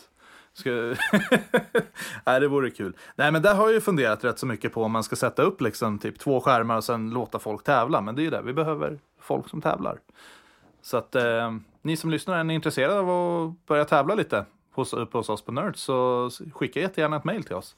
Ska... 0.55 0.71
Nej, 2.25 2.40
det 2.40 2.49
vore 2.49 2.71
kul. 2.71 2.97
Nej, 3.17 3.33
men 3.33 3.43
där 3.43 3.55
har 3.55 3.64
jag 3.64 3.75
ju 3.75 3.81
funderat 3.81 4.25
rätt 4.25 4.38
så 4.38 4.47
mycket 4.47 4.73
på 4.73 4.83
om 4.83 4.93
man 4.93 5.05
ska 5.05 5.17
sätta 5.17 5.43
upp 5.43 5.61
liksom 5.61 5.99
typ 5.99 6.19
två 6.19 6.40
skärmar 6.40 6.77
och 6.77 6.85
sen 6.85 7.11
låta 7.11 7.38
folk 7.38 7.64
tävla. 7.64 8.01
Men 8.01 8.14
det 8.14 8.23
är 8.23 8.25
ju 8.25 8.31
det, 8.31 8.43
vi 8.43 8.53
behöver 8.53 8.99
folk 9.21 9.49
som 9.49 9.61
tävlar. 9.61 9.99
Så 10.83 10.97
att 10.97 11.14
eh, 11.14 11.53
ni 11.83 11.97
som 11.97 12.11
lyssnar, 12.11 12.38
är 12.38 12.45
ni 12.45 12.55
intresserade 12.55 12.99
av 12.99 13.11
att 13.11 13.67
börja 13.67 13.85
tävla 13.85 14.14
lite 14.14 14.45
hos, 14.75 14.93
uppe 14.93 15.19
hos 15.19 15.29
oss 15.29 15.43
på 15.43 15.53
Nerds 15.53 15.81
så 15.81 16.31
skicka 16.55 16.81
jättegärna 16.81 17.17
ett 17.17 17.25
mail 17.25 17.45
till 17.45 17.57
oss. 17.57 17.77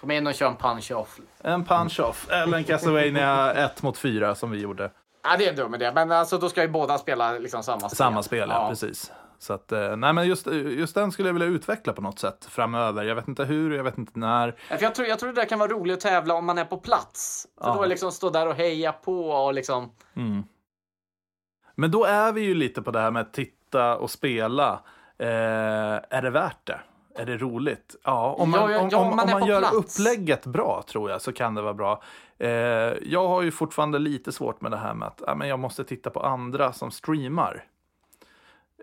Kom 0.00 0.10
in 0.10 0.26
och 0.26 0.34
kör 0.34 0.46
en 0.46 0.56
punch-off. 0.56 1.20
En 1.38 1.64
punch-off 1.64 2.30
eller 2.30 2.58
en 2.58 2.64
Castlevania 2.64 3.52
1 3.52 3.82
mot 3.82 3.98
4 3.98 4.34
som 4.34 4.50
vi 4.50 4.58
gjorde. 4.58 4.90
Ja, 5.22 5.36
det 5.36 5.46
är 5.46 5.50
en 5.50 5.56
dum 5.56 5.74
idé. 5.74 5.92
Men 5.94 6.12
alltså, 6.12 6.38
då 6.38 6.48
ska 6.48 6.62
ju 6.62 6.68
båda 6.68 6.98
spela 6.98 7.32
liksom 7.32 7.62
samma 7.62 7.80
spel. 7.80 7.96
Samma 7.96 8.22
spel, 8.22 8.48
ja. 8.52 8.68
precis. 8.68 9.12
Så 9.38 9.52
att, 9.52 9.72
eh, 9.72 9.96
nej 9.96 10.12
men 10.12 10.26
just, 10.28 10.46
just 10.46 10.94
den 10.94 11.12
skulle 11.12 11.28
jag 11.28 11.32
vilja 11.34 11.48
utveckla 11.48 11.92
på 11.92 12.02
något 12.02 12.18
sätt 12.18 12.44
framöver. 12.50 13.04
Jag 13.04 13.14
vet 13.14 13.28
inte 13.28 13.44
hur, 13.44 13.76
jag 13.76 13.84
vet 13.84 13.98
inte 13.98 14.18
när. 14.18 14.54
Jag 14.80 14.94
tror, 14.94 15.08
jag 15.08 15.18
tror 15.18 15.28
det 15.32 15.40
där 15.40 15.48
kan 15.48 15.58
vara 15.58 15.70
roligt 15.70 15.94
att 15.94 16.00
tävla 16.00 16.34
om 16.34 16.46
man 16.46 16.58
är 16.58 16.64
på 16.64 16.76
plats. 16.76 17.46
För 17.60 17.68
Ja. 17.68 17.74
då 17.74 17.84
liksom 17.86 18.12
stå 18.12 18.30
där 18.30 18.46
och 18.46 18.54
heja 18.54 18.92
på 18.92 19.30
och 19.30 19.54
liksom... 19.54 19.90
Men 21.74 21.90
då 21.90 22.04
är 22.04 22.32
vi 22.32 22.40
ju 22.40 22.54
lite 22.54 22.82
på 22.82 22.90
det 22.90 23.00
här 23.00 23.10
med 23.10 23.22
att 23.22 23.32
titta 23.32 23.96
och 23.96 24.10
spela. 24.10 24.80
Eh, 25.18 25.28
är 26.10 26.22
det 26.22 26.30
värt 26.30 26.66
det? 26.66 26.80
Är 27.14 27.26
det 27.26 27.36
roligt? 27.36 27.96
Ja, 28.04 28.32
om 28.38 28.50
man, 28.50 28.60
Ja, 28.72 28.88
ja, 28.90 28.98
om, 28.98 29.16
man 29.16 29.24
om 29.24 29.30
man 29.40 29.46
gör 29.48 29.60
plats. 29.60 29.74
upplägget 30.00 30.46
bra 30.46 30.82
tror 30.88 31.10
jag 31.10 31.22
så 31.22 31.32
kan 31.32 31.54
det 31.54 31.62
vara 31.62 31.74
bra. 31.74 32.02
Eh, 32.38 32.48
jag 33.02 33.28
har 33.28 33.42
ju 33.42 33.50
fortfarande 33.50 33.98
lite 33.98 34.32
svårt 34.32 34.60
med 34.60 34.70
det 34.70 34.76
här 34.76 34.94
med 34.94 35.08
att 35.08 35.22
ja, 35.26 35.34
men 35.34 35.48
jag 35.48 35.58
måste 35.58 35.84
titta 35.84 36.10
på 36.10 36.20
andra 36.20 36.72
som 36.72 36.90
streamar. 36.90 37.64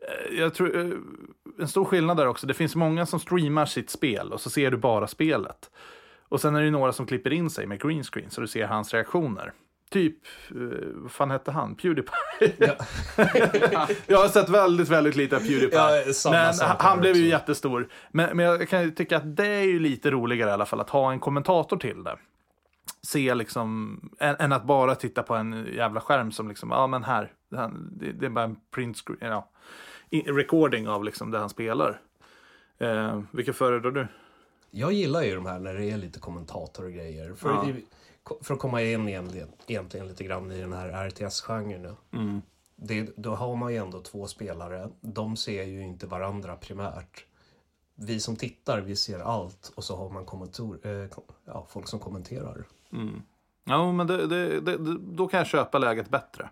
Eh, 0.02 0.40
Jag 0.40 0.54
tror, 0.54 0.78
eh, 0.78 0.92
en 1.60 1.68
stor 1.68 1.86
skillnad 1.86 2.18
där 2.18 2.28
också, 2.28 2.48
det 2.48 2.54
finns 2.54 2.76
många 2.76 3.06
som 3.06 3.20
streamar 3.20 3.66
sitt 3.66 3.90
spel 3.90 4.34
och 4.34 4.42
så 4.42 4.50
ser 4.50 4.72
du 4.72 4.78
bara 4.78 5.08
spelet. 5.08 5.72
Och 6.30 6.42
sen 6.42 6.56
är 6.56 6.62
det 6.62 6.72
några 6.72 6.92
som 6.94 7.06
klipper 7.06 7.34
in 7.34 7.50
sig 7.50 7.68
med 7.68 7.82
green 7.82 8.04
screen 8.04 8.30
så 8.30 8.42
du 8.42 8.48
ser 8.48 8.66
hans 8.68 8.94
reaktioner. 8.94 9.54
Typ, 9.90 10.18
eh, 10.50 10.56
vad 10.94 11.12
fan 11.12 11.32
hette 11.32 11.52
han? 11.52 11.76
Pewdiepie. 11.76 12.14
jag 14.08 14.18
har 14.18 14.28
sett 14.28 14.50
väldigt, 14.50 14.90
väldigt 14.90 15.16
lite 15.16 15.36
av 15.36 15.40
Pewdiepie. 15.40 15.80
Ja, 15.80 16.14
samma 16.14 16.36
men 16.36 16.54
sak 16.54 16.82
han, 16.82 17.00
blev 17.00 17.16
ju 17.16 17.28
jättestor. 17.28 17.88
Men, 18.12 18.38
men 18.38 18.46
jag 18.46 18.70
kan 18.70 18.84
ju 18.84 18.92
tycka 18.92 19.18
att 19.18 19.36
det 19.36 19.48
är 19.48 19.64
ju 19.64 19.80
lite 19.80 20.12
roligare 20.12 20.50
i 20.50 20.54
alla 20.54 20.66
fall 20.66 20.80
att 20.80 20.90
ha 20.90 21.12
en 21.12 21.20
kommentator 21.20 21.78
till 21.78 22.04
det. 22.04 22.18
Se 23.08 23.36
liksom, 23.36 24.00
än, 24.20 24.52
att 24.54 24.64
bara 24.64 24.96
titta 24.96 25.24
på 25.24 25.36
en 25.36 25.68
jävla 25.76 26.02
skärm 26.02 26.32
som 26.32 26.48
liksom, 26.50 26.72
ja 26.72 26.88
men 26.88 27.04
här, 27.04 27.32
det, 27.92 28.26
är 28.26 28.30
bara 28.30 28.46
en 28.46 28.56
print 28.76 28.98
screen, 28.98 29.32
ja, 29.32 29.50
recording 30.12 30.88
av 30.88 31.04
liksom 31.04 31.32
det 31.32 31.38
han 31.40 31.50
spelar. 31.50 32.02
Eh, 32.78 33.22
vilket 33.32 33.56
föredrar 33.56 33.92
du? 33.92 34.08
Jag 34.72 34.94
gillar 34.94 35.22
ju 35.24 35.36
de 35.36 35.46
här 35.46 35.60
när 35.60 35.74
det 35.74 35.86
är 35.92 35.98
lite 35.98 36.20
kommentator 36.20 36.86
och 36.86 36.92
grejer. 36.92 37.34
För, 37.34 37.50
Ja. 37.50 38.36
för 38.42 38.54
att 38.54 38.60
komma 38.60 38.82
in 38.82 39.08
egentligen, 39.10 39.48
egentligen 39.68 40.08
lite 40.08 40.24
grann 40.24 40.52
i 40.52 40.62
den 40.62 40.74
här 40.74 41.10
RTS-genren. 41.10 41.82
nu. 41.82 42.20
Mm. 42.20 42.42
Det, 42.76 43.10
då 43.18 43.36
har 43.36 43.56
man 43.56 43.72
ju 43.74 43.78
ändå 43.78 44.02
två 44.02 44.28
spelare. 44.28 44.90
De 45.02 45.36
ser 45.38 45.64
ju 45.64 45.82
inte 45.84 46.08
varandra 46.08 46.56
primärt. 46.56 47.26
Vi 47.96 48.20
som 48.20 48.36
tittar, 48.36 48.82
vi 48.82 48.96
ser 48.96 49.20
allt 49.20 49.72
och 49.76 49.84
så 49.84 49.96
har 49.96 50.10
man 50.10 50.26
kommentator, 50.26 50.80
eh, 50.84 51.08
ja, 51.46 51.66
folk 51.70 51.88
som 51.88 52.00
kommenterar. 52.00 52.64
Ja, 53.64 53.92
men 53.92 54.08
det, 54.08 54.28
det, 54.28 54.78
då 54.98 55.28
kan 55.28 55.38
jag 55.38 55.48
köpa 55.48 55.78
läget 55.78 56.10
bättre. 56.10 56.50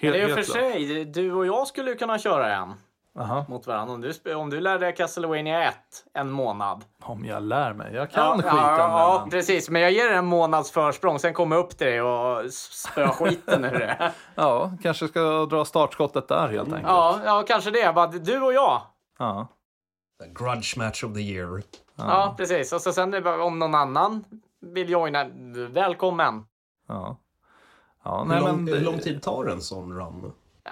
Men 0.00 0.12
Helt, 0.12 0.14
det 0.14 0.22
är 0.22 0.28
för 0.28 0.36
helt 0.36 0.52
klart. 0.52 0.72
sig, 0.72 1.04
du 1.04 1.32
och 1.32 1.46
jag 1.46 1.66
skulle 1.66 1.90
ju 1.90 1.96
kunna 1.96 2.18
köra 2.18 2.54
en 2.56 2.74
Aha. 3.18 3.44
mot 3.48 3.66
varandra. 3.66 3.94
Om 3.94 4.00
du, 4.00 4.34
om 4.34 4.50
du 4.50 4.60
lärde 4.60 4.86
dig 4.86 4.94
Castlevania 4.94 5.68
1 5.68 5.74
en 6.14 6.30
månad. 6.30 6.84
Om 7.02 7.24
jag 7.24 7.42
lär 7.42 7.72
mig. 7.72 7.94
Jag 7.94 8.10
kan 8.10 8.24
ja, 8.24 8.34
skiten. 8.36 8.56
ja, 8.56 8.78
ja, 8.78 9.18
men- 9.20 9.30
precis. 9.30 9.70
Men 9.70 9.82
jag 9.82 9.92
ger 9.92 10.08
dig 10.08 10.16
en 10.16 10.26
månads 10.26 10.70
försprång, 10.70 11.18
sen 11.18 11.34
kommer 11.34 11.56
jag 11.56 11.64
upp 11.64 11.78
till 11.78 11.86
dig 11.86 12.02
och 12.02 12.52
spöar 12.52 13.08
skiten 13.08 13.64
ur 13.64 13.78
det. 13.78 14.12
ja, 14.34 14.72
kanske 14.82 15.08
ska 15.08 15.46
dra 15.46 15.64
startskottet 15.64 16.28
där 16.28 16.48
helt 16.48 16.68
enkelt. 16.68 16.86
Ja, 16.88 17.20
ja, 17.24 17.44
kanske 17.48 17.70
det. 17.70 17.92
Bara, 17.94 18.06
du 18.06 18.40
och 18.40 18.52
jag. 18.52 18.82
Ja. 19.18 19.46
The 20.22 20.44
grudge 20.44 20.78
match 20.78 21.04
of 21.04 21.14
the 21.14 21.20
year. 21.20 21.62
Ja, 21.96 22.34
precis. 22.36 22.72
Och 22.72 22.80
så 22.80 22.92
sen 22.92 23.26
om 23.26 23.58
någon 23.58 23.74
annan 23.74 24.24
vill 24.60 24.90
joina, 24.90 25.26
välkommen. 25.70 26.44
ja. 26.88 27.16
Ja 28.06 28.18
Hur, 28.22 28.28
nej, 28.28 28.40
lång, 28.40 28.56
men 28.56 28.64
det- 28.64 28.76
hur 28.76 28.84
lång 28.84 28.98
tid 28.98 29.22
tar 29.22 29.44
en 29.46 29.60
sån 29.60 29.92
run? 29.98 30.32
Ja, 30.64 30.70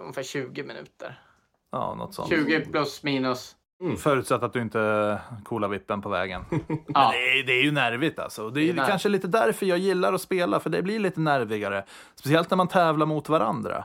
ungefär 0.00 0.22
20 0.22 0.62
minuter. 0.62 1.20
Ja, 1.72 1.94
något 1.94 2.14
sånt. 2.14 2.28
20 2.28 2.60
plus 2.60 3.02
minus. 3.02 3.56
Förutsatt 3.98 4.42
att 4.42 4.52
du 4.52 4.60
inte 4.62 5.18
coolar 5.44 5.68
vippen 5.68 6.02
på 6.02 6.08
vägen. 6.08 6.44
Men 6.50 6.78
Ja. 6.86 7.10
det, 7.12 7.40
är, 7.40 7.44
det 7.46 7.52
är 7.52 7.62
ju 7.62 7.72
nervigt 7.72 8.18
alltså. 8.18 8.50
Det 8.50 8.60
är, 8.60 8.72
Det 8.74 8.82
är 8.82 8.86
kanske 8.86 9.08
lite 9.08 9.28
därför 9.28 9.66
jag 9.66 9.78
gillar 9.78 10.12
att 10.12 10.20
spela, 10.20 10.60
för 10.60 10.70
det 10.70 10.82
blir 10.82 10.98
lite 10.98 11.20
nervigare. 11.20 11.84
Speciellt 12.14 12.50
när 12.50 12.56
man 12.56 12.68
tävlar 12.68 13.06
mot 13.06 13.28
varandra. 13.28 13.84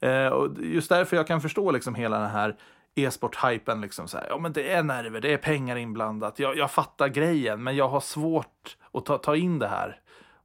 Eh, 0.00 0.26
och 0.26 0.48
just 0.58 0.88
därför 0.88 1.16
jag 1.16 1.26
kan 1.26 1.40
förstå 1.40 1.70
liksom 1.70 1.94
hela 1.94 2.18
den 2.18 2.30
här 2.30 2.56
e-sport-hypen. 2.94 3.80
Liksom 3.80 4.08
så 4.08 4.18
här, 4.18 4.26
ja, 4.28 4.38
men 4.38 4.52
det 4.52 4.72
är 4.72 4.82
nerver, 4.82 5.20
det 5.20 5.32
är 5.32 5.36
pengar 5.36 5.76
inblandat. 5.76 6.38
Jag, 6.38 6.56
jag 6.56 6.70
fattar 6.70 7.08
grejen, 7.08 7.62
men 7.62 7.76
jag 7.76 7.88
har 7.88 8.00
svårt 8.00 8.76
att 8.92 9.04
ta, 9.06 9.18
ta 9.18 9.36
in 9.36 9.58
det 9.58 9.68
här. 9.68 10.00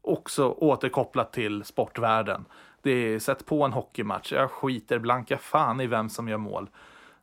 Också 0.07 0.49
återkopplat 0.49 1.33
till 1.33 1.63
sportvärlden. 1.63 2.45
Det 2.81 2.91
är, 2.91 3.19
sätt 3.19 3.45
på 3.45 3.63
en 3.63 3.73
hockeymatch, 3.73 4.31
jag 4.31 4.51
skiter 4.51 4.99
blanka 4.99 5.37
fan 5.37 5.81
i 5.81 5.87
vem 5.87 6.09
som 6.09 6.27
gör 6.27 6.37
mål. 6.37 6.69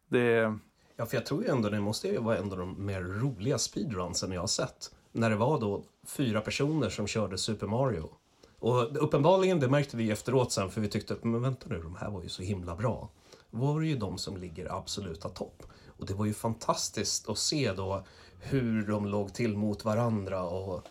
Det, 0.08 0.58
Ja, 0.96 1.06
för 1.06 1.16
jag 1.16 1.26
tror 1.26 1.42
ju 1.42 1.50
ändå 1.50 1.68
det 1.68 1.80
måste 1.80 2.08
ju 2.08 2.18
vara 2.18 2.38
en 2.38 2.52
av 2.52 2.58
de 2.58 2.86
mer 2.86 3.02
roliga 3.02 3.58
speedrunsen 3.58 4.32
jag 4.32 4.40
har 4.40 4.46
sett. 4.46 4.94
När 5.12 5.30
det 5.30 5.36
var 5.36 5.60
då 5.60 5.84
fyra 6.06 6.40
personer 6.40 6.88
som 6.88 7.06
körde 7.06 7.38
Super 7.38 7.66
Mario. 7.66 8.10
Och 8.58 9.04
uppenbarligen, 9.04 9.60
det 9.60 9.68
märkte 9.68 9.96
vi 9.96 10.10
efteråt 10.10 10.52
sen, 10.52 10.70
för 10.70 10.80
vi 10.80 10.88
tyckte 10.88 11.14
att 11.14 11.24
men 11.24 11.42
vänta 11.42 11.66
nu, 11.68 11.82
de 11.82 11.96
här 11.96 12.10
var 12.10 12.22
ju 12.22 12.28
så 12.28 12.42
himla 12.42 12.76
bra. 12.76 13.08
var 13.50 13.80
det 13.80 13.86
ju 13.86 13.96
de 13.96 14.18
som 14.18 14.36
ligger 14.36 14.76
absoluta 14.76 15.28
topp. 15.28 15.62
Och 15.98 16.06
det 16.06 16.14
var 16.14 16.26
ju 16.26 16.34
fantastiskt 16.34 17.28
att 17.28 17.38
se 17.38 17.72
då 17.72 18.04
hur 18.40 18.86
de 18.86 19.06
låg 19.06 19.34
till 19.34 19.56
mot 19.56 19.84
varandra 19.84 20.42
och 20.42 20.88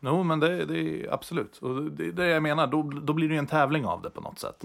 Jo, 0.00 0.22
men 0.22 0.40
det, 0.40 0.64
det 0.64 0.78
är 0.78 1.12
absolut. 1.12 1.58
Och 1.58 1.82
det 1.82 2.06
är 2.06 2.12
det 2.12 2.26
jag 2.26 2.42
menar. 2.42 2.66
Då, 2.66 2.82
då 2.82 3.12
blir 3.12 3.28
det 3.28 3.34
ju 3.34 3.38
en 3.38 3.46
tävling 3.46 3.86
av 3.86 4.02
det 4.02 4.10
på 4.10 4.20
något 4.20 4.38
sätt. 4.38 4.64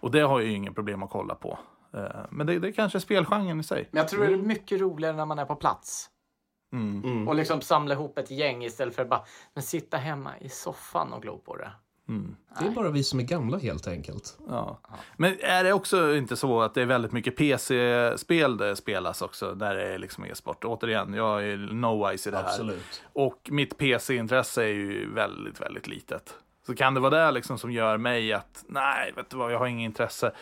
Och 0.00 0.10
det 0.10 0.20
har 0.20 0.40
jag 0.40 0.48
ju 0.48 0.54
ingen 0.54 0.74
problem 0.74 1.02
att 1.02 1.10
kolla 1.10 1.34
på. 1.34 1.58
Eh, 1.94 2.00
Men 2.30 2.46
det, 2.46 2.58
det 2.58 2.68
är 2.68 2.72
kanske 2.72 3.00
spelgenren 3.00 3.60
i 3.60 3.62
sig. 3.62 3.88
Men 3.90 3.98
jag 3.98 4.08
tror 4.08 4.26
det 4.26 4.32
är 4.32 4.36
mycket 4.36 4.80
roligare 4.80 5.16
när 5.16 5.26
man 5.26 5.38
är 5.38 5.44
på 5.44 5.54
plats. 5.54 6.10
Mm. 6.72 7.28
Och 7.28 7.34
liksom 7.34 7.60
samla 7.60 7.94
ihop 7.94 8.18
ett 8.18 8.30
gäng 8.30 8.64
istället 8.64 8.94
för 8.94 9.02
att 9.02 9.08
bara 9.08 9.24
men 9.54 9.62
sitta 9.62 9.96
hemma 9.96 10.38
i 10.38 10.48
soffan 10.48 11.12
och 11.12 11.22
glo 11.22 11.38
på 11.38 11.56
det. 11.56 11.70
Det 12.60 12.66
är 12.66 12.70
bara 12.70 12.90
vi 12.90 13.04
som 13.04 13.20
är 13.20 13.24
gamla 13.24 13.58
helt 13.58 13.86
enkelt. 13.86 14.38
Ja. 14.48 14.78
Men 15.16 15.36
är 15.40 15.64
det 15.64 15.72
också 15.72 16.16
inte 16.16 16.36
så 16.36 16.60
att 16.60 16.74
det 16.74 16.82
är 16.82 16.86
väldigt 16.86 17.12
mycket 17.12 17.36
PC-spel 17.36 18.56
det 18.56 18.76
spelas 18.76 19.22
också, 19.22 19.54
där 19.54 19.74
det 19.74 19.82
är 19.82 19.98
liksom 19.98 20.24
e-sport? 20.24 20.64
Återigen, 20.64 21.14
jag 21.14 21.44
är 21.44 21.56
no-wise 21.56 22.28
i 22.28 22.30
det 22.30 22.36
här. 22.36 22.44
Absolut. 22.44 23.02
Och 23.12 23.48
mitt 23.50 23.78
PC-intresse 23.78 24.62
är 24.62 24.68
ju 24.68 25.14
väldigt, 25.14 25.60
väldigt 25.60 25.86
litet. 25.86 26.34
Så 26.66 26.74
kan 26.74 26.94
det 26.94 27.00
vara 27.00 27.24
det 27.24 27.30
liksom 27.30 27.58
som 27.58 27.70
gör 27.70 27.96
mig 27.98 28.32
att, 28.32 28.64
nej, 28.68 29.12
vet 29.16 29.30
du 29.30 29.36
vad, 29.36 29.52
jag 29.52 29.58
har 29.58 29.66
inget 29.66 29.84
intresse. 29.84 30.32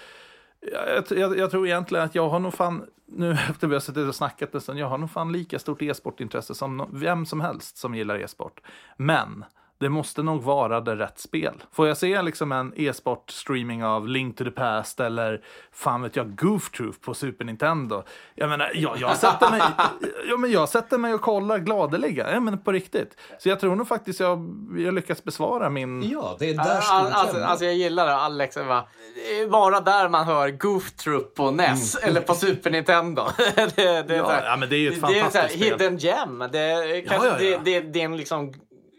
Jag, 0.73 1.19
jag, 1.19 1.39
jag 1.39 1.51
tror 1.51 1.67
egentligen 1.67 2.05
att 2.05 2.15
jag 2.15 2.29
har 2.29 2.39
nog 2.39 2.55
fan, 2.55 2.87
nu 3.07 3.33
efter 3.51 3.67
vi 3.67 3.75
har 3.75 3.81
suttit 3.81 4.09
och 4.09 4.15
snackat 4.15 4.55
en 4.55 4.61
stund, 4.61 4.79
jag 4.79 4.89
har 4.89 4.99
nog 4.99 5.11
fan 5.11 5.33
lika 5.33 5.59
stort 5.59 5.83
e-sportintresse 5.83 6.55
som 6.55 6.89
vem 6.93 7.27
som 7.27 7.41
helst 7.41 7.77
som 7.77 7.95
gillar 7.95 8.19
e-sport. 8.19 8.61
Men 8.97 9.45
det 9.79 9.89
måste 9.89 10.23
nog 10.23 10.43
vara 10.43 10.81
det 10.81 10.97
rätt 10.97 11.19
spel. 11.19 11.55
Får 11.73 11.89
jag 11.89 11.97
se 11.97 12.23
liksom 12.23 12.53
en 12.53 12.73
e-sport 12.77 13.31
streaming 13.31 13.85
av 13.85 14.09
Link 14.09 14.37
to 14.39 14.45
the 14.45 14.51
Past 14.51 15.01
eller 15.01 15.45
fan 15.73 16.03
vet 16.03 16.17
jag, 16.17 16.37
Goof 16.37 16.71
Troop 16.71 17.01
på 17.01 17.15
Super 17.15 17.45
Nintendo. 17.45 18.03
Jag 18.35 18.49
menar, 18.49 18.71
jag, 18.75 18.97
jag, 19.01 19.17
sätter, 19.17 19.51
mig, 19.51 19.61
ja, 20.29 20.37
men 20.37 20.51
jag 20.51 20.69
sätter 20.69 20.99
mig 20.99 21.15
och 21.15 21.21
kollar 21.21 21.59
gladeligen. 21.59 22.27
Ja, 22.33 22.41
men 22.41 22.59
på 22.59 22.73
riktigt. 22.73 23.17
Så 23.39 23.49
jag 23.49 23.61
tror 23.61 23.77
nog 23.77 23.89
faktiskt 23.89 24.21
jag, 24.21 24.39
jag 24.79 24.95
lyckats 24.95 25.25
besvara 25.25 25.71
min... 25.71 26.11
Ja, 26.11 26.37
det 26.39 26.51
är 26.51 26.55
där 26.55 26.81
All, 26.91 27.07
alltså, 27.07 27.43
alltså 27.45 27.65
jag 27.65 27.75
gillar 27.75 28.07
det. 28.07 28.15
Alex 28.17 28.57
är 28.57 28.65
bara, 28.65 28.85
det 29.15 29.41
är 29.41 29.49
bara 29.49 29.81
där 29.81 30.09
man 30.09 30.25
hör 30.27 30.51
Goof 30.51 30.93
Troop 30.93 31.35
på 31.35 31.51
NES 31.51 31.95
eller 31.95 32.21
på 32.21 32.35
Super 32.35 32.71
Nintendo. 32.71 33.23
det, 33.57 33.73
det, 33.77 33.83
är 33.83 34.17
Ja, 34.17 34.25
så 34.25 34.31
här- 34.31 34.45
ja, 34.47 34.57
men 34.57 34.69
det 34.69 34.77
är 34.77 34.79
ju 34.79 34.89
ett 34.93 35.03
det 35.09 35.19
är 35.19 35.23
fantastiskt 35.23 35.55
spel. 35.65 35.73
hidden 35.73 35.97
gem. 35.99 36.45
Det 36.53 36.59
är, 36.59 37.07
kanske, 37.09 37.29
ja, 37.29 37.39
ja. 37.41 37.59
Det, 37.65 37.81
det, 37.81 37.93
det 37.93 38.01
är 38.01 38.05
en 38.05 38.17
liksom 38.17 38.53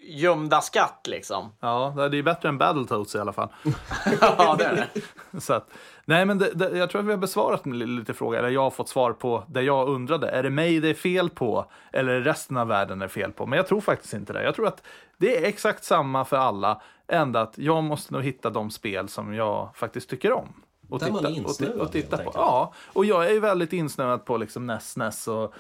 gömda 0.08 0.62
skatt 0.62 1.08
liksom. 1.08 1.54
Ja, 1.60 2.08
det 2.12 2.18
är 2.18 2.24
bättre 2.24 2.50
än 2.50 2.58
Battletoads 2.58 3.16
i 3.16 3.20
alla 3.20 3.34
fall. 3.34 3.50
ja, 4.22 4.56
det 4.60 4.66
är 4.66 4.76
det. 4.76 5.02
Så 5.42 5.54
att, 5.54 5.70
nej, 6.06 6.26
men 6.26 6.38
det, 6.38 6.52
det, 6.54 6.78
jag 6.78 6.90
tror 6.90 7.02
att 7.02 7.08
vi 7.08 7.12
har 7.12 7.18
besvarat 7.18 7.66
lite 7.66 8.14
frågor, 8.14 8.38
eller 8.38 8.50
jag 8.50 8.62
har 8.62 8.70
fått 8.70 8.90
svar 8.90 9.14
på 9.14 9.44
det 9.48 9.62
jag 9.62 9.90
undrade. 9.90 10.30
Är 10.30 10.44
det 10.44 10.50
mig 10.50 10.80
det 10.80 10.90
är 10.90 10.94
fel 10.94 11.30
på, 11.30 11.66
eller 11.94 12.12
är 12.12 12.20
det 12.20 12.30
resten 12.30 12.58
av 12.58 12.68
världen 12.68 13.00
det 13.00 13.06
är 13.06 13.10
fel 13.10 13.32
på? 13.32 13.46
Men 13.46 13.58
jag 13.58 13.68
tror 13.68 13.82
faktiskt 13.82 14.14
inte 14.14 14.34
det. 14.34 14.44
Jag 14.44 14.56
tror 14.56 14.68
att 14.68 14.84
det 15.18 15.38
är 15.38 15.48
exakt 15.48 15.84
samma 15.84 16.26
för 16.26 16.38
alla, 16.38 16.82
ända 17.08 17.42
att 17.42 17.58
jag 17.58 17.84
måste 17.84 18.14
nog 18.14 18.24
hitta 18.24 18.50
de 18.50 18.72
spel 18.72 19.10
som 19.10 19.34
jag 19.34 19.70
faktiskt 19.76 20.10
tycker 20.10 20.34
om. 20.34 20.54
Och 20.90 21.00
Där 21.00 21.12
man 21.12 21.26
är 21.26 21.30
och, 21.30 21.36
insnöad, 21.36 21.80
och 21.80 21.92
titta 21.92 22.18
helt 22.18 22.34
på. 22.34 22.40
Ja, 22.40 22.74
och 22.94 23.06
jag 23.06 23.26
är 23.26 23.32
ju 23.32 23.40
väldigt 23.40 23.74
insnöad 23.74 24.26
på 24.26 24.38
liksom 24.38 24.68
NES, 24.68 24.98
NES 24.98 25.28
och 25.28 25.54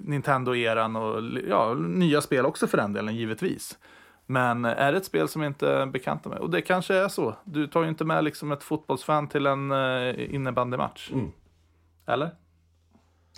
Nintendo-eran 0.00 0.96
och 0.96 1.22
ja, 1.48 1.74
nya 1.74 2.20
spel 2.20 2.46
också 2.46 2.66
för 2.66 2.76
den 2.76 2.92
delen, 2.92 3.16
givetvis. 3.16 3.78
Men 4.26 4.64
är 4.64 4.92
det 4.92 4.98
ett 4.98 5.04
spel 5.04 5.28
som 5.28 5.42
jag 5.42 5.50
inte 5.50 5.68
är 5.68 5.86
bekanta 5.86 6.28
med? 6.28 6.38
Och 6.38 6.50
det 6.50 6.62
kanske 6.62 6.94
är 6.94 7.08
så. 7.08 7.34
Du 7.44 7.66
tar 7.66 7.82
ju 7.82 7.88
inte 7.88 8.04
med 8.04 8.24
liksom 8.24 8.52
ett 8.52 8.62
fotbollsfan 8.62 9.28
till 9.28 9.46
en 9.46 9.72
uh, 9.72 10.34
innebandymatch. 10.34 11.10
Mm. 11.12 11.32
Eller? 12.06 12.30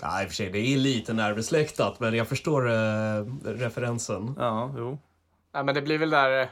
Ja, 0.01 0.23
i 0.23 0.25
och 0.25 0.29
för 0.29 0.35
sig, 0.35 0.51
det 0.51 0.59
är 0.59 0.77
lite 0.77 1.13
närbesläktat, 1.13 2.01
men 2.01 2.15
jag 2.15 2.29
förstår 2.29 2.69
eh, 2.71 3.25
referensen. 3.45 4.35
Ja, 4.39 4.75
jo. 4.77 4.99
Ja, 5.53 5.63
men 5.63 5.75
det 5.75 5.83
blir 5.83 5.99
väl 5.99 6.11
där 6.11 6.43
eh, 6.43 6.49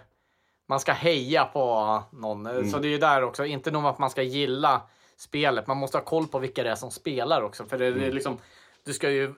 man 0.68 0.80
ska 0.80 0.92
heja 0.92 1.44
på 1.44 2.02
någon. 2.12 2.46
Eh, 2.46 2.64
Så 2.64 2.78
det 2.78 2.88
är 2.88 2.90
ju 2.90 2.98
där 2.98 3.22
också, 3.22 3.44
inte 3.44 3.70
nog 3.70 3.84
att 3.84 3.98
man 3.98 4.10
ska 4.10 4.22
gilla 4.22 4.82
spelet, 5.16 5.66
man 5.66 5.76
måste 5.76 5.98
ha 5.98 6.04
koll 6.04 6.26
på 6.26 6.38
vilka 6.38 6.62
det 6.62 6.70
är 6.70 6.74
som 6.74 6.90
spelar 6.90 7.42
också. 7.42 7.64
För 7.64 7.78
det, 7.78 7.90
det 7.90 8.06
är 8.06 8.12
liksom, 8.12 8.38
du 8.84 8.92
ska 8.92 9.10
ju... 9.10 9.34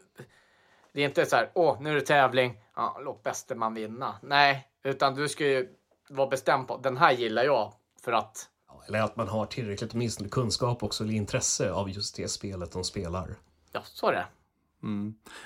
Det 0.92 1.00
är 1.00 1.04
inte 1.04 1.26
så 1.26 1.36
här, 1.36 1.50
åh, 1.54 1.76
nu 1.80 1.90
är 1.90 1.94
det 1.94 2.00
tävling, 2.00 2.60
ja, 2.76 3.00
låt 3.04 3.22
bäste 3.22 3.54
man 3.54 3.74
vinna. 3.74 4.14
Nej, 4.22 4.68
utan 4.82 5.14
du 5.14 5.28
ska 5.28 5.46
ju 5.46 5.68
vara 6.08 6.26
bestämd 6.26 6.68
på, 6.68 6.76
den 6.76 6.96
här 6.96 7.12
gillar 7.12 7.44
jag 7.44 7.72
för 8.04 8.12
att 8.12 8.48
Eller 8.88 9.02
att 9.02 9.16
man 9.16 9.28
har 9.28 9.46
tillräckligt 9.46 9.94
åtminstone 9.94 10.28
kunskap 10.28 10.82
också, 10.82 11.04
eller 11.04 11.14
intresse 11.14 11.72
av 11.72 11.90
just 11.90 12.16
det 12.16 12.28
spelet 12.28 12.72
de 12.72 12.84
spelar. 12.84 13.34
Ja, 13.72 13.80
så 13.84 14.08
är 14.08 14.12
det. 14.12 14.26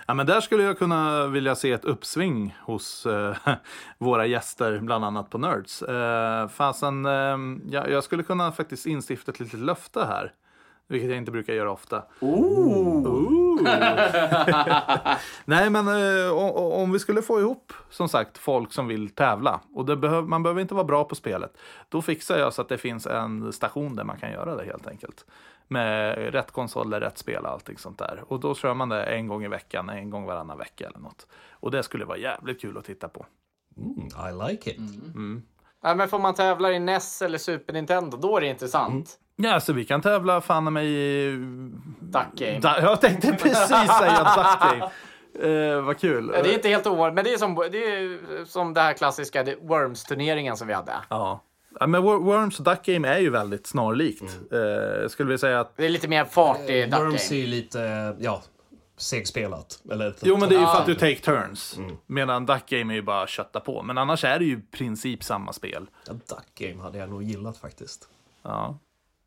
Ja, 0.07 0.15
men 0.15 0.27
där 0.27 0.41
skulle 0.41 0.63
jag 0.63 0.79
kunna 0.79 1.27
vilja 1.27 1.55
se 1.55 1.73
ett 1.73 1.85
uppsving 1.85 2.57
hos 2.63 3.07
eh, 3.07 3.37
våra 3.99 4.27
gäster, 4.27 4.79
bland 4.79 5.05
annat 5.05 5.31
på 5.31 5.39
Nerds. 5.39 5.83
Eh, 5.83 6.49
fasen, 6.49 7.07
eh, 7.07 7.39
jag, 7.71 7.91
jag 7.91 8.05
skulle 8.05 8.23
kunna 8.23 8.53
faktiskt 8.53 8.87
instifta 8.87 9.33
ett 9.33 9.41
litet 9.41 9.61
löfte 9.61 10.05
här. 10.05 10.35
Vilket 10.87 11.09
jag 11.09 11.19
inte 11.19 11.33
brukar 11.33 11.53
göra 11.53 11.71
ofta. 11.73 12.03
Ooh. 12.21 13.40
Nej, 15.45 15.71
men 15.71 15.89
eh, 15.89 16.33
o- 16.33 16.73
om 16.83 16.93
vi 16.93 16.99
skulle 16.99 17.23
få 17.23 17.41
ihop, 17.41 17.73
som 17.91 18.09
sagt, 18.09 18.39
folk 18.39 18.73
som 18.73 18.87
vill 18.89 19.15
tävla. 19.15 19.61
Och 19.75 19.85
det 19.87 19.97
behöv, 19.97 20.29
man 20.29 20.43
behöver 20.43 20.61
inte 20.61 20.75
vara 20.75 20.85
bra 20.85 21.05
på 21.05 21.15
spelet. 21.15 21.53
Då 21.89 22.03
fixar 22.03 22.39
jag 22.39 22.53
så 22.53 22.63
att 22.63 22.69
det 22.69 22.79
finns 22.79 23.07
en 23.07 23.53
station 23.53 23.97
där 23.97 24.05
man 24.05 24.17
kan 24.19 24.33
göra 24.33 24.57
det 24.57 24.65
helt 24.65 24.87
enkelt. 24.87 25.25
Med 25.69 26.17
rätt 26.33 26.51
konsoler, 26.51 27.01
rätt 27.01 27.19
spel 27.19 27.45
och 27.45 27.51
allting 27.51 27.79
sånt 27.79 27.99
där. 27.99 28.23
Och 28.29 28.41
då 28.41 28.55
kör 28.55 28.75
man 28.75 28.89
det 28.89 29.03
en 29.05 29.27
gång 29.29 29.45
i 29.45 29.49
veckan, 29.49 29.89
en 29.91 30.11
gång 30.11 30.25
varannan 30.27 30.59
vecka 30.59 30.87
eller 30.87 30.99
något. 30.99 31.27
Och 31.53 31.71
det 31.71 31.83
skulle 31.83 32.05
vara 32.05 32.19
jävligt 32.19 32.61
kul 32.61 32.79
att 32.79 32.85
titta 32.85 33.09
på. 33.09 33.27
Mm, 33.77 34.07
I 34.07 34.51
like 34.53 34.71
it. 34.71 34.79
Nej, 35.83 35.97
men 35.97 36.09
får 36.09 36.19
man 36.19 36.35
tävla 36.35 36.73
i 36.73 36.79
NES 36.79 37.23
eller 37.23 37.39
Super 37.39 37.73
Nintendo, 37.73 38.17
då 38.17 38.37
är 38.37 38.41
det 38.41 38.47
intressant. 38.47 39.19
Ja, 39.43 39.61
så 39.61 39.73
vi 39.73 39.85
kan 39.85 40.01
tävla 40.03 40.41
fan 40.41 40.73
med 40.73 40.85
i... 40.87 41.31
Duck 42.01 42.27
Game. 42.37 42.59
Da, 42.59 42.81
jag 42.81 43.01
tänkte 43.01 43.33
precis 43.43 43.69
säga 43.69 44.35
Duck 44.37 44.61
Game. 44.71 44.91
Eh, 45.75 45.81
vad 45.83 45.99
kul. 45.99 46.33
Ja, 46.35 46.43
det 46.43 46.51
är 46.51 46.55
inte 46.55 46.69
helt 46.69 46.87
ovanligt, 46.87 47.15
men 47.15 47.25
det 47.25 47.33
är 47.33 47.39
som 47.39 47.55
det, 47.55 47.79
är 47.79 48.45
som 48.45 48.75
det 48.75 48.81
här 48.81 48.93
klassiska 48.93 49.45
Worms-turneringen 49.45 50.57
som 50.57 50.69
vi 50.69 50.75
hade. 50.75 50.93
Ja. 51.09 51.43
Ja, 51.81 51.87
men 51.87 52.03
Wor- 52.03 52.23
Worms 52.25 52.59
och 52.59 52.65
Duck 52.65 52.83
Game 52.85 53.09
är 53.09 53.19
ju 53.19 53.31
väldigt 53.31 53.67
snarlikt. 53.67 54.23
Eh, 54.53 54.59
jag 55.03 55.11
skulle 55.11 55.27
vilja 55.27 55.39
säga 55.39 55.61
att... 55.61 55.77
Det 55.77 55.85
är 55.85 55.89
lite 55.89 56.09
mer 56.09 56.25
fart 56.25 56.61
i 56.61 56.87
Duck 56.87 57.01
Worms 57.01 57.31
är 57.31 57.35
Game. 57.35 57.41
ju 57.41 57.47
lite, 57.47 58.17
ja, 58.21 58.43
segspelat. 58.97 59.83
Eller 59.91 60.15
Jo, 60.23 60.37
men 60.37 60.49
det 60.49 60.55
är 60.55 60.61
ju 60.61 60.67
för 60.67 60.79
att 60.81 60.87
du 60.87 60.95
take 60.95 61.17
turns. 61.17 61.79
Medan 62.07 62.47
Duck 62.47 62.67
Game 62.67 62.93
är 62.93 62.95
ju 62.95 63.03
bara 63.03 63.23
att 63.23 63.29
kötta 63.29 63.61
på. 63.61 63.83
Men 63.83 63.99
annars 63.99 64.25
är 64.25 64.39
det 64.39 64.45
ju 64.45 64.53
i 64.53 64.61
princip 64.77 65.25
samma 65.25 65.53
spel. 65.53 65.87
Ja, 66.07 66.13
Duck 66.13 66.55
Game 66.71 66.83
hade 66.83 66.99
jag 66.99 67.11
nog 67.11 67.23
gillat 67.23 67.59
faktiskt. 67.59 68.09
Ja. 68.43 68.79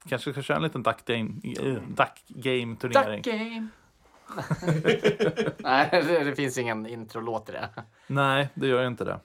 Kanske 0.10 0.32
ska 0.32 0.41
köra 0.41 0.58
en 0.58 0.64
liten 0.64 0.84
Duck 0.84 1.06
Game, 1.06 1.30
eh, 1.60 1.74
duck 1.88 2.24
game 2.28 2.76
turnering. 2.76 3.22
Duck 3.22 3.34
Game. 3.34 3.68
Nej, 5.58 5.89
det, 5.91 6.24
det 6.24 6.36
finns 6.36 6.58
ingen 6.58 6.86
introlåt 6.88 7.49
i 7.49 7.51
det. 7.51 7.70
Nej, 8.08 8.49
det 8.54 8.68
gör 8.68 8.88
inte 8.88 9.04
det. 9.04 9.20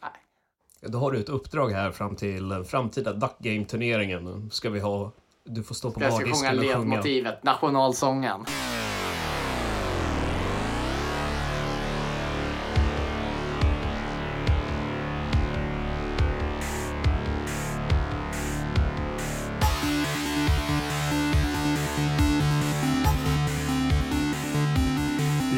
Då 0.81 0.99
har 0.99 1.13
du 1.13 1.19
ett 1.21 1.29
uppdrag 1.29 1.71
här 1.71 1.91
fram 1.91 2.17
till 2.17 2.65
framtida 2.69 3.13
Duck 3.13 3.39
Game-turneringen. 3.39 4.51
Ska 4.51 4.71
vi 4.71 4.81
ha... 4.81 5.13
Du 5.45 5.63
får 5.63 5.75
stå 5.75 5.91
på 5.91 6.01
Jag 6.03 6.13
ska 6.13 6.25
sjunga 6.25 6.31
bardisken 6.33 6.59
och 6.59 6.65
sjunga. 6.65 6.79
ledmotivet, 6.79 7.43
nationalsången. 7.45 8.45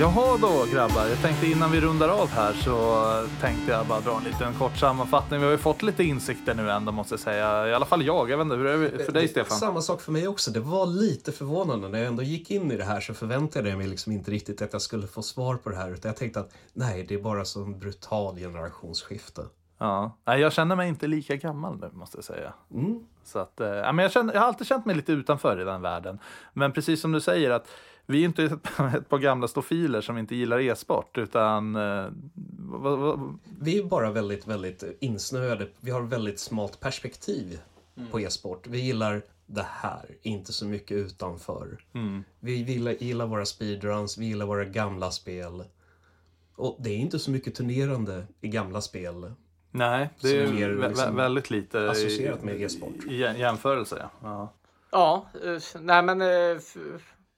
Jaha 0.00 0.38
då 0.38 0.66
grabbar, 0.72 1.06
jag 1.06 1.22
tänkte 1.22 1.46
innan 1.46 1.72
vi 1.72 1.80
rundar 1.80 2.08
av 2.08 2.28
här 2.28 2.52
så 2.52 3.04
tänkte 3.40 3.72
jag 3.72 3.86
bara 3.86 4.00
dra 4.00 4.16
en 4.16 4.24
liten 4.24 4.54
kort 4.54 4.76
sammanfattning. 4.76 5.40
Vi 5.40 5.44
har 5.44 5.52
ju 5.52 5.58
fått 5.58 5.82
lite 5.82 6.04
insikter 6.04 6.54
nu 6.54 6.70
ändå 6.70 6.92
måste 6.92 7.12
jag 7.12 7.20
säga. 7.20 7.68
I 7.68 7.74
alla 7.74 7.86
fall 7.86 8.02
jag, 8.02 8.30
jag 8.30 8.36
vet 8.36 8.44
inte, 8.44 8.56
hur 8.56 8.66
är 8.66 8.98
det 8.98 9.04
för 9.04 9.12
dig 9.12 9.28
Stefan? 9.28 9.58
Samma 9.58 9.80
sak 9.80 10.00
för 10.00 10.12
mig 10.12 10.28
också. 10.28 10.50
Det 10.50 10.60
var 10.60 10.86
lite 10.86 11.32
förvånande. 11.32 11.88
När 11.88 11.98
jag 11.98 12.08
ändå 12.08 12.22
gick 12.22 12.50
in 12.50 12.70
i 12.70 12.76
det 12.76 12.84
här 12.84 13.00
så 13.00 13.14
förväntade 13.14 13.68
jag 13.68 13.78
mig 13.78 13.86
liksom 13.86 14.12
inte 14.12 14.30
riktigt 14.30 14.62
att 14.62 14.72
jag 14.72 14.82
skulle 14.82 15.06
få 15.06 15.22
svar 15.22 15.56
på 15.56 15.70
det 15.70 15.76
här. 15.76 15.90
Utan 15.90 16.08
jag 16.08 16.16
tänkte 16.16 16.40
att 16.40 16.50
nej, 16.72 17.04
det 17.08 17.14
är 17.14 17.22
bara 17.22 17.44
så 17.44 17.62
en 17.62 17.78
brutal 17.78 18.36
generationsskifte. 18.36 19.42
Ja. 19.78 20.16
Jag 20.24 20.52
känner 20.52 20.76
mig 20.76 20.88
inte 20.88 21.06
lika 21.06 21.36
gammal 21.36 21.80
nu 21.80 21.90
måste 21.92 22.16
jag 22.18 22.24
säga. 22.24 22.52
Mm. 22.74 23.04
Så 23.24 23.38
att, 23.38 23.60
eh, 23.60 23.68
ja, 23.68 23.92
men 23.92 24.02
jag, 24.02 24.12
känner, 24.12 24.34
jag 24.34 24.40
har 24.40 24.48
alltid 24.48 24.66
känt 24.66 24.86
mig 24.86 24.96
lite 24.96 25.12
utanför 25.12 25.60
i 25.60 25.64
den 25.64 25.82
världen. 25.82 26.18
Men 26.52 26.72
precis 26.72 27.00
som 27.00 27.12
du 27.12 27.20
säger 27.20 27.50
att 27.50 27.66
vi 28.10 28.20
är 28.20 28.24
inte 28.24 28.44
ett, 28.44 28.52
ett 28.96 29.08
par 29.08 29.18
gamla 29.18 29.48
stofiler 29.48 30.00
som 30.00 30.18
inte 30.18 30.34
gillar 30.36 30.58
e-sport 30.60 31.18
utan 31.18 31.76
eh, 31.76 32.06
vad, 32.58 32.98
vad, 32.98 33.38
Vi 33.60 33.78
är 33.78 33.84
bara 33.84 34.10
väldigt, 34.10 34.46
väldigt 34.46 34.84
insnöade. 35.00 35.68
Vi 35.80 35.90
har 35.90 36.02
väldigt 36.02 36.38
smalt 36.40 36.80
perspektiv 36.80 37.60
Mm. 37.96 38.10
på 38.10 38.20
e-sport. 38.20 38.66
Vi 38.66 38.80
gillar 38.80 39.22
det 39.46 39.66
här, 39.68 40.04
inte 40.22 40.52
så 40.52 40.66
mycket 40.66 40.96
utanför. 40.96 41.84
Mm. 41.92 42.24
Vi 42.40 42.52
gillar, 42.52 42.92
gillar 42.92 43.26
våra 43.26 43.44
speedruns, 43.46 44.18
vi 44.18 44.26
gillar 44.26 44.46
våra 44.46 44.64
gamla 44.64 45.10
spel. 45.10 45.64
Och 46.56 46.76
det 46.80 46.90
är 46.90 46.96
inte 46.96 47.18
så 47.18 47.30
mycket 47.30 47.54
turnerande 47.54 48.26
i 48.40 48.48
gamla 48.48 48.80
spel. 48.80 49.32
Nej, 49.70 50.10
det 50.20 50.36
är 50.38 50.42
är 50.46 50.52
mer 50.52 50.68
vä- 50.70 50.88
liksom 50.88 51.12
vä- 51.12 51.16
väldigt 51.16 51.50
lite 51.50 51.90
associerat 51.90 52.42
med 52.44 52.60
e-sport. 52.62 53.04
i, 53.06 53.14
i 53.14 53.38
jämförelse. 53.40 53.96
Ja. 54.00 54.10
Ja. 54.22 54.52
Ja, 54.92 55.26
eh, 55.50 55.80
nej 55.80 56.02
men 56.02 56.20
eh, 56.22 56.58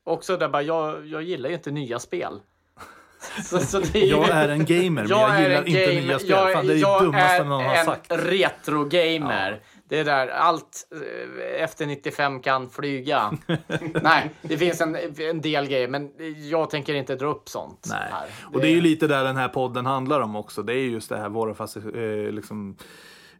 också 0.04 0.36
där 0.36 0.48
bara, 0.48 0.62
jag, 0.62 1.06
jag 1.06 1.22
gillar 1.22 1.48
ju 1.48 1.54
inte 1.54 1.70
nya 1.70 1.98
spel. 1.98 2.40
Så, 3.44 3.58
så 3.58 3.78
det 3.78 4.02
är 4.02 4.06
Jag 4.10 4.28
är 4.28 4.48
en 4.48 4.64
gamer, 4.64 4.90
men 4.90 5.08
jag, 5.08 5.30
är 5.36 5.42
gillar 5.42 5.60
en 5.62 5.66
inte 5.66 5.80
gamer. 5.86 6.00
nya 6.00 6.18
spel. 6.18 6.30
Jag, 6.30 6.52
Fan, 6.52 6.66
det 6.66 6.72
är 6.72 6.74
det 6.74 6.80
jag 6.80 7.02
dummaste 7.02 7.34
är 7.36 7.44
någon 7.44 7.64
har 7.64 7.74
en 7.74 7.84
sagt. 7.84 8.06
retro-gamer. 8.12 9.60
Det 9.88 9.98
är 9.98 10.04
där 10.04 10.28
allt 10.28 10.88
eh, 10.94 11.62
efter 11.64 11.86
95 11.86 12.40
kan 12.42 12.70
flyga. 12.70 13.32
Nej, 14.02 14.30
det 14.42 14.58
finns 14.58 14.80
en, 14.80 14.96
en 15.18 15.40
del 15.40 15.66
grejer, 15.66 15.88
men 15.88 16.10
jag 16.50 16.70
tänker 16.70 16.94
inte 16.94 17.14
dra 17.16 17.26
upp 17.26 17.48
sånt 17.48 17.86
Nej. 17.90 18.08
här. 18.10 18.26
Och 18.52 18.60
det 18.60 18.66
är 18.68 18.72
ju 18.74 18.80
lite 18.80 19.06
där 19.06 19.24
den 19.24 19.36
här 19.36 19.48
podden 19.48 19.86
handlar 19.86 20.20
om 20.20 20.36
också. 20.36 20.62
Det 20.62 20.72
är 20.74 20.84
just 20.84 21.08
det 21.08 21.18
här 21.18 21.28
våra 21.28 21.54
fast, 21.54 21.76
eh, 21.76 21.82
liksom, 22.30 22.76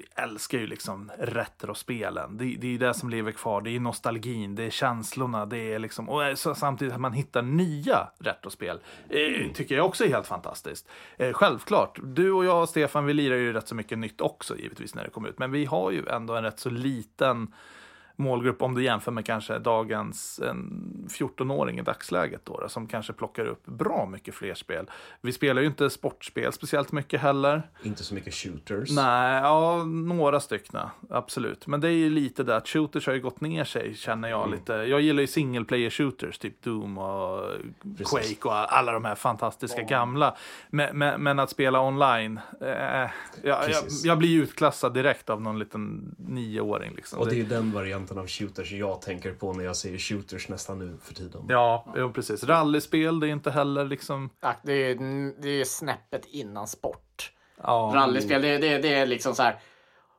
vi 0.00 0.22
älskar 0.22 0.58
ju 0.58 0.66
liksom 0.66 1.10
retrospelen. 1.18 2.36
Det, 2.36 2.44
det 2.44 2.66
är 2.66 2.70
ju 2.70 2.78
det 2.78 2.94
som 2.94 3.10
lever 3.10 3.32
kvar. 3.32 3.60
Det 3.60 3.70
är 3.70 3.80
nostalgin, 3.80 4.54
det 4.54 4.62
är 4.62 4.70
känslorna, 4.70 5.46
det 5.46 5.58
är 5.58 5.78
liksom, 5.78 6.08
och 6.08 6.24
eh, 6.24 6.34
så, 6.34 6.54
samtidigt 6.54 6.94
att 6.94 7.00
man 7.00 7.12
hittar 7.12 7.42
nya 7.42 8.08
retrospel. 8.18 8.80
Eh, 9.08 9.52
tycker 9.54 9.76
jag 9.76 9.86
också 9.86 10.04
är 10.04 10.08
helt 10.08 10.26
fantastiskt. 10.26 10.88
Eh, 11.16 11.32
självklart, 11.32 11.98
du 12.02 12.32
och 12.32 12.44
jag 12.44 12.62
och 12.62 12.68
Stefan, 12.68 13.06
vi 13.06 13.14
lirar 13.14 13.36
ju 13.36 13.52
rätt 13.52 13.68
så 13.68 13.74
mycket 13.74 13.98
nytt 13.98 14.20
också 14.20 14.56
givetvis 14.56 14.94
när 14.94 15.04
det 15.04 15.10
kommer 15.10 15.28
ut. 15.28 15.38
Men 15.38 15.52
vi 15.52 15.64
har 15.64 15.90
ju 15.90 16.06
ändå 16.06 16.34
en 16.34 16.44
rätt 16.44 16.58
så 16.58 16.70
liten 16.70 17.54
målgrupp 18.20 18.62
om 18.62 18.74
du 18.74 18.84
jämför 18.84 19.12
med 19.12 19.26
kanske 19.26 19.58
dagens 19.58 20.38
en 20.38 21.08
14-åring 21.18 21.78
i 21.78 21.82
dagsläget 21.82 22.40
då, 22.44 22.60
då, 22.60 22.68
som 22.68 22.86
kanske 22.86 23.12
plockar 23.12 23.44
upp 23.46 23.66
bra 23.66 24.06
mycket 24.06 24.34
fler 24.34 24.54
spel. 24.54 24.90
Vi 25.20 25.32
spelar 25.32 25.62
ju 25.62 25.68
inte 25.68 25.90
sportspel 25.90 26.52
speciellt 26.52 26.92
mycket 26.92 27.20
heller. 27.20 27.62
Inte 27.82 28.04
så 28.04 28.14
mycket 28.14 28.34
shooters. 28.34 28.90
Nej, 28.90 29.42
ja, 29.42 29.84
några 29.84 30.40
stycken, 30.40 30.80
absolut. 31.10 31.66
Men 31.66 31.80
det 31.80 31.88
är 31.88 31.92
ju 31.92 32.10
lite 32.10 32.42
där 32.42 32.56
att 32.56 32.68
shooters 32.68 33.06
har 33.06 33.14
ju 33.14 33.20
gått 33.20 33.40
ner 33.40 33.64
sig, 33.64 33.94
känner 33.94 34.28
jag 34.28 34.40
Mm. 34.46 34.58
lite. 34.58 34.72
Jag 34.72 35.00
gillar 35.00 35.20
ju 35.20 35.26
single 35.26 35.64
player 35.64 35.90
shooters, 35.90 36.38
typ 36.38 36.62
Doom 36.62 36.98
och 36.98 37.44
Precis. 37.98 38.10
Quake 38.38 38.48
och 38.48 38.76
alla 38.76 38.92
de 38.92 39.04
här 39.04 39.14
fantastiska 39.14 39.82
gamla. 39.82 40.36
Men, 40.70 40.98
men, 40.98 41.22
men 41.22 41.38
att 41.38 41.50
spela 41.50 41.80
online, 41.80 42.40
eh, 42.60 42.68
jag, 42.68 43.10
jag, 43.42 43.70
jag 44.04 44.18
blir 44.18 44.42
utklassad 44.42 44.94
direkt 44.94 45.30
av 45.30 45.42
någon 45.42 45.58
liten 45.58 46.14
nioåring. 46.18 46.92
Liksom. 46.96 47.18
Och 47.18 47.28
det 47.28 47.40
är 47.40 47.44
den 47.44 47.72
varianten 47.72 48.09
av 48.18 48.26
shooters 48.26 48.72
jag 48.72 49.02
tänker 49.02 49.32
på 49.32 49.52
när 49.52 49.64
jag 49.64 49.76
säger 49.76 49.98
shooters 49.98 50.48
nästan 50.48 50.78
nu 50.78 50.98
för 51.02 51.14
tiden. 51.14 51.46
Ja, 51.48 51.86
jo, 51.96 52.12
precis. 52.12 52.44
Rallyspel, 52.44 53.20
det 53.20 53.28
är 53.28 53.32
inte 53.32 53.50
heller 53.50 53.84
liksom... 53.84 54.30
Ja, 54.40 54.54
det, 54.62 54.72
är, 54.72 54.94
det 55.42 55.60
är 55.60 55.64
snäppet 55.64 56.26
innan 56.26 56.66
sport. 56.66 57.32
Ja, 57.62 57.92
Rallyspel, 57.94 58.42
det, 58.42 58.58
det, 58.58 58.78
det 58.78 58.94
är 58.94 59.06
liksom 59.06 59.34
så 59.34 59.42
här. 59.42 59.58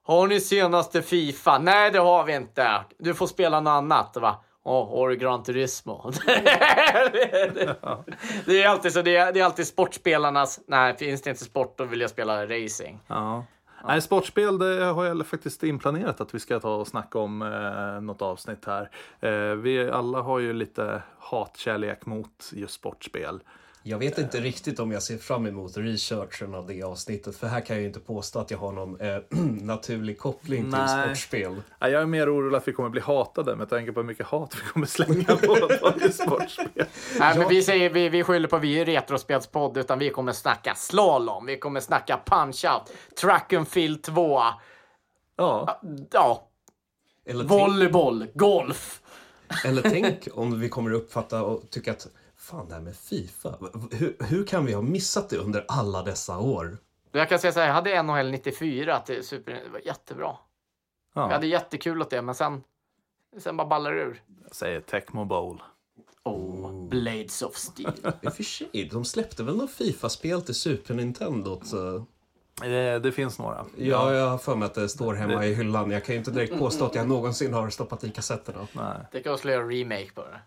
Har 0.04 0.28
ni 0.28 0.40
senaste 0.40 1.02
Fifa? 1.02 1.60
Nej, 1.60 1.92
det 1.92 2.00
har 2.00 2.24
vi 2.24 2.36
inte. 2.36 2.84
Du 3.00 3.14
får 3.14 3.28
spela 3.28 3.60
något 3.60 3.72
annat. 3.72 4.18
Va? 4.18 4.44
Åh, 4.64 4.90
har 4.90 5.10
du 5.10 5.16
Gran 5.16 5.44
Turismo? 5.44 6.12
det 8.46 8.64
är 8.64 8.68
alltid 8.68 8.94
så. 8.94 9.02
Det 9.02 9.16
är, 9.16 9.34
det 9.34 9.40
är 9.40 9.46
alltid 9.46 9.68
sportspelarnas. 9.68 10.60
Nej, 10.68 10.98
finns 10.98 11.22
det 11.22 11.30
inte 11.30 11.44
sport 11.44 11.78
då 11.78 11.84
vill 11.84 12.02
jag 12.02 12.10
spela 12.10 12.46
racing. 12.46 13.00
Ja. 13.08 13.46
Nej, 13.86 14.02
sportspel 14.02 14.58
det 14.58 14.84
har 14.84 15.06
jag 15.06 15.26
faktiskt 15.26 15.64
inplanerat 15.64 16.22
att 16.22 16.36
vi 16.36 16.40
ska 16.40 16.60
ta 16.60 16.76
och 16.76 16.88
snacka 16.88 17.20
om 17.20 17.42
eh, 17.42 18.02
något 18.02 18.22
avsnitt 18.22 18.66
här. 18.66 18.90
Eh, 19.20 19.56
vi 19.56 19.90
alla 19.90 20.22
har 20.22 20.40
ju 20.40 20.54
lite 20.54 21.04
hatkärlek 21.20 22.06
mot 22.06 22.52
just 22.54 22.74
sportspel. 22.74 23.40
Jag 23.84 23.98
vet 23.98 24.18
inte 24.18 24.40
riktigt 24.40 24.80
om 24.80 24.92
jag 24.92 25.04
ser 25.04 25.18
fram 25.18 25.46
emot 25.46 25.78
researchen 25.78 26.56
av 26.56 26.68
det 26.68 26.84
avsnittet. 26.84 27.36
För 27.36 27.48
här 27.48 27.62
kan 27.62 27.76
jag 27.76 27.82
ju 27.82 27.88
inte 27.88 28.00
påstå 28.00 28.40
att 28.40 28.52
jag 28.52 28.58
har 28.58 28.72
någon 28.72 29.00
eh, 29.02 29.18
naturlig 29.62 30.20
koppling 30.20 30.62
till 30.62 30.72
Nej. 30.72 31.06
sportspel. 31.06 31.62
Ja, 31.80 31.90
jag 31.90 32.02
är 32.02 32.06
mer 32.06 32.36
orolig 32.36 32.58
att 32.58 32.68
vi 32.68 32.74
kommer 32.74 32.90
bli 32.90 33.02
hatade 33.02 33.56
med 33.56 33.70
tanke 33.70 33.92
på 33.92 34.00
hur 34.00 34.08
mycket 34.08 34.26
hat 34.26 34.56
vi 34.56 34.70
kommer 34.70 34.86
slänga 34.86 35.36
på, 35.36 35.70
sportspel. 36.12 36.68
Nej, 37.20 37.38
men 37.38 37.50
vi, 37.50 37.64
säger, 37.64 37.90
vi, 37.90 38.10
vi 38.10 38.24
skyller 38.24 38.48
på 38.48 38.58
vi 38.58 38.80
är 38.80 38.86
retrospelspodd, 38.86 39.78
utan 39.78 40.00
vi 40.00 40.10
kommer 40.10 40.34
snacka 40.34 40.76
slalom, 40.76 41.46
vi 41.46 41.58
kommer 41.58 41.80
snacka 41.80 42.20
punch-out, 42.26 42.82
track 43.22 43.54
and 43.54 43.68
field 43.68 44.04
2, 44.04 44.42
Ja, 45.36 45.82
ja, 46.12 46.48
Eller 47.26 47.44
volleyboll, 47.44 48.28
golf. 48.34 49.02
eller 49.66 49.82
tänk 49.82 50.28
om 50.34 50.60
vi 50.60 50.70
kommer 50.70 50.92
uppfatta 50.94 51.44
och 51.44 51.70
tycka 51.70 51.92
att 51.92 52.08
fan 52.52 52.68
det 52.68 52.74
här 52.74 52.82
med 52.82 52.96
Fifa, 52.96 53.58
hur, 53.92 54.16
hur 54.20 54.46
kan 54.46 54.66
vi 54.66 54.74
ha 54.74 54.82
missat 54.82 55.30
det 55.30 55.38
under 55.38 55.66
alla 55.68 56.04
dessa 56.04 56.40
år? 56.40 56.78
Jag 57.12 57.30
kan 57.30 57.40
säga 57.40 57.54
så 57.54 57.60
här, 57.60 57.68
jag 57.68 57.74
hade 57.74 58.04
NHL 58.04 58.32
94 58.32 59.00
till 59.00 59.24
Super 59.24 59.52
det 59.52 59.70
var 59.70 59.80
jättebra. 59.80 60.36
Jag 61.14 61.24
ja. 61.24 61.34
hade 61.34 61.48
jättekul 61.48 62.02
åt 62.02 62.10
det, 62.10 62.22
men 62.22 62.36
sen, 62.36 62.64
sen 63.38 63.58
bara 63.58 63.68
ballar 63.68 63.94
det 63.94 64.02
ur. 64.02 64.24
jag 64.44 64.56
säger 64.56 64.82
Tecmo 64.82 65.26
Bowl. 65.26 65.62
Oh, 66.24 66.88
Blades 66.90 67.42
of 67.42 67.56
Steel. 67.56 67.94
I 68.22 68.28
och 68.28 68.34
för 68.34 68.44
sig, 68.44 68.90
de 68.92 69.06
släppte 69.06 69.44
väl 69.44 69.58
något 69.58 69.72
Fifa-spel 69.72 70.42
till 70.42 70.56
Super 70.56 70.94
Nintendo? 70.94 71.62
Så... 71.64 71.96
Eh, 72.64 73.02
det 73.02 73.12
finns 73.16 73.40
några. 73.40 73.66
Ja, 73.78 74.14
jag 74.14 74.30
har 74.30 74.38
för 74.38 74.56
mig 74.56 74.66
att 74.66 74.74
det 74.74 74.90
står 74.90 75.14
hemma 75.14 75.46
i 75.46 75.54
hyllan. 75.54 75.92
Jag 75.92 76.06
kan 76.06 76.16
ju 76.16 76.20
inte 76.20 76.32
direkt 76.32 76.58
påstå 76.58 76.86
att 76.86 76.96
jag 76.96 77.08
någonsin 77.08 77.54
har 77.54 77.70
stoppat 77.70 78.04
i 78.04 78.10
kassetterna. 78.10 78.68
Nej. 78.74 78.98
Det 79.12 79.22
kan 79.22 79.38
skulle 79.38 79.54
göra 79.54 79.68
remake 79.68 80.12
på 80.14 80.22
det. 80.22 80.40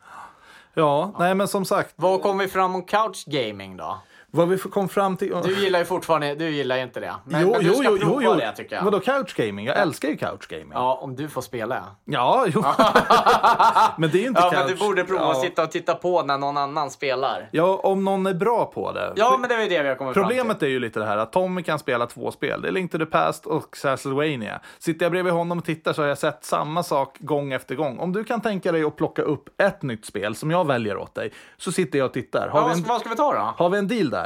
Ja, 0.74 1.12
nej 1.18 1.34
men 1.34 1.48
som 1.48 1.64
sagt, 1.64 1.92
Vad 1.96 2.22
kom 2.22 2.38
vi 2.38 2.48
fram 2.48 2.74
om 2.74 2.82
couch 2.82 3.24
gaming 3.26 3.76
då? 3.76 3.98
Vad 4.34 4.48
vi 4.48 4.58
kom 4.58 4.88
fram 4.88 5.16
till... 5.16 5.34
Du 5.44 5.60
gillar 5.64 5.78
ju 5.78 5.84
fortfarande, 5.84 6.34
du 6.34 6.50
gillar 6.50 6.76
ju 6.76 6.82
inte 6.82 7.00
det. 7.00 7.14
Men, 7.24 7.42
jo, 7.42 7.50
men 7.52 7.60
du 7.60 7.66
jo, 7.66 7.74
ska 7.74 7.90
jo, 7.90 7.98
prova 7.98 8.22
jo, 8.22 8.34
det 8.34 8.52
tycker 8.52 8.76
jag. 8.76 8.82
Vadå 8.84 9.00
couch 9.00 9.34
gaming? 9.34 9.66
Jag 9.66 9.78
älskar 9.78 10.08
ju 10.08 10.16
couch 10.16 10.46
gaming. 10.48 10.70
Ja, 10.72 10.98
om 11.02 11.16
du 11.16 11.28
får 11.28 11.40
spela. 11.42 11.84
Ja, 12.04 12.44
jo. 12.48 12.64
men 13.98 14.10
det 14.10 14.18
är 14.18 14.22
ju 14.22 14.28
inte 14.28 14.40
Ja, 14.40 14.50
couch. 14.50 14.58
men 14.64 14.68
du 14.68 14.76
borde 14.76 15.04
prova 15.04 15.20
ja. 15.22 15.30
att 15.30 15.40
sitta 15.40 15.62
och 15.62 15.70
titta 15.70 15.94
på 15.94 16.22
när 16.22 16.38
någon 16.38 16.56
annan 16.56 16.90
spelar. 16.90 17.48
Ja, 17.52 17.80
om 17.82 18.04
någon 18.04 18.26
är 18.26 18.34
bra 18.34 18.64
på 18.74 18.92
det. 18.92 19.12
Ja, 19.16 19.36
men 19.40 19.48
det 19.48 19.54
är 19.54 19.62
ju 19.62 19.68
det 19.68 19.82
vi 19.82 19.88
har 19.88 19.96
kommit 19.96 20.14
Problemet 20.14 20.46
fram 20.46 20.54
till. 20.58 20.68
är 20.68 20.72
ju 20.72 20.80
lite 20.80 20.98
det 21.00 21.06
här 21.06 21.16
att 21.16 21.32
Tommy 21.32 21.62
kan 21.62 21.78
spela 21.78 22.06
två 22.06 22.30
spel. 22.30 22.62
Det 22.62 22.68
är 22.68 22.72
Link 22.72 22.92
to 22.92 22.98
the 22.98 23.06
Past 23.06 23.46
och 23.46 23.74
Castlevania. 23.82 24.60
Sitter 24.78 25.04
jag 25.04 25.12
bredvid 25.12 25.32
honom 25.32 25.58
och 25.58 25.64
tittar 25.64 25.92
så 25.92 26.02
har 26.02 26.08
jag 26.08 26.18
sett 26.18 26.44
samma 26.44 26.82
sak 26.82 27.16
gång 27.20 27.52
efter 27.52 27.74
gång. 27.74 27.98
Om 27.98 28.12
du 28.12 28.24
kan 28.24 28.40
tänka 28.40 28.72
dig 28.72 28.84
att 28.84 28.96
plocka 28.96 29.22
upp 29.22 29.60
ett 29.60 29.82
nytt 29.82 30.04
spel 30.04 30.34
som 30.34 30.50
jag 30.50 30.66
väljer 30.66 30.96
åt 30.96 31.14
dig, 31.14 31.32
så 31.56 31.72
sitter 31.72 31.98
jag 31.98 32.06
och 32.06 32.12
tittar. 32.12 32.48
Har, 32.48 32.60
Ja, 32.60 32.72
en, 32.72 32.82
vad 32.82 33.00
ska 33.00 33.08
vi 33.08 33.16
ta 33.16 33.32
då? 33.32 33.54
har 33.64 33.70
vi 33.70 33.78
en 33.78 33.88
deal 33.88 34.10
där? 34.10 34.23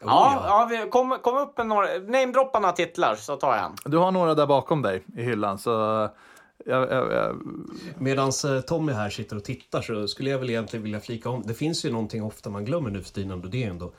Ja, 0.00 0.42
ja 0.46 0.68
vi, 0.70 0.90
kom, 0.90 1.18
kom 1.22 1.36
upp 1.38 1.58
med 1.58 1.66
några, 1.66 1.86
namedroppa 1.98 2.58
några 2.60 2.72
titlar 2.72 3.14
så 3.14 3.36
tar 3.36 3.56
jag 3.56 3.64
en. 3.64 3.72
Du 3.84 3.96
har 3.96 4.10
några 4.10 4.34
där 4.34 4.46
bakom 4.46 4.82
dig 4.82 5.04
i 5.16 5.22
hyllan, 5.22 5.58
så... 5.58 6.08
Jag, 6.66 6.90
jag, 6.90 7.12
jag, 7.12 7.36
Medan 7.98 8.32
Tommy 8.66 8.92
här 8.92 9.10
sitter 9.10 9.36
och 9.36 9.44
tittar 9.44 9.82
så 9.82 10.08
skulle 10.08 10.30
jag 10.30 10.38
väl 10.38 10.50
egentligen 10.50 10.82
vilja 10.82 11.00
flika 11.00 11.30
om. 11.30 11.42
Det 11.46 11.54
finns 11.54 11.84
ju 11.84 11.90
någonting 11.92 12.22
ofta 12.22 12.50
man 12.50 12.64
glömmer 12.64 12.90
nu 12.90 13.02
för 13.02 13.12
tiden 13.12 13.32
och 13.32 13.50
det 13.50 13.64
är 13.64 13.70
ändå 13.70 13.92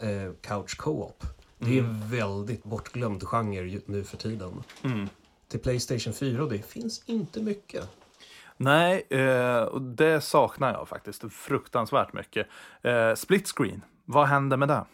eh, 0.00 0.32
couch 0.40 0.76
co-op. 0.76 1.24
Det 1.58 1.78
är 1.78 1.82
en 1.82 2.10
väldigt 2.10 2.64
bortglömd 2.64 3.22
genre 3.28 3.80
nu 3.86 4.04
för 4.04 4.16
tiden. 4.16 4.62
Till 5.48 5.60
Playstation 5.60 6.12
4 6.12 6.42
och 6.42 6.50
det 6.50 6.66
finns 6.66 7.02
inte 7.06 7.40
mycket. 7.40 7.88
nej, 8.56 9.06
eh, 9.10 9.62
och 9.62 9.82
det 9.82 10.20
saknar 10.20 10.72
jag 10.72 10.88
faktiskt 10.88 11.32
fruktansvärt 11.32 12.12
mycket. 12.12 12.46
Eh, 12.82 13.14
split 13.14 13.48
screen, 13.48 13.84
vad 14.04 14.26
händer 14.26 14.56
med 14.56 14.68
det? 14.68 14.84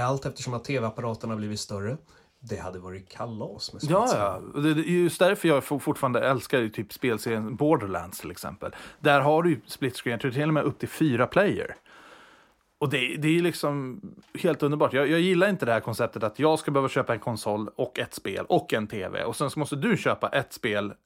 Allt 0.00 0.26
eftersom 0.26 0.54
att 0.54 0.64
tv-apparaterna 0.64 1.36
blivit 1.36 1.60
större. 1.60 1.96
Det 2.40 2.56
hade 2.56 2.78
varit 2.78 3.08
kalas 3.08 3.72
med 3.72 3.82
Ja, 3.84 4.40
ja. 4.54 4.60
Det 4.60 4.68
är 4.70 4.74
just 4.74 5.18
därför 5.18 5.48
jag 5.48 5.64
for- 5.64 5.78
fortfarande 5.78 6.20
älskar 6.28 6.68
typ 6.68 6.92
spelserien 6.92 7.56
Borderlands 7.56 8.20
till 8.20 8.30
exempel. 8.30 8.74
Där 9.00 9.20
har 9.20 9.42
du 9.42 9.50
ju 9.50 9.60
split 9.66 9.96
screen, 9.96 10.12
jag 10.12 10.20
tror 10.20 10.30
till 10.30 10.42
och 10.48 10.54
med 10.54 10.64
upp 10.64 10.78
till 10.78 10.88
fyra 10.88 11.26
player. 11.26 11.76
Och 12.78 12.88
det, 12.90 13.16
det 13.16 13.38
är 13.38 13.42
liksom 13.42 14.00
helt 14.34 14.62
underbart. 14.62 14.92
Jag, 14.92 15.08
jag 15.08 15.20
gillar 15.20 15.48
inte 15.48 15.66
det 15.66 15.72
här 15.72 15.80
konceptet 15.80 16.22
att 16.22 16.38
jag 16.38 16.58
ska 16.58 16.70
behöva 16.70 16.88
köpa 16.88 17.12
en 17.12 17.20
konsol 17.20 17.68
och 17.76 17.98
ett 17.98 18.14
spel 18.14 18.44
och 18.48 18.72
en 18.72 18.86
tv. 18.86 19.24
Och 19.24 19.36
sen 19.36 19.50
så 19.50 19.58
måste 19.58 19.76
du 19.76 19.96
köpa 19.96 20.28
ett 20.28 20.52
spel, 20.52 20.84
eh, 20.86 20.96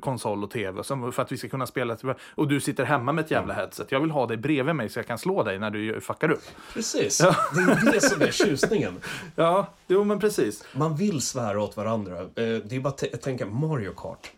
konsol 0.00 0.44
och 0.44 0.50
tv 0.50 0.84
som- 0.84 1.12
för 1.12 1.22
att 1.22 1.32
vi 1.32 1.38
ska 1.38 1.48
kunna 1.48 1.66
spela. 1.66 1.96
Och 2.34 2.48
du 2.48 2.60
sitter 2.60 2.84
hemma 2.84 3.12
med 3.12 3.24
ett 3.24 3.30
jävla 3.30 3.54
headset. 3.54 3.92
Jag 3.92 4.00
vill 4.00 4.10
ha 4.10 4.26
dig 4.26 4.36
bredvid 4.36 4.74
mig 4.74 4.88
så 4.88 4.98
jag 4.98 5.06
kan 5.06 5.18
slå 5.18 5.42
dig 5.42 5.58
när 5.58 5.70
du 5.70 6.00
fuckar 6.00 6.30
upp. 6.30 6.42
Precis, 6.74 7.18
det 7.18 7.26
är 7.60 7.92
det 7.92 8.00
som 8.00 8.22
är 8.22 8.30
tjusningen. 8.30 9.00
Ja, 9.36 9.66
jo 9.86 10.04
men 10.04 10.18
precis. 10.20 10.64
Man 10.74 10.96
vill 10.96 11.20
svära 11.22 11.62
åt 11.62 11.76
varandra. 11.76 12.20
Eh, 12.20 12.26
Det 12.34 12.72
är 12.76 12.80
bara 12.80 12.88
att 13.12 13.22
tänka 13.22 13.46
Mario 13.46 13.92
Kart. 13.96 14.30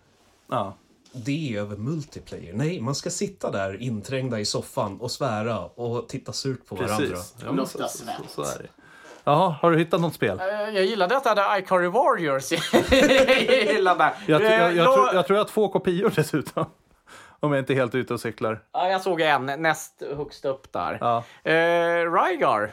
Ja. 0.48 0.74
Det 1.12 1.54
är 1.54 1.61
över 1.61 1.76
multiplayer. 1.76 2.52
Nej, 2.54 2.80
man 2.80 2.94
ska 2.94 3.11
sitta 3.11 3.50
där 3.50 3.82
inträngda 3.82 4.40
i 4.40 4.44
soffan 4.44 5.00
och 5.00 5.11
svära 5.11 5.61
och 5.64 6.09
titta 6.09 6.32
surt 6.32 6.66
på 6.66 6.74
varandra. 6.74 6.96
Precis. 6.96 7.34
Ja, 7.44 7.52
men 7.52 7.66
så, 7.66 7.78
så, 7.88 8.04
så 8.28 8.42
är 8.42 8.59
det. 8.62 8.68
Jaha, 9.29 9.55
har 9.62 9.70
du 9.70 9.79
hittat 9.79 10.01
något 10.01 10.14
spel? 10.14 10.41
Eh, 10.41 10.47
Jag 10.47 10.85
gillade 10.85 11.16
att 11.16 11.24
det 11.24 11.29
hade 11.41 11.59
Ikari 11.59 11.89
Warriors 11.89 12.53
hyllan 13.72 13.99
där. 13.99 14.12
Jag, 14.26 14.43
jag, 14.43 14.53
jag, 14.76 14.85
lo- 14.85 14.95
tror, 14.95 15.14
jag 15.14 15.26
tror 15.26 15.37
jag 15.37 15.45
har 15.45 15.49
två 15.49 15.68
kopior 15.68 16.12
dessutom. 16.16 16.64
Om 17.41 17.53
jag 17.53 17.59
inte 17.59 17.72
är 17.72 17.74
helt 17.74 17.95
ute 17.95 18.14
och 18.14 18.20
cyklar. 18.20 18.61
Ja, 18.72 18.89
jag 18.89 19.01
såg 19.03 19.20
en 19.20 19.47
näst 19.47 20.03
högst 20.16 20.45
upp 20.45 20.72
där. 20.72 20.99
Ja. 21.01 21.24
Eh, 21.51 22.12
Rygar. 22.12 22.70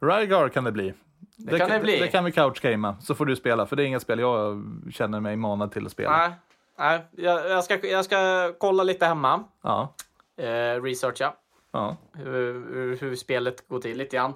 Rygar 0.00 0.48
kan 0.48 0.64
det 0.64 0.72
bli. 0.72 0.94
Det, 1.36 1.58
kan 1.58 1.70
det 1.70 1.78
bli. 1.80 1.98
Det 2.00 2.08
kan 2.08 2.24
vi 2.24 2.32
couchgamea, 2.32 2.96
så 3.00 3.14
får 3.14 3.26
du 3.26 3.36
spela. 3.36 3.66
För 3.66 3.76
det 3.76 3.82
är 3.82 3.86
inga 3.86 4.00
spel 4.00 4.18
jag 4.18 4.64
känner 4.92 5.20
mig 5.20 5.36
manad 5.36 5.72
till 5.72 5.86
att 5.86 5.92
spela. 5.92 6.16
Nej, 6.18 6.30
nej 6.78 7.00
jag, 7.10 7.50
jag, 7.50 7.64
ska, 7.64 7.86
jag 7.86 8.04
ska 8.04 8.52
kolla 8.58 8.82
lite 8.82 9.06
hemma. 9.06 9.44
Ja, 9.62 9.94
Eh, 10.38 10.82
researcha 10.82 11.32
ja. 11.72 11.96
hur, 12.12 12.74
hur, 12.74 12.96
hur 13.00 13.16
spelet 13.16 13.68
går 13.68 13.78
till 13.80 13.98
lite 13.98 14.16
grann. 14.16 14.32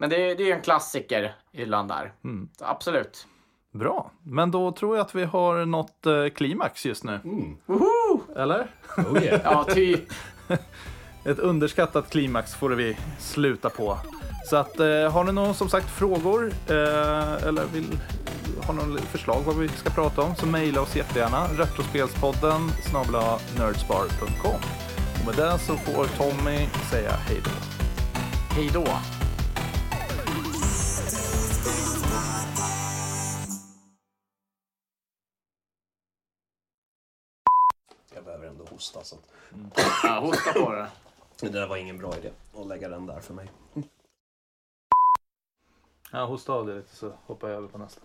Men 0.00 0.10
det, 0.10 0.34
det 0.34 0.50
är 0.50 0.56
en 0.56 0.62
klassiker 0.62 1.34
i 1.52 1.58
hyllan 1.58 1.88
där. 1.88 2.12
Mm. 2.24 2.48
Absolut. 2.60 3.26
Bra, 3.72 4.10
men 4.22 4.50
då 4.50 4.72
tror 4.72 4.96
jag 4.96 5.06
att 5.06 5.14
vi 5.14 5.24
har 5.24 5.64
nått 5.64 6.06
eh, 6.06 6.28
klimax 6.28 6.86
just 6.86 7.04
nu. 7.04 7.20
Woho! 7.66 8.20
Eller? 8.36 8.66
Oh 8.96 9.22
yeah. 9.24 9.40
Ja, 9.44 9.64
typ. 9.64 10.04
Ett 11.24 11.38
underskattat 11.38 12.10
klimax 12.10 12.54
får 12.54 12.70
vi 12.70 12.96
sluta 13.18 13.70
på. 13.70 13.98
Så 14.44 14.56
att, 14.56 14.80
eh, 14.80 14.86
har 14.86 15.24
ni 15.24 15.32
någon 15.32 15.54
som 15.54 15.68
sagt 15.68 15.90
frågor 15.90 16.52
eh, 16.68 17.46
eller 17.46 17.64
vill 17.72 17.98
ha 18.66 18.74
någon 18.74 18.98
förslag 18.98 19.42
vad 19.46 19.56
vi 19.56 19.68
ska 19.68 19.90
prata 19.90 20.22
om 20.22 20.34
så 20.34 20.46
mejla 20.46 20.80
oss 20.80 20.96
jättegärna. 20.96 21.46
Retrospelspodden 21.58 22.70
snabla 22.90 23.38
nerdspar.com. 23.58 24.60
Och 25.20 25.26
med 25.26 25.34
det 25.36 25.58
så 25.58 25.76
får 25.76 26.04
Tommy 26.04 26.66
säga 26.90 27.12
hej 27.12 27.40
då. 27.44 27.50
Hej 28.54 28.70
då. 28.72 28.86
Hosta. 38.80 39.04
Så 39.04 39.14
att... 39.14 39.22
Ja, 40.02 40.20
hosta 40.20 40.52
på 40.52 40.72
det. 40.72 40.88
Det 41.40 41.48
där 41.48 41.66
var 41.66 41.76
ingen 41.76 41.98
bra 41.98 42.16
idé 42.16 42.30
att 42.56 42.66
lägga 42.66 42.88
den 42.88 43.06
där 43.06 43.20
för 43.20 43.34
mig. 43.34 43.50
Ja, 46.12 46.24
hosta 46.24 46.52
av 46.52 46.66
det 46.66 46.74
lite 46.74 46.96
så 46.96 47.12
hoppar 47.26 47.48
jag 47.48 47.56
över 47.56 47.68
på 47.68 47.78
nästa. 47.78 48.00